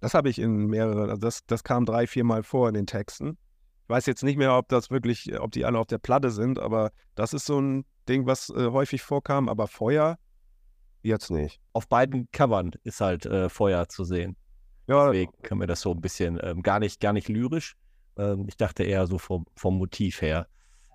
Das 0.00 0.14
habe 0.14 0.28
ich 0.28 0.38
in 0.38 0.66
mehreren, 0.66 1.10
also 1.10 1.20
das, 1.20 1.44
das 1.46 1.64
kam 1.64 1.84
drei, 1.84 2.06
vier 2.06 2.24
Mal 2.24 2.42
vor 2.42 2.68
in 2.68 2.74
den 2.74 2.86
Texten. 2.86 3.36
Ich 3.84 3.88
weiß 3.88 4.06
jetzt 4.06 4.22
nicht 4.22 4.36
mehr, 4.36 4.56
ob 4.56 4.68
das 4.68 4.90
wirklich, 4.90 5.38
ob 5.40 5.50
die 5.52 5.64
alle 5.64 5.78
auf 5.78 5.86
der 5.86 5.98
Platte 5.98 6.30
sind, 6.30 6.58
aber 6.58 6.90
das 7.14 7.32
ist 7.32 7.46
so 7.46 7.60
ein 7.60 7.84
Ding, 8.08 8.26
was 8.26 8.50
äh, 8.50 8.70
häufig 8.70 9.02
vorkam. 9.02 9.48
Aber 9.48 9.66
Feuer 9.66 10.18
jetzt 11.02 11.30
nicht. 11.30 11.60
Auf 11.72 11.88
beiden 11.88 12.30
Covern 12.32 12.72
ist 12.84 13.00
halt 13.00 13.26
äh, 13.26 13.48
Feuer 13.48 13.88
zu 13.88 14.04
sehen. 14.04 14.36
Ja. 14.86 15.06
Deswegen 15.06 15.32
können 15.42 15.60
wir 15.60 15.66
das 15.66 15.80
so 15.80 15.92
ein 15.92 16.00
bisschen 16.00 16.38
ähm, 16.42 16.62
gar 16.62 16.80
nicht, 16.80 17.00
gar 17.00 17.12
nicht 17.12 17.28
lyrisch. 17.28 17.74
Ähm, 18.18 18.46
ich 18.48 18.56
dachte 18.56 18.82
eher 18.82 19.06
so 19.06 19.18
vom, 19.18 19.46
vom 19.56 19.78
Motiv 19.78 20.20
her. 20.20 20.46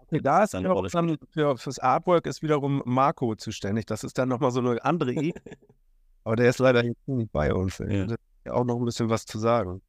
Okay, 0.02 0.22
da 0.22 0.44
ist 0.44 0.54
dann 0.54 1.18
für, 1.32 1.58
fürs 1.58 1.80
Artwork 1.80 2.28
ist 2.28 2.44
wiederum 2.44 2.84
Marco 2.86 3.36
zuständig. 3.36 3.86
Das 3.86 4.04
ist 4.04 4.18
dann 4.18 4.30
nochmal 4.30 4.52
so 4.52 4.60
eine 4.60 4.84
andere 4.84 5.13
Idee. 5.13 5.34
aber 6.24 6.36
der 6.36 6.50
ist 6.50 6.60
leider 6.60 6.84
nicht 6.84 7.32
bei 7.32 7.54
uns. 7.54 7.80
Ja. 7.80 8.08
ja 8.46 8.54
auch 8.54 8.65
noch 8.65 8.78
ein 8.78 8.86
bisschen 8.86 9.10
was 9.10 9.26
zu 9.26 9.40
sagen. 9.40 9.82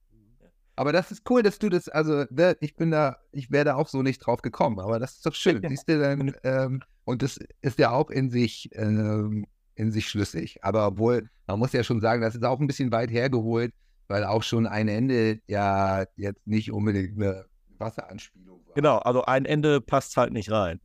Aber 0.76 0.92
das 0.92 1.12
ist 1.12 1.22
cool, 1.30 1.42
dass 1.42 1.58
du 1.58 1.68
das, 1.68 1.88
also 1.88 2.24
ne, 2.30 2.56
ich 2.60 2.74
bin 2.74 2.90
da, 2.90 3.18
ich 3.30 3.50
wäre 3.50 3.64
da 3.64 3.74
auch 3.76 3.88
so 3.88 4.02
nicht 4.02 4.18
drauf 4.18 4.42
gekommen, 4.42 4.80
aber 4.80 4.98
das 4.98 5.16
ist 5.16 5.26
doch 5.26 5.34
schön. 5.34 5.62
Siehst 5.68 5.88
du 5.88 6.00
dann, 6.00 6.34
ähm, 6.42 6.82
und 7.04 7.22
das 7.22 7.38
ist 7.60 7.78
ja 7.78 7.90
auch 7.90 8.10
in 8.10 8.30
sich, 8.30 8.70
ähm, 8.72 9.46
in 9.76 9.92
sich 9.92 10.08
schlüssig. 10.08 10.58
Aber 10.62 10.86
obwohl, 10.86 11.28
man 11.46 11.58
muss 11.58 11.72
ja 11.72 11.84
schon 11.84 12.00
sagen, 12.00 12.22
das 12.22 12.34
ist 12.34 12.44
auch 12.44 12.58
ein 12.60 12.66
bisschen 12.66 12.90
weit 12.90 13.10
hergeholt, 13.10 13.72
weil 14.08 14.24
auch 14.24 14.42
schon 14.42 14.66
ein 14.66 14.88
Ende 14.88 15.40
ja 15.46 16.04
jetzt 16.16 16.46
nicht 16.46 16.72
unbedingt 16.72 17.20
eine 17.20 17.46
Wasseranspielung 17.78 18.60
war. 18.66 18.74
Genau, 18.74 18.98
also 18.98 19.24
ein 19.24 19.44
Ende 19.44 19.80
passt 19.80 20.16
halt 20.16 20.32
nicht 20.32 20.50
rein. 20.50 20.80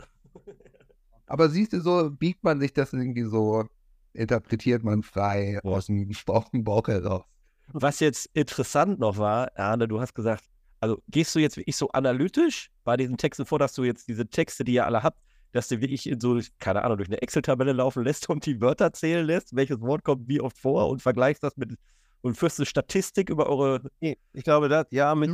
Aber 1.27 1.49
siehst 1.49 1.73
du, 1.73 1.81
so 1.81 2.09
biegt 2.09 2.43
man 2.43 2.59
sich 2.59 2.73
das 2.73 2.93
irgendwie 2.93 3.23
so, 3.23 3.65
interpretiert 4.13 4.83
man 4.83 5.03
frei 5.03 5.59
aus 5.63 5.85
dem 5.85 6.09
Bauch, 6.25 6.49
Bauch 6.51 6.87
heraus. 6.87 7.23
Was 7.71 7.99
jetzt 7.99 8.29
interessant 8.33 8.99
noch 8.99 9.17
war, 9.17 9.51
Arne, 9.55 9.87
du 9.87 10.01
hast 10.01 10.15
gesagt, 10.15 10.43
Also 10.79 11.01
gehst 11.07 11.35
du 11.35 11.39
jetzt 11.39 11.57
wirklich 11.57 11.75
so 11.75 11.89
analytisch 11.89 12.71
bei 12.83 12.97
diesen 12.97 13.17
Texten 13.17 13.45
vor, 13.45 13.59
dass 13.59 13.73
du 13.73 13.83
jetzt 13.83 14.07
diese 14.07 14.27
Texte, 14.27 14.63
die 14.63 14.73
ihr 14.73 14.85
alle 14.85 15.03
habt, 15.03 15.19
dass 15.51 15.67
du 15.67 15.81
wirklich 15.81 16.07
in 16.07 16.19
so, 16.19 16.39
keine 16.59 16.83
Ahnung, 16.83 16.97
durch 16.97 17.09
eine 17.09 17.21
Excel-Tabelle 17.21 17.73
laufen 17.73 18.03
lässt 18.03 18.29
und 18.29 18.45
die 18.45 18.61
Wörter 18.61 18.93
zählen 18.93 19.25
lässt, 19.25 19.55
welches 19.55 19.81
Wort 19.81 20.03
kommt 20.03 20.27
wie 20.27 20.41
oft 20.41 20.57
vor 20.57 20.89
und 20.89 21.01
vergleichst 21.01 21.43
das 21.43 21.57
mit 21.57 21.75
und 22.21 22.35
führst 22.35 22.59
eine 22.59 22.65
Statistik 22.65 23.29
über 23.29 23.47
eure 23.47 23.81
Nee, 23.99 24.17
ich 24.33 24.43
glaube, 24.43 24.69
das, 24.69 24.87
ja, 24.91 25.15
mich, 25.15 25.29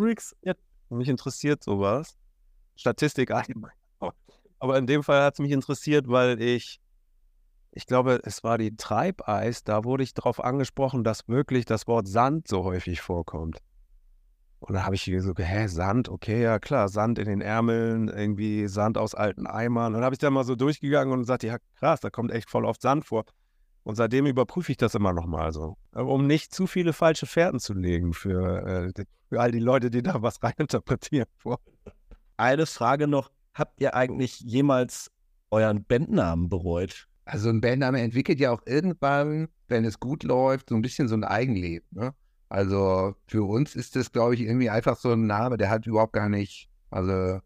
mich 0.89 1.09
interessiert 1.09 1.63
sowas. 1.63 2.17
Statistik 2.75 3.31
allgemein. 3.31 3.71
Aber 4.59 4.77
in 4.77 4.87
dem 4.87 5.03
Fall 5.03 5.23
hat 5.23 5.35
es 5.35 5.39
mich 5.39 5.51
interessiert, 5.51 6.07
weil 6.07 6.41
ich, 6.41 6.79
ich 7.71 7.85
glaube, 7.85 8.21
es 8.23 8.43
war 8.43 8.57
die 8.57 8.75
Treibeis, 8.75 9.63
da 9.63 9.83
wurde 9.83 10.03
ich 10.03 10.13
darauf 10.13 10.43
angesprochen, 10.43 11.03
dass 11.03 11.27
wirklich 11.27 11.65
das 11.65 11.87
Wort 11.87 12.07
Sand 12.07 12.47
so 12.47 12.63
häufig 12.63 13.01
vorkommt. 13.01 13.59
Und 14.59 14.73
da 14.73 14.83
habe 14.83 14.95
ich 14.95 15.03
so, 15.19 15.33
hä, 15.37 15.67
Sand, 15.67 16.09
okay, 16.09 16.41
ja 16.41 16.57
klar, 16.57 16.89
Sand 16.89 17.19
in 17.19 17.25
den 17.25 17.41
Ärmeln, 17.41 18.07
irgendwie 18.07 18.67
Sand 18.67 18.97
aus 18.97 19.13
alten 19.13 19.45
Eimern. 19.45 19.87
Und 19.87 19.93
dann 19.95 20.03
habe 20.03 20.15
ich 20.15 20.19
da 20.19 20.29
mal 20.31 20.43
so 20.43 20.55
durchgegangen 20.55 21.13
und 21.13 21.19
gesagt, 21.19 21.43
ja 21.43 21.57
krass, 21.75 21.99
da 21.99 22.09
kommt 22.09 22.31
echt 22.31 22.49
voll 22.49 22.65
oft 22.65 22.81
Sand 22.81 23.05
vor. 23.05 23.25
Und 23.85 23.97
seitdem 23.97 24.25
überprüfe 24.25 24.71
ich 24.71 24.77
das 24.79 24.95
immer 24.95 25.13
nochmal 25.13 25.53
so, 25.53 25.77
um 25.91 26.25
nicht 26.25 26.51
zu 26.51 26.65
viele 26.65 26.91
falsche 26.91 27.27
Fährten 27.27 27.59
zu 27.59 27.75
legen 27.75 28.13
für, 28.13 28.65
äh, 28.97 29.05
für 29.29 29.39
all 29.39 29.51
die 29.51 29.59
Leute, 29.59 29.91
die 29.91 30.01
da 30.01 30.19
was 30.23 30.41
reininterpretieren. 30.41 31.27
Vor. 31.37 31.59
Eine 32.35 32.65
Frage 32.65 33.07
noch, 33.07 33.31
habt 33.53 33.79
ihr 33.79 33.93
eigentlich 33.93 34.39
jemals 34.39 35.11
euren 35.51 35.85
Bandnamen 35.85 36.49
bereut? 36.49 37.07
Also 37.25 37.49
ein 37.49 37.61
Bandname 37.61 38.01
entwickelt 38.01 38.39
ja 38.39 38.51
auch 38.51 38.63
irgendwann, 38.65 39.49
wenn 39.67 39.85
es 39.85 39.99
gut 39.99 40.23
läuft, 40.23 40.69
so 40.69 40.75
ein 40.75 40.81
bisschen 40.81 41.07
so 41.07 41.13
ein 41.13 41.23
Eigenleben. 41.23 41.87
Ne? 41.91 42.11
Also 42.49 43.13
für 43.27 43.43
uns 43.43 43.75
ist 43.75 43.95
das, 43.95 44.11
glaube 44.11 44.33
ich, 44.33 44.41
irgendwie 44.41 44.71
einfach 44.71 44.97
so 44.97 45.11
ein 45.11 45.27
Name, 45.27 45.57
der 45.57 45.69
hat 45.69 45.85
überhaupt 45.85 46.13
gar 46.13 46.27
nicht, 46.29 46.71
also, 46.89 47.39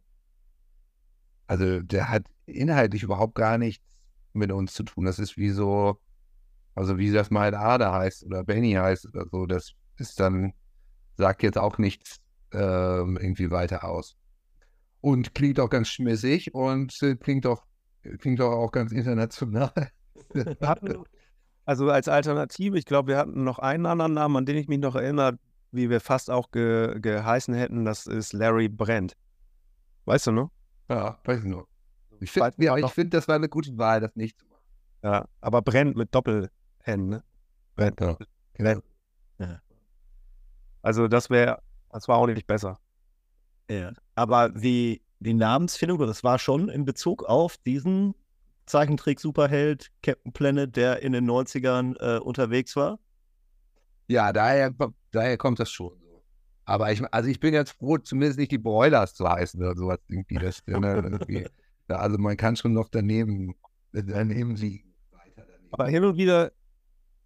also 1.48 1.82
der 1.82 2.08
hat 2.08 2.24
inhaltlich 2.46 3.04
überhaupt 3.04 3.36
gar 3.36 3.58
nichts 3.58 3.84
mit 4.32 4.54
uns 4.54 4.74
zu 4.74 4.84
tun. 4.84 5.04
Das 5.04 5.20
ist 5.20 5.36
wie 5.36 5.50
so, 5.50 6.00
also 6.76 6.98
wie 6.98 7.12
das 7.12 7.30
mal 7.30 7.54
Ada 7.54 7.94
heißt 7.94 8.26
oder 8.26 8.44
Benny 8.44 8.74
heißt 8.74 9.08
oder 9.08 9.26
so, 9.32 9.46
das 9.46 9.74
ist 9.98 10.20
dann, 10.20 10.54
sagt 11.18 11.44
jetzt 11.44 11.58
auch 11.58 11.78
nichts 11.78 12.18
ähm, 12.54 13.18
irgendwie 13.22 13.52
weiter 13.52 13.84
aus. 13.84 14.16
Und 15.02 15.34
klingt 15.34 15.60
auch 15.60 15.70
ganz 15.70 15.90
schmissig 15.90 16.54
und 16.54 17.02
äh, 17.02 17.16
klingt 17.16 17.46
auch, 17.46 17.64
klingt 18.20 18.42
auch, 18.42 18.52
auch 18.52 18.72
ganz 18.72 18.92
international. 18.92 19.72
Hatten, 20.62 21.04
also 21.66 21.90
als 21.90 22.08
Alternative, 22.08 22.78
ich 22.78 22.86
glaube, 22.86 23.10
wir 23.10 23.18
hatten 23.18 23.44
noch 23.44 23.60
einen 23.60 23.86
anderen 23.86 24.14
Namen, 24.14 24.38
an 24.38 24.46
den 24.46 24.58
ich 24.58 24.68
mich 24.68 24.80
noch 24.80 24.96
erinnere, 24.96 25.38
wie 25.72 25.90
wir 25.90 26.00
fast 26.00 26.30
auch 26.30 26.52
ge, 26.52 27.00
geheißen 27.00 27.54
hätten, 27.54 27.86
das 27.86 28.08
ist 28.08 28.34
Larry 28.34 28.70
Brent. 28.70 29.14
Weißt 30.06 30.28
du 30.28 30.32
noch? 30.32 30.52
Ja, 30.90 31.20
weiß 31.24 31.40
ich 31.40 31.46
noch. 31.46 31.68
Ich 32.20 32.32
finde, 32.32 32.52
ja, 32.58 32.76
ich 32.76 32.88
find, 32.88 33.14
das 33.14 33.28
war 33.28 33.36
eine 33.36 33.50
gute 33.50 33.78
Wahl, 33.78 34.02
das 34.02 34.16
nicht 34.16 34.40
zu 34.40 34.46
machen. 34.48 34.64
Ja, 35.04 35.26
aber 35.42 35.62
Brent 35.62 35.96
mit 35.96 36.10
Doppel-N, 36.90 37.10
ne? 37.10 37.24
Ja. 37.78 38.18
Brent. 38.58 38.84
Ja. 39.40 39.62
Also 40.82 41.08
das 41.08 41.30
wäre, 41.30 41.62
das 41.92 42.08
war 42.08 42.18
auch 42.18 42.28
nicht 42.28 42.48
besser. 42.48 42.80
Ja. 43.70 43.94
Aber 44.16 44.50
die, 44.50 45.02
die 45.20 45.34
Namensfindung, 45.34 46.00
das 46.00 46.24
war 46.24 46.40
schon 46.40 46.70
in 46.70 46.86
Bezug 46.86 47.24
auf 47.24 47.58
diesen 47.58 48.16
Zeichentrick-Superheld 48.66 49.92
Captain 50.04 50.32
Planet, 50.32 50.76
der 50.76 51.02
in 51.02 51.14
den 51.14 51.30
90ern 51.30 51.96
äh, 52.00 52.20
unterwegs 52.20 52.76
war? 52.76 53.00
Ja, 54.08 54.34
daher, 54.34 54.74
daher 55.12 55.38
kommt 55.38 55.60
das 55.60 55.72
schon 55.72 55.98
so. 56.00 56.24
Aber 56.66 56.92
ich, 56.92 57.02
also 57.14 57.30
ich 57.30 57.40
bin 57.40 57.54
jetzt 57.54 57.72
froh, 57.72 57.98
zumindest 57.98 58.40
nicht 58.40 58.52
die 58.52 58.58
Broilers 58.58 59.14
zu 59.14 59.28
heißen 59.28 59.62
oder 59.62 59.76
sowas 59.76 60.00
irgendwie. 60.08 60.36
Das, 60.36 60.62
ne, 60.68 61.50
also 61.88 62.18
man 62.18 62.38
kann 62.38 62.56
schon 62.56 62.74
noch 62.74 62.90
daneben, 62.90 63.56
daneben 63.92 64.56
liegen. 64.56 64.94
Aber 65.72 65.88
hin 65.88 66.04
und 66.04 66.18
wieder 66.18 66.52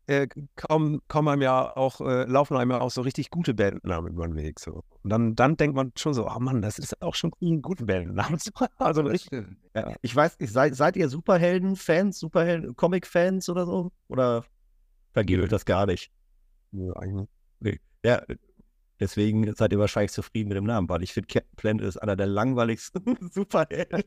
äh, 0.07 0.27
kommen, 0.55 1.01
kommen 1.07 1.29
einem 1.29 1.41
ja 1.41 1.75
auch, 1.75 2.01
äh, 2.01 2.23
laufen 2.25 2.57
einem 2.57 2.71
ja 2.71 2.81
auch 2.81 2.91
so 2.91 3.01
richtig 3.01 3.29
gute 3.29 3.53
Bandnamen 3.53 4.13
über 4.13 4.27
den 4.27 4.35
Weg. 4.35 4.59
So. 4.59 4.83
Und 5.01 5.09
dann, 5.09 5.35
dann 5.35 5.55
denkt 5.55 5.75
man 5.75 5.91
schon 5.97 6.13
so, 6.13 6.27
oh 6.27 6.39
Mann, 6.39 6.61
das 6.61 6.79
ist 6.79 7.01
auch 7.01 7.15
schon 7.15 7.31
ein 7.41 7.61
guter 7.61 7.85
Bandname. 7.85 8.37
also 8.77 9.01
nicht, 9.01 9.31
ja. 9.31 9.95
Ich 10.01 10.15
weiß 10.15 10.39
nicht, 10.39 10.51
seid, 10.51 10.75
seid 10.75 10.97
ihr 10.97 11.09
Superhelden-Fans, 11.09 12.19
Superhelden, 12.19 12.75
Comic-Fans 12.75 13.49
oder 13.49 13.65
so? 13.65 13.91
Oder 14.07 14.43
vergeht 15.13 15.39
euch 15.39 15.49
das 15.49 15.65
gar 15.65 15.85
nicht? 15.85 16.11
Eigentlich. 16.95 17.29
Nee. 17.59 17.79
Ja, 18.03 18.21
deswegen 18.99 19.53
seid 19.55 19.71
ihr 19.71 19.79
wahrscheinlich 19.79 20.11
zufrieden 20.11 20.49
mit 20.49 20.57
dem 20.57 20.65
Namen, 20.65 20.89
weil 20.89 21.03
ich 21.03 21.13
finde, 21.13 21.27
Captain 21.27 21.55
Planet 21.55 21.85
ist 21.85 21.97
einer 21.97 22.15
der 22.15 22.27
langweiligsten 22.27 23.17
Superhelden. 23.31 24.03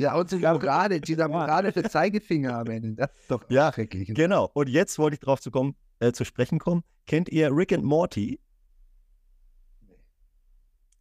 Ja, 0.00 0.14
und 0.14 0.30
sogar 0.30 0.58
gerade, 0.58 0.98
dieser 0.98 1.28
moralische 1.28 1.82
Zeigefinger 1.82 2.58
am 2.58 2.66
Ende. 2.68 2.94
Das 2.94 3.10
ist 3.20 3.30
doch 3.30 3.44
ja, 3.50 3.70
schrecklich. 3.70 4.08
Genau. 4.14 4.50
Und 4.54 4.70
jetzt 4.70 4.98
wollte 4.98 5.14
ich 5.14 5.20
darauf 5.20 5.40
zu, 5.40 5.50
kommen, 5.50 5.76
äh, 5.98 6.12
zu 6.12 6.24
sprechen 6.24 6.58
kommen. 6.58 6.82
Kennt 7.06 7.28
ihr 7.28 7.54
Rick 7.54 7.72
and 7.72 7.84
Morty? 7.84 8.40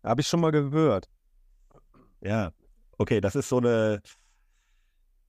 Habe 0.03 0.19
ich 0.19 0.27
schon 0.27 0.41
mal 0.41 0.51
gehört. 0.51 1.07
Ja. 2.19 2.51
Okay, 2.97 3.21
das 3.21 3.35
ist 3.35 3.47
so 3.47 3.59
eine 3.59 4.01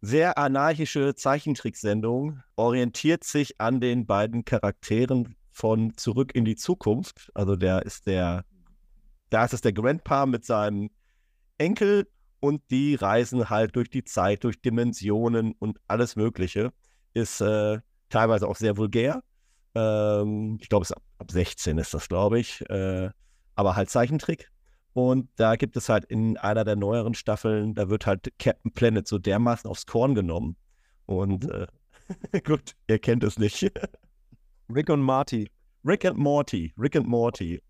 sehr 0.01 0.37
anarchische 0.37 1.15
Zeichentricksendung, 1.15 2.43
orientiert 2.57 3.23
sich 3.23 3.61
an 3.61 3.81
den 3.81 4.05
beiden 4.05 4.45
Charakteren 4.45 5.37
von 5.53 5.97
Zurück 5.97 6.35
in 6.35 6.45
die 6.45 6.57
Zukunft. 6.57 7.31
Also 7.35 7.55
der 7.55 7.87
ist 7.87 8.09
der, 8.09 8.45
da 9.29 9.45
ist 9.45 9.55
es 9.55 9.61
der 9.61 9.73
Grandpa 9.73 10.27
mit 10.27 10.45
seinem 10.45 10.91
Enkel 11.59 12.09
und 12.41 12.63
die 12.71 12.95
reisen 12.95 13.51
halt 13.51 13.77
durch 13.77 13.91
die 13.91 14.05
Zeit, 14.05 14.45
durch 14.45 14.61
Dimensionen 14.61 15.55
und 15.59 15.79
alles 15.87 16.17
Mögliche. 16.17 16.73
Ist 17.13 17.41
äh, 17.41 17.81
teilweise 18.09 18.49
auch 18.49 18.57
sehr 18.57 18.77
vulgär. 18.77 19.23
Ähm, 19.75 20.59
ich 20.61 20.69
glaube, 20.69 20.87
ab, 20.91 21.03
ab 21.19 21.31
16 21.31 21.79
ist 21.79 21.95
das, 21.95 22.09
glaube 22.09 22.41
ich. 22.41 22.69
Äh, 22.69 23.11
aber 23.55 23.77
halt 23.77 23.91
Zeichentrick. 23.91 24.51
Und 24.93 25.29
da 25.37 25.57
gibt 25.57 25.77
es 25.77 25.89
halt 25.89 26.05
in 26.07 26.37
einer 26.37 26.65
der 26.65 26.77
neueren 26.77 27.15
Staffeln, 27.15 27.75
da 27.75 27.89
wird 27.89 28.07
halt 28.07 28.33
Captain 28.39 28.73
Planet 28.73 29.07
so 29.07 29.19
dermaßen 29.19 29.71
aufs 29.71 29.87
Korn 29.87 30.15
genommen. 30.15 30.57
Und 31.07 31.45
mhm. 31.45 31.67
äh, 32.33 32.41
gut, 32.45 32.75
ihr 32.89 32.99
kennt 32.99 33.23
es 33.23 33.39
nicht. 33.39 33.71
Rick 34.75 34.89
und 34.89 35.03
Marty. 35.03 35.51
Rick 35.85 36.05
and 36.05 36.19
Morty. 36.19 36.73
Rick 36.77 36.97
and 36.97 37.07
Morty. 37.07 37.63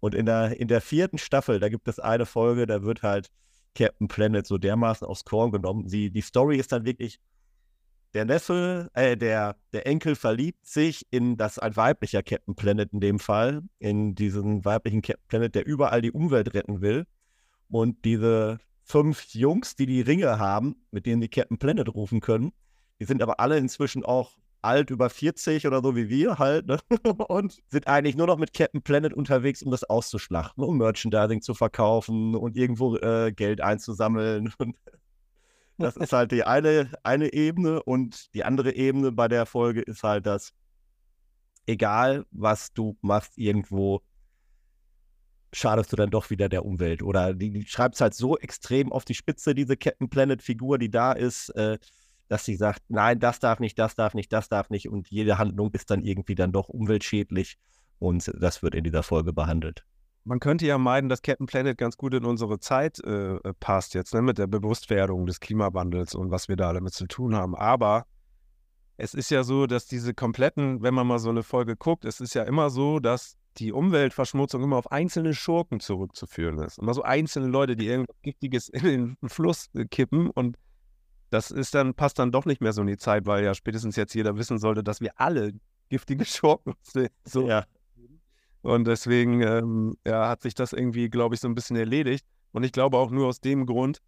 Und 0.00 0.14
in 0.14 0.26
der, 0.26 0.58
in 0.60 0.68
der 0.68 0.80
vierten 0.80 1.18
Staffel, 1.18 1.58
da 1.58 1.68
gibt 1.68 1.88
es 1.88 1.98
eine 1.98 2.26
Folge, 2.26 2.66
da 2.66 2.82
wird 2.82 3.02
halt 3.02 3.28
Captain 3.76 4.08
Planet 4.08 4.46
so 4.46 4.58
dermaßen 4.58 5.06
aufs 5.06 5.24
Korn 5.24 5.52
genommen. 5.52 5.88
Sie, 5.88 6.10
die 6.10 6.22
Story 6.22 6.56
ist 6.56 6.72
dann 6.72 6.84
wirklich, 6.84 7.20
der 8.14 8.24
Neffe, 8.24 8.90
äh, 8.94 9.16
der, 9.16 9.56
der 9.72 9.86
Enkel 9.86 10.16
verliebt 10.16 10.66
sich 10.66 11.06
in 11.10 11.36
das 11.36 11.58
ein 11.58 11.76
weiblicher 11.76 12.22
Captain 12.22 12.56
Planet 12.56 12.92
in 12.92 13.00
dem 13.00 13.18
Fall, 13.18 13.62
in 13.78 14.14
diesen 14.14 14.64
weiblichen 14.64 15.02
Captain 15.02 15.28
Planet, 15.28 15.54
der 15.54 15.66
überall 15.66 16.00
die 16.00 16.12
Umwelt 16.12 16.54
retten 16.54 16.80
will. 16.80 17.06
Und 17.68 18.04
diese 18.04 18.58
fünf 18.82 19.34
Jungs, 19.34 19.76
die 19.76 19.86
die 19.86 20.00
Ringe 20.00 20.38
haben, 20.38 20.76
mit 20.90 21.06
denen 21.06 21.20
die 21.20 21.28
Captain 21.28 21.58
Planet 21.58 21.94
rufen 21.94 22.20
können, 22.20 22.52
die 23.00 23.04
sind 23.04 23.22
aber 23.22 23.40
alle 23.40 23.58
inzwischen 23.58 24.04
auch 24.04 24.38
alt, 24.66 24.90
über 24.90 25.08
40 25.08 25.66
oder 25.66 25.80
so 25.82 25.96
wie 25.96 26.08
wir 26.08 26.38
halt, 26.38 26.66
ne? 26.66 26.78
und 27.28 27.62
sind 27.68 27.86
eigentlich 27.86 28.16
nur 28.16 28.26
noch 28.26 28.36
mit 28.36 28.52
Captain 28.52 28.82
Planet 28.82 29.14
unterwegs, 29.14 29.62
um 29.62 29.70
das 29.70 29.84
auszuschlachten, 29.84 30.62
um 30.62 30.76
Merchandising 30.78 31.40
zu 31.40 31.54
verkaufen 31.54 32.34
und 32.34 32.56
irgendwo 32.56 32.96
äh, 32.96 33.32
Geld 33.32 33.60
einzusammeln. 33.60 34.52
Und 34.58 34.76
das 35.78 35.96
ist 35.98 36.14
halt 36.14 36.32
die 36.32 36.42
eine, 36.42 36.90
eine 37.02 37.34
Ebene 37.34 37.82
und 37.82 38.32
die 38.32 38.44
andere 38.44 38.74
Ebene 38.74 39.12
bei 39.12 39.28
der 39.28 39.44
Folge 39.44 39.82
ist 39.82 40.02
halt 40.02 40.24
das, 40.24 40.54
egal 41.66 42.24
was 42.30 42.72
du 42.72 42.96
machst, 43.02 43.36
irgendwo 43.36 44.00
schadest 45.52 45.92
du 45.92 45.96
dann 45.96 46.10
doch 46.10 46.30
wieder 46.30 46.48
der 46.48 46.64
Umwelt. 46.64 47.02
Oder 47.02 47.34
die, 47.34 47.50
die 47.50 47.66
schreibt 47.66 47.96
es 47.96 48.00
halt 48.00 48.14
so 48.14 48.38
extrem 48.38 48.92
auf 48.92 49.04
die 49.04 49.14
Spitze, 49.14 49.54
diese 49.54 49.76
Captain 49.76 50.08
Planet-Figur, 50.08 50.78
die 50.78 50.90
da 50.90 51.12
ist. 51.12 51.50
Äh, 51.50 51.78
dass 52.28 52.44
sie 52.44 52.56
sagt, 52.56 52.82
nein, 52.88 53.18
das 53.20 53.38
darf 53.38 53.60
nicht, 53.60 53.78
das 53.78 53.94
darf 53.94 54.14
nicht, 54.14 54.32
das 54.32 54.48
darf 54.48 54.70
nicht 54.70 54.88
und 54.88 55.08
jede 55.08 55.38
Handlung 55.38 55.70
ist 55.72 55.90
dann 55.90 56.02
irgendwie 56.02 56.34
dann 56.34 56.52
doch 56.52 56.68
umweltschädlich 56.68 57.56
und 57.98 58.30
das 58.40 58.62
wird 58.62 58.74
in 58.74 58.84
dieser 58.84 59.02
Folge 59.02 59.32
behandelt. 59.32 59.84
Man 60.24 60.40
könnte 60.40 60.66
ja 60.66 60.76
meinen, 60.76 61.08
dass 61.08 61.22
Captain 61.22 61.46
Planet 61.46 61.78
ganz 61.78 61.96
gut 61.96 62.12
in 62.12 62.24
unsere 62.24 62.58
Zeit 62.58 62.98
äh, 63.04 63.38
passt 63.60 63.94
jetzt, 63.94 64.12
ne, 64.12 64.22
mit 64.22 64.38
der 64.38 64.48
Bewusstwerdung 64.48 65.24
des 65.26 65.38
Klimawandels 65.38 66.16
und 66.16 66.32
was 66.32 66.48
wir 66.48 66.56
da 66.56 66.72
damit 66.72 66.94
zu 66.94 67.06
tun 67.06 67.36
haben. 67.36 67.54
Aber 67.54 68.06
es 68.96 69.14
ist 69.14 69.30
ja 69.30 69.44
so, 69.44 69.66
dass 69.66 69.86
diese 69.86 70.14
kompletten, 70.14 70.82
wenn 70.82 70.94
man 70.94 71.06
mal 71.06 71.20
so 71.20 71.30
eine 71.30 71.44
Folge 71.44 71.76
guckt, 71.76 72.04
es 72.04 72.20
ist 72.20 72.34
ja 72.34 72.42
immer 72.42 72.70
so, 72.70 72.98
dass 72.98 73.36
die 73.58 73.72
Umweltverschmutzung 73.72 74.62
immer 74.62 74.76
auf 74.76 74.90
einzelne 74.90 75.32
Schurken 75.32 75.80
zurückzuführen 75.80 76.58
ist. 76.58 76.78
Immer 76.78 76.94
so 76.94 77.02
einzelne 77.02 77.46
Leute, 77.46 77.76
die 77.76 77.86
irgendwas 77.86 78.16
Giftiges 78.22 78.68
in 78.68 78.84
den 78.84 79.16
Fluss 79.28 79.68
kippen 79.90 80.30
und 80.30 80.56
das 81.30 81.50
ist 81.50 81.74
dann, 81.74 81.94
passt 81.94 82.18
dann 82.18 82.32
doch 82.32 82.44
nicht 82.44 82.60
mehr 82.60 82.72
so 82.72 82.80
in 82.82 82.86
die 82.86 82.96
Zeit, 82.96 83.26
weil 83.26 83.44
ja 83.44 83.54
spätestens 83.54 83.96
jetzt 83.96 84.14
jeder 84.14 84.36
wissen 84.36 84.58
sollte, 84.58 84.82
dass 84.82 85.00
wir 85.00 85.12
alle 85.16 85.52
giftige 85.88 86.24
Schurken 86.24 86.74
sind. 86.82 87.10
So. 87.24 87.48
Ja. 87.48 87.64
Und 88.62 88.86
deswegen 88.86 89.42
ähm, 89.42 89.96
ja, 90.06 90.28
hat 90.28 90.42
sich 90.42 90.54
das 90.54 90.72
irgendwie, 90.72 91.08
glaube 91.08 91.34
ich, 91.34 91.40
so 91.40 91.48
ein 91.48 91.54
bisschen 91.54 91.76
erledigt. 91.76 92.26
Und 92.52 92.64
ich 92.64 92.72
glaube 92.72 92.96
auch 92.96 93.10
nur 93.10 93.26
aus 93.28 93.40
dem 93.40 93.66
Grund 93.66 94.00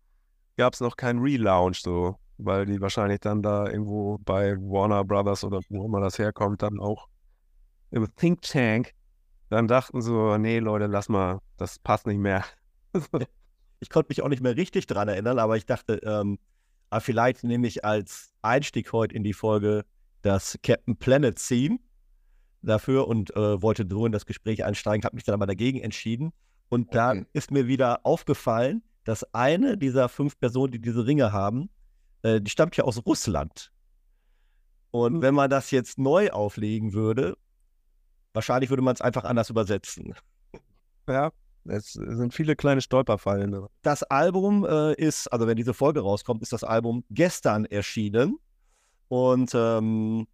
gab 0.57 0.75
es 0.75 0.81
noch 0.81 0.97
keinen 0.97 1.21
Relaunch 1.21 1.81
so, 1.83 2.17
weil 2.39 2.67
die 2.67 2.81
wahrscheinlich 2.81 3.21
dann 3.21 3.43
da 3.43 3.69
irgendwo 3.69 4.19
bei 4.19 4.57
Warner 4.57 5.05
Brothers 5.05 5.45
oder 5.45 5.61
wo 5.69 5.87
immer 5.87 6.01
das 6.01 6.19
herkommt, 6.19 6.63
dann 6.63 6.81
auch 6.81 7.09
im 7.91 8.09
Think 8.17 8.43
Tank 8.43 8.95
dann 9.49 9.67
dachten 9.67 10.03
so, 10.03 10.37
nee 10.37 10.59
Leute, 10.59 10.87
lass 10.87 11.09
mal, 11.09 11.41
das 11.57 11.79
passt 11.79 12.07
nicht 12.07 12.19
mehr. 12.19 12.45
Ich 13.81 13.91
konnte 13.91 14.09
mich 14.11 14.23
auch 14.23 14.29
nicht 14.29 14.43
mehr 14.43 14.57
richtig 14.57 14.89
dran 14.89 15.07
erinnern, 15.07 15.39
aber 15.39 15.57
ich 15.57 15.65
dachte, 15.65 16.01
ähm, 16.03 16.41
ah, 16.91 17.01
vielleicht 17.01 17.45
nehme 17.45 17.67
ich 17.67 17.85
als 17.85 18.33
Einstieg 18.43 18.93
heute 18.93 19.15
in 19.15 19.25
die 19.25 19.33
Folge 19.33 19.85
das 20.23 20.59
Captain 20.63 20.97
Planet 20.97 21.37
Theme 21.37 21.79
dafür 22.63 23.07
und 23.09 23.35
äh, 23.37 23.63
wollte 23.63 23.87
so 23.89 24.05
in 24.07 24.13
das 24.13 24.27
Gespräch 24.27 24.65
einsteigen, 24.65 25.05
habe 25.05 25.15
mich 25.15 25.25
dann 25.25 25.35
aber 25.35 25.47
dagegen 25.47 25.81
entschieden. 25.81 26.33
Und 26.69 26.95
da 26.95 27.11
Okay. 27.11 27.27
ist 27.33 27.51
mir 27.51 27.67
wieder 27.67 28.05
aufgefallen, 28.05 28.83
dass 29.05 29.23
eine 29.33 29.79
dieser 29.79 30.09
fünf 30.09 30.39
Personen, 30.39 30.73
die 30.73 30.81
diese 30.81 31.07
Ringe 31.07 31.33
haben, 31.33 31.71
äh, 32.23 32.41
die 32.41 32.51
stammt 32.51 32.77
ja 32.77 32.85
aus 32.85 33.05
Russland. 33.07 33.71
Und 34.91 35.15
Hm. 35.15 35.23
wenn 35.23 35.35
man 35.35 35.51
das 35.51 35.71
jetzt 35.71 35.99
neu 35.99 36.31
auflegen 36.31 36.93
würde, 36.93 37.37
wahrscheinlich 38.35 38.71
würde 38.71 38.83
man 38.83 38.95
es 38.95 39.01
einfach 39.01 39.25
anders 39.25 39.51
übersetzen. 39.51 40.15
Ja, 41.09 41.31
es 41.69 41.93
sind 41.93 42.35
viele 42.35 42.57
kleine 42.57 42.81
Stolperfallen. 42.81 43.51
ne? 43.51 43.69
Das 43.83 44.03
Album 44.03 44.65
äh, 44.65 44.95
ist, 44.95 45.29
also 45.29 45.47
wenn 45.47 45.57
diese 45.57 45.75
Folge 45.75 46.01
rauskommt, 46.01 46.43
ist 46.43 46.53
das 46.53 46.65
Album 46.65 47.05
gestern 47.11 47.65
erschienen. 47.65 48.39
Und 49.09 49.53
ähm, 49.55 50.27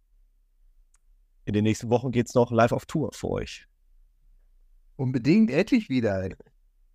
in 1.45 1.53
den 1.53 1.63
nächsten 1.63 1.89
Wochen 1.89 2.11
geht 2.11 2.27
es 2.27 2.35
noch 2.35 2.51
live 2.51 2.71
auf 2.71 2.85
Tour 2.85 3.11
für 3.13 3.29
euch. 3.29 3.67
Unbedingt, 4.97 5.51
endlich 5.51 5.89
wieder. 5.89 6.29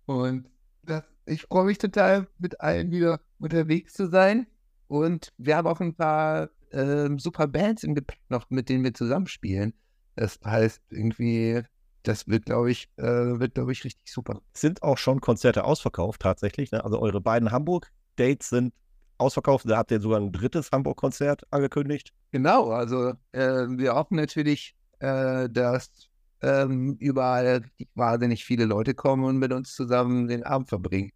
Und 0.05 0.49
das, 0.83 1.03
ich 1.25 1.43
freue 1.43 1.65
mich 1.65 1.77
total, 1.77 2.27
mit 2.37 2.59
allen 2.59 2.91
wieder 2.91 3.21
unterwegs 3.39 3.93
zu 3.93 4.09
sein. 4.09 4.47
Und 4.87 5.33
wir 5.37 5.55
haben 5.55 5.67
auch 5.67 5.79
ein 5.79 5.95
paar 5.95 6.49
ähm, 6.71 7.19
super 7.19 7.47
Bands 7.47 7.83
im 7.83 7.95
Gepäck 7.95 8.19
noch, 8.29 8.49
mit 8.49 8.69
denen 8.69 8.83
wir 8.83 8.93
zusammenspielen. 8.93 9.73
Das 10.15 10.39
heißt, 10.43 10.81
irgendwie, 10.89 11.61
das 12.03 12.27
wird, 12.27 12.45
glaube 12.45 12.71
ich, 12.71 12.89
äh, 12.97 13.03
wird, 13.03 13.55
glaube 13.55 13.71
ich, 13.71 13.83
richtig 13.83 14.11
super. 14.11 14.41
Sind 14.53 14.83
auch 14.83 14.97
schon 14.97 15.21
Konzerte 15.21 15.63
ausverkauft 15.63 16.21
tatsächlich. 16.21 16.71
Ne? 16.71 16.83
Also 16.83 16.99
eure 16.99 17.21
beiden 17.21 17.51
Hamburg-Dates 17.51 18.49
sind 18.49 18.73
ausverkauft. 19.17 19.69
Da 19.69 19.77
habt 19.77 19.91
ihr 19.91 20.01
sogar 20.01 20.19
ein 20.19 20.31
drittes 20.31 20.71
Hamburg-Konzert 20.71 21.43
angekündigt. 21.51 22.13
Genau, 22.31 22.71
also 22.71 23.13
äh, 23.31 23.67
wir 23.69 23.93
hoffen 23.93 24.15
natürlich, 24.15 24.75
äh, 24.99 25.49
dass 25.49 26.09
ähm, 26.41 26.95
überall 26.99 27.63
wahnsinnig 27.95 28.45
viele 28.45 28.65
Leute 28.65 28.93
kommen 28.93 29.23
und 29.23 29.37
mit 29.37 29.53
uns 29.53 29.75
zusammen 29.75 30.27
den 30.27 30.43
Abend 30.43 30.69
verbringen. 30.69 31.11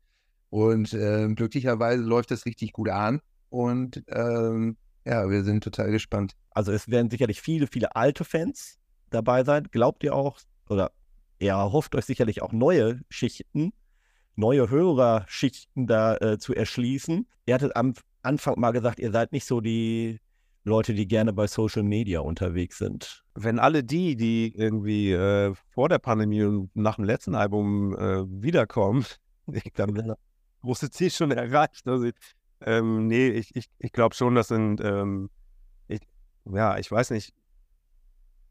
Und 0.50 0.94
ähm, 0.94 1.36
glücklicherweise 1.36 2.04
läuft 2.04 2.32
das 2.32 2.46
richtig 2.46 2.74
gut 2.74 2.90
an. 2.90 3.22
Und 3.50 4.04
ähm, 4.10 4.78
ja, 5.04 5.30
wir 5.30 5.44
sind 5.44 5.64
total 5.64 5.92
gespannt. 5.92 6.34
Also 6.52 6.72
es 6.72 6.90
werden 6.90 7.10
sicherlich 7.10 7.42
viele, 7.42 7.68
viele 7.68 7.96
alte 7.96 8.24
Fans 8.24 8.78
dabei 9.10 9.44
sein. 9.44 9.68
Glaubt 9.72 10.04
ihr 10.04 10.16
auch, 10.16 10.40
oder 10.70 10.92
ihr 11.40 11.52
erhofft 11.52 11.96
euch 11.96 12.06
sicherlich 12.06 12.42
auch 12.42 12.52
neue 12.52 13.02
Schichten, 13.10 13.74
neue 14.36 14.70
Hörerschichten 14.70 15.88
da 15.88 16.16
äh, 16.18 16.38
zu 16.38 16.54
erschließen. 16.54 17.28
Ihr 17.46 17.54
hattet 17.54 17.76
am 17.76 17.94
Anfang 18.22 18.60
mal 18.60 18.72
gesagt, 18.72 19.00
ihr 19.00 19.12
seid 19.12 19.32
nicht 19.32 19.46
so 19.46 19.62
die 19.62 20.20
Leute, 20.64 20.96
die 20.96 21.08
gerne 21.08 21.32
bei 21.32 21.46
Social 21.46 21.84
Media 21.84 22.22
unterwegs 22.22 22.80
sind. 22.80 23.24
Wenn 23.36 23.60
alle 23.60 23.84
die, 23.84 24.16
die 24.16 24.54
irgendwie 24.56 25.12
äh, 25.12 25.54
vor 25.74 25.90
der 25.90 26.00
Pandemie 26.00 26.44
und 26.44 26.76
nach 26.76 26.96
dem 26.96 27.06
letzten 27.06 27.36
Album 27.36 27.96
äh, 27.96 28.24
wiederkommen, 28.42 29.06
ich 29.52 29.74
glaube, 29.74 29.94
das 29.94 30.18
große 30.62 30.90
Ziel 30.90 31.12
schon 31.12 31.32
erreicht. 31.32 31.88
Also, 31.88 32.10
ähm, 32.62 33.08
nee, 33.08 33.30
ich, 33.30 33.56
ich, 33.56 33.68
ich 33.78 33.92
glaube 33.92 34.16
schon, 34.16 34.34
das 34.34 34.48
sind, 34.48 34.82
ähm, 34.82 35.30
ich, 35.88 36.02
ja, 36.46 36.78
ich 36.80 36.92
weiß 36.92 37.12
nicht. 37.12 37.32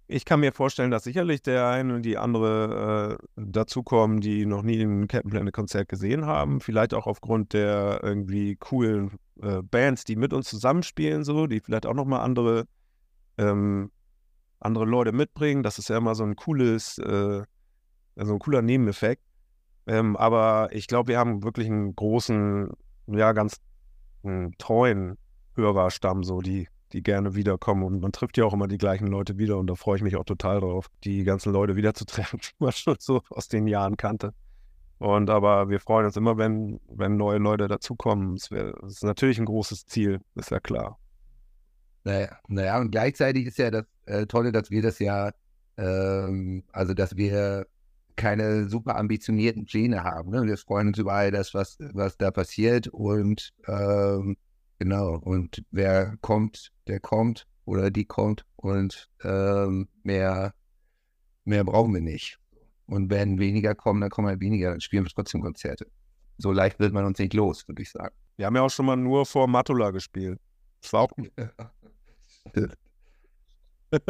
Ich 0.06 0.26
kann 0.26 0.40
mir 0.40 0.52
vorstellen, 0.52 0.90
dass 0.90 1.04
sicherlich 1.04 1.40
der 1.40 1.66
eine 1.68 1.94
und 1.94 2.02
die 2.02 2.18
andere 2.18 3.18
äh, 3.18 3.26
dazukommen, 3.36 4.20
die 4.20 4.44
noch 4.44 4.62
nie 4.62 4.82
ein 4.82 5.08
Captain 5.08 5.30
Planet 5.30 5.54
Konzert 5.54 5.88
gesehen 5.88 6.26
haben. 6.26 6.60
Vielleicht 6.60 6.92
auch 6.92 7.06
aufgrund 7.06 7.54
der 7.54 8.00
irgendwie 8.02 8.56
coolen 8.56 9.18
äh, 9.40 9.62
Bands, 9.62 10.04
die 10.04 10.16
mit 10.16 10.34
uns 10.34 10.48
zusammenspielen, 10.50 11.24
so, 11.24 11.46
die 11.46 11.60
vielleicht 11.60 11.86
auch 11.86 11.94
nochmal 11.94 12.20
andere, 12.20 12.66
ähm, 13.38 13.90
andere 14.60 14.84
Leute 14.84 15.12
mitbringen. 15.12 15.62
Das 15.62 15.78
ist 15.78 15.88
ja 15.88 15.96
immer 15.96 16.14
so 16.14 16.24
ein 16.24 16.36
cooles, 16.36 16.98
äh, 16.98 17.42
so 18.16 18.32
ein 18.32 18.38
cooler 18.38 18.60
Nebeneffekt. 18.60 19.22
Ähm, 19.86 20.16
aber 20.16 20.68
ich 20.72 20.86
glaube, 20.86 21.08
wir 21.08 21.18
haben 21.18 21.42
wirklich 21.42 21.66
einen 21.66 21.96
großen, 21.96 22.70
ja, 23.06 23.32
ganz 23.32 23.60
einen 24.22 24.52
treuen 24.58 25.16
Hörerstamm, 25.56 26.24
so 26.24 26.40
die, 26.40 26.68
die 26.94 27.02
gerne 27.02 27.34
wiederkommen. 27.34 27.82
Und 27.84 28.00
man 28.00 28.12
trifft 28.12 28.38
ja 28.38 28.44
auch 28.44 28.54
immer 28.54 28.68
die 28.68 28.78
gleichen 28.78 29.08
Leute 29.08 29.36
wieder 29.38 29.58
und 29.58 29.66
da 29.66 29.74
freue 29.74 29.96
ich 29.98 30.02
mich 30.02 30.16
auch 30.16 30.24
total 30.24 30.60
drauf, 30.60 30.86
die 31.04 31.24
ganzen 31.24 31.52
Leute 31.52 31.76
wiederzutreffen, 31.76 32.40
die 32.42 32.50
man 32.64 32.72
schon 32.72 32.96
so 32.98 33.22
aus 33.30 33.48
den 33.48 33.66
Jahren 33.66 33.96
kannte. 33.96 34.32
Und 34.98 35.28
aber 35.28 35.68
wir 35.68 35.80
freuen 35.80 36.06
uns 36.06 36.16
immer, 36.16 36.38
wenn, 36.38 36.80
wenn 36.88 37.16
neue 37.16 37.38
Leute 37.38 37.68
dazukommen. 37.68 38.34
Es 38.36 38.50
wär- 38.50 38.74
es 38.84 38.94
ist 38.94 39.04
natürlich 39.04 39.38
ein 39.38 39.44
großes 39.44 39.86
Ziel, 39.86 40.20
ist 40.36 40.50
ja 40.50 40.60
klar. 40.60 40.98
Naja, 42.04 42.38
naja, 42.48 42.80
und 42.80 42.90
gleichzeitig 42.90 43.46
ist 43.46 43.58
ja 43.58 43.70
das 43.70 43.84
äh, 44.06 44.26
Tolle, 44.26 44.52
dass 44.52 44.70
wir 44.70 44.82
das 44.82 44.98
ja, 44.98 45.32
ähm, 45.76 46.64
also 46.72 46.94
dass 46.94 47.16
wir 47.16 47.66
keine 48.16 48.68
super 48.68 48.96
ambitionierten 48.96 49.64
Pläne 49.64 50.04
haben. 50.04 50.30
Ne? 50.30 50.44
Wir 50.44 50.56
freuen 50.56 50.88
uns 50.88 50.98
über 50.98 51.14
all 51.14 51.30
das, 51.32 51.54
was, 51.54 51.78
was 51.92 52.16
da 52.16 52.30
passiert 52.30 52.88
und 52.88 53.52
ähm, 53.66 54.36
genau, 54.78 55.16
und 55.18 55.64
wer 55.70 56.16
kommt, 56.20 56.72
der 56.86 57.00
kommt 57.00 57.46
oder 57.64 57.90
die 57.90 58.04
kommt 58.04 58.44
und 58.56 59.08
ähm, 59.22 59.88
mehr, 60.02 60.54
mehr 61.44 61.64
brauchen 61.64 61.94
wir 61.94 62.00
nicht. 62.00 62.38
Und 62.86 63.10
wenn 63.10 63.38
weniger 63.38 63.74
kommen, 63.74 64.00
dann 64.00 64.10
kommen 64.10 64.28
halt 64.28 64.40
weniger, 64.40 64.70
dann 64.70 64.80
spielen 64.80 65.04
wir 65.04 65.10
trotzdem 65.10 65.40
Konzerte. 65.40 65.86
So 66.36 66.52
leicht 66.52 66.78
wird 66.80 66.92
man 66.92 67.04
uns 67.04 67.18
nicht 67.18 67.34
los, 67.34 67.66
würde 67.68 67.82
ich 67.82 67.90
sagen. 67.90 68.14
Wir 68.36 68.46
haben 68.46 68.56
ja 68.56 68.62
auch 68.62 68.70
schon 68.70 68.86
mal 68.86 68.96
nur 68.96 69.24
vor 69.24 69.46
Matula 69.46 69.90
gespielt. 69.90 70.40
Das 70.82 70.92
war 70.92 71.02
auch 71.02 71.12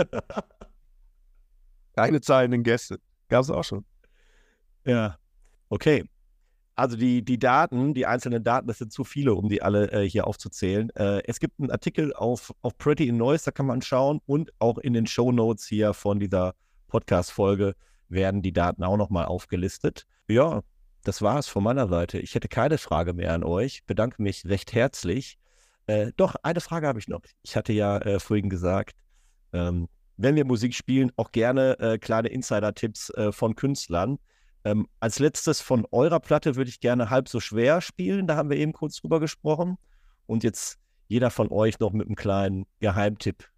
keine 1.94 2.20
zahlenden 2.20 2.62
Gäste. 2.62 2.98
Gab 3.28 3.42
es 3.42 3.50
auch 3.50 3.62
schon. 3.62 3.84
Ja. 4.84 5.18
Okay. 5.68 6.04
Also 6.76 6.96
die, 6.96 7.24
die 7.24 7.38
Daten, 7.38 7.94
die 7.94 8.06
einzelnen 8.06 8.42
Daten, 8.42 8.66
das 8.66 8.78
sind 8.78 8.92
zu 8.92 9.04
viele, 9.04 9.34
um 9.34 9.48
die 9.48 9.62
alle 9.62 9.92
äh, 9.92 10.08
hier 10.08 10.26
aufzuzählen. 10.26 10.90
Äh, 10.96 11.22
es 11.26 11.38
gibt 11.38 11.60
einen 11.60 11.70
Artikel 11.70 12.12
auf, 12.12 12.52
auf 12.62 12.76
Pretty 12.78 13.06
in 13.06 13.16
Noise, 13.16 13.44
da 13.46 13.50
kann 13.52 13.66
man 13.66 13.80
schauen 13.80 14.20
und 14.26 14.52
auch 14.58 14.78
in 14.78 14.92
den 14.92 15.06
Show 15.06 15.30
Notes 15.30 15.66
hier 15.66 15.94
von 15.94 16.18
dieser 16.18 16.54
Podcast-Folge 16.88 17.74
werden 18.08 18.42
die 18.42 18.52
Daten 18.52 18.82
auch 18.82 18.96
nochmal 18.96 19.26
aufgelistet. 19.26 20.06
Ja, 20.28 20.62
das 21.04 21.22
war 21.22 21.38
es 21.38 21.46
von 21.46 21.62
meiner 21.62 21.86
Seite. 21.86 22.18
Ich 22.18 22.34
hätte 22.34 22.48
keine 22.48 22.78
Frage 22.78 23.12
mehr 23.12 23.32
an 23.32 23.44
euch. 23.44 23.84
Bedanke 23.84 24.22
mich 24.22 24.46
recht 24.46 24.72
herzlich. 24.72 25.38
Äh, 25.86 26.12
doch, 26.16 26.34
eine 26.42 26.60
Frage 26.60 26.88
habe 26.88 26.98
ich 26.98 27.08
noch. 27.08 27.20
Ich 27.42 27.56
hatte 27.56 27.72
ja 27.72 27.98
äh, 27.98 28.18
vorhin 28.18 28.48
gesagt, 28.48 28.96
ähm, 29.52 29.88
wenn 30.16 30.34
wir 30.36 30.44
Musik 30.44 30.74
spielen, 30.74 31.12
auch 31.16 31.30
gerne 31.30 31.78
äh, 31.78 31.98
kleine 31.98 32.28
Insider-Tipps 32.28 33.10
äh, 33.10 33.32
von 33.32 33.54
Künstlern. 33.54 34.18
Ähm, 34.64 34.88
als 34.98 35.18
letztes 35.18 35.60
von 35.60 35.86
eurer 35.90 36.20
Platte 36.20 36.56
würde 36.56 36.70
ich 36.70 36.80
gerne 36.80 37.10
halb 37.10 37.28
so 37.28 37.38
schwer 37.38 37.80
spielen. 37.80 38.26
Da 38.26 38.36
haben 38.36 38.50
wir 38.50 38.56
eben 38.56 38.72
kurz 38.72 38.96
drüber 38.96 39.20
gesprochen. 39.20 39.76
Und 40.26 40.42
jetzt 40.42 40.78
jeder 41.06 41.30
von 41.30 41.50
euch 41.50 41.78
noch 41.80 41.92
mit 41.92 42.06
einem 42.06 42.16
kleinen 42.16 42.66
Geheimtipp. 42.80 43.48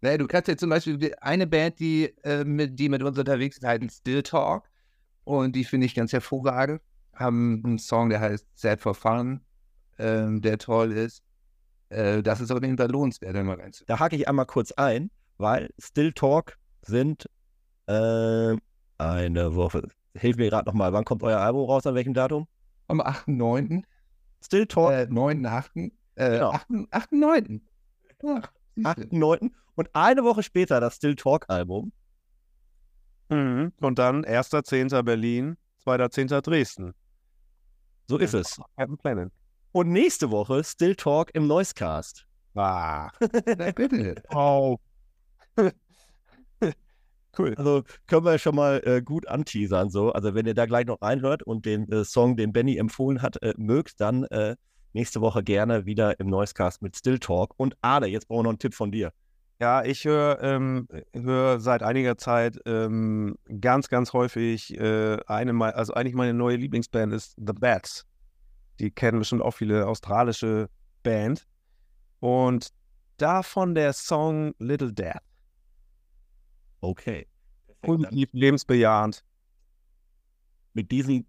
Naja, 0.00 0.18
du 0.18 0.26
kannst 0.26 0.48
ja 0.48 0.56
zum 0.56 0.70
Beispiel 0.70 1.14
eine 1.20 1.46
Band, 1.46 1.78
die, 1.80 2.14
äh, 2.24 2.44
mit, 2.44 2.78
die 2.78 2.88
mit 2.88 3.02
uns 3.02 3.18
unterwegs 3.18 3.56
ist, 3.56 3.64
heißt 3.64 3.90
Still 3.90 4.22
Talk. 4.22 4.68
Und 5.24 5.54
die 5.54 5.64
finde 5.64 5.86
ich 5.86 5.94
ganz 5.94 6.12
hervorragend. 6.12 6.80
Haben 7.14 7.62
einen 7.64 7.78
Song, 7.78 8.08
der 8.08 8.20
heißt 8.20 8.46
Sad 8.54 8.80
for 8.80 8.94
Fun, 8.94 9.40
ähm, 9.98 10.40
der 10.40 10.58
toll 10.58 10.92
ist. 10.92 11.22
Äh, 11.88 12.22
das 12.22 12.40
ist 12.40 12.50
auf 12.50 12.62
jeden 12.62 12.76
Fall 12.76 12.90
lohnenswert, 12.90 13.34
wenn 13.34 13.46
man 13.46 13.60
reinzuhören. 13.60 13.86
Da 13.86 13.98
hake 13.98 14.16
ich 14.16 14.26
einmal 14.26 14.46
kurz 14.46 14.72
ein, 14.72 15.10
weil 15.38 15.70
Still 15.78 16.12
Talk 16.12 16.56
sind 16.82 17.28
äh, 17.86 18.56
eine 19.10 19.54
Woche. 19.54 19.88
Hilf 20.14 20.36
mir 20.36 20.50
gerade 20.50 20.68
nochmal, 20.68 20.92
wann 20.92 21.04
kommt 21.04 21.22
euer 21.22 21.38
Album 21.38 21.64
raus, 21.68 21.86
an 21.86 21.94
welchem 21.94 22.14
Datum? 22.14 22.46
Am 22.88 23.00
8.9., 23.00 23.82
Still 24.44 24.66
Talk, 24.66 24.90
äh, 24.92 25.06
9.8., 25.08 25.92
äh, 26.16 26.30
Genau. 26.30 26.52
8.9. 26.52 27.60
Ach, 28.26 28.52
siehste. 28.74 29.02
8.9. 29.02 29.50
Und 29.74 29.90
eine 29.94 30.24
Woche 30.24 30.42
später 30.42 30.80
das 30.80 30.96
Still 30.96 31.16
Talk 31.16 31.46
Album. 31.48 31.92
Mhm. 33.30 33.72
Und 33.80 33.98
dann 33.98 34.24
1.10. 34.24 35.02
Berlin, 35.02 35.56
2.10. 35.86 36.40
Dresden. 36.42 36.92
So 38.08 38.18
ist 38.18 38.34
es. 38.34 38.60
Und 39.72 39.90
nächste 39.90 40.30
Woche 40.30 40.62
Still 40.64 40.96
Talk 40.96 41.30
im 41.34 41.46
Noisecast. 41.46 42.26
Ah. 42.54 43.10
Bitte. 43.74 44.22
Oh. 44.34 44.78
Cool. 47.36 47.54
Also 47.56 47.82
können 48.06 48.26
wir 48.26 48.38
schon 48.38 48.54
mal 48.54 48.82
äh, 48.84 49.00
gut 49.00 49.26
anteasern. 49.26 49.88
So. 49.88 50.12
Also 50.12 50.34
wenn 50.34 50.46
ihr 50.46 50.54
da 50.54 50.66
gleich 50.66 50.86
noch 50.86 51.00
reinhört 51.00 51.42
und 51.42 51.64
den 51.64 51.90
äh, 51.90 52.04
Song, 52.04 52.36
den 52.36 52.52
Benny 52.52 52.76
empfohlen 52.76 53.22
hat, 53.22 53.42
äh, 53.42 53.54
mögt, 53.56 54.00
dann 54.00 54.24
äh, 54.24 54.56
nächste 54.92 55.22
Woche 55.22 55.42
gerne 55.42 55.86
wieder 55.86 56.20
im 56.20 56.28
Noisecast 56.28 56.82
mit 56.82 56.94
Still 56.96 57.18
Talk. 57.18 57.54
Und 57.56 57.74
Ade, 57.80 58.06
jetzt 58.06 58.28
brauchen 58.28 58.40
wir 58.40 58.42
noch 58.44 58.50
einen 58.50 58.58
Tipp 58.58 58.74
von 58.74 58.92
dir. 58.92 59.12
Ja, 59.60 59.84
ich 59.84 60.04
höre 60.04 60.42
ähm, 60.42 60.88
hör 61.14 61.60
seit 61.60 61.82
einiger 61.82 62.18
Zeit 62.18 62.58
ähm, 62.66 63.36
ganz, 63.60 63.88
ganz 63.88 64.12
häufig 64.12 64.76
äh, 64.76 65.18
eine, 65.26 65.52
mei- 65.52 65.72
also 65.72 65.94
eigentlich 65.94 66.14
meine 66.14 66.34
neue 66.34 66.56
Lieblingsband 66.56 67.12
ist 67.12 67.34
The 67.36 67.52
Bats. 67.52 68.04
Die 68.80 68.90
kennen 68.90 69.20
bestimmt 69.20 69.42
auch 69.42 69.52
viele 69.52 69.86
australische 69.86 70.68
Band. 71.02 71.46
Und 72.20 72.68
davon 73.16 73.74
der 73.74 73.92
Song 73.92 74.52
Little 74.58 74.92
Death. 74.92 75.22
Okay. 76.82 77.26
Positiv, 77.80 78.28
lebensbejahend. 78.32 79.24
mit 80.74 80.90
diesen 80.90 81.26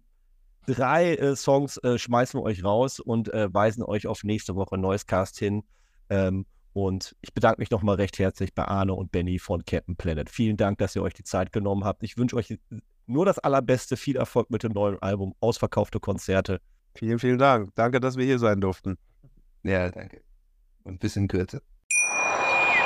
drei 0.66 1.14
äh, 1.14 1.36
Songs 1.36 1.78
äh, 1.78 1.98
schmeißen 1.98 2.38
wir 2.38 2.44
euch 2.44 2.64
raus 2.64 3.00
und 3.00 3.32
äh, 3.32 3.52
weisen 3.52 3.82
euch 3.82 4.06
auf 4.06 4.24
nächste 4.24 4.54
Woche 4.54 4.78
Noisecast 4.78 5.38
hin. 5.38 5.64
Ähm, 6.10 6.46
und 6.72 7.14
ich 7.20 7.32
bedanke 7.32 7.60
mich 7.60 7.70
nochmal 7.70 7.96
recht 7.96 8.18
herzlich 8.18 8.52
bei 8.52 8.64
Arne 8.64 8.94
und 8.94 9.12
Benny 9.12 9.38
von 9.38 9.64
Captain 9.64 9.96
Planet. 9.96 10.28
Vielen 10.28 10.56
Dank, 10.56 10.78
dass 10.78 10.96
ihr 10.96 11.02
euch 11.02 11.14
die 11.14 11.22
Zeit 11.22 11.52
genommen 11.52 11.84
habt. 11.84 12.02
Ich 12.02 12.16
wünsche 12.16 12.36
euch 12.36 12.58
nur 13.06 13.24
das 13.26 13.38
Allerbeste, 13.38 13.96
viel 13.96 14.16
Erfolg 14.16 14.50
mit 14.50 14.62
dem 14.64 14.72
neuen 14.72 15.00
Album, 15.00 15.34
ausverkaufte 15.40 16.00
Konzerte. 16.00 16.60
Vielen, 16.96 17.18
vielen 17.18 17.38
Dank. 17.38 17.74
Danke, 17.74 18.00
dass 18.00 18.16
wir 18.16 18.24
hier 18.24 18.38
sein 18.38 18.60
durften. 18.60 18.96
Ja, 19.62 19.90
danke. 19.90 20.22
Und 20.82 21.00
bis 21.00 21.16
in 21.16 21.28
Kürze. 21.28 21.62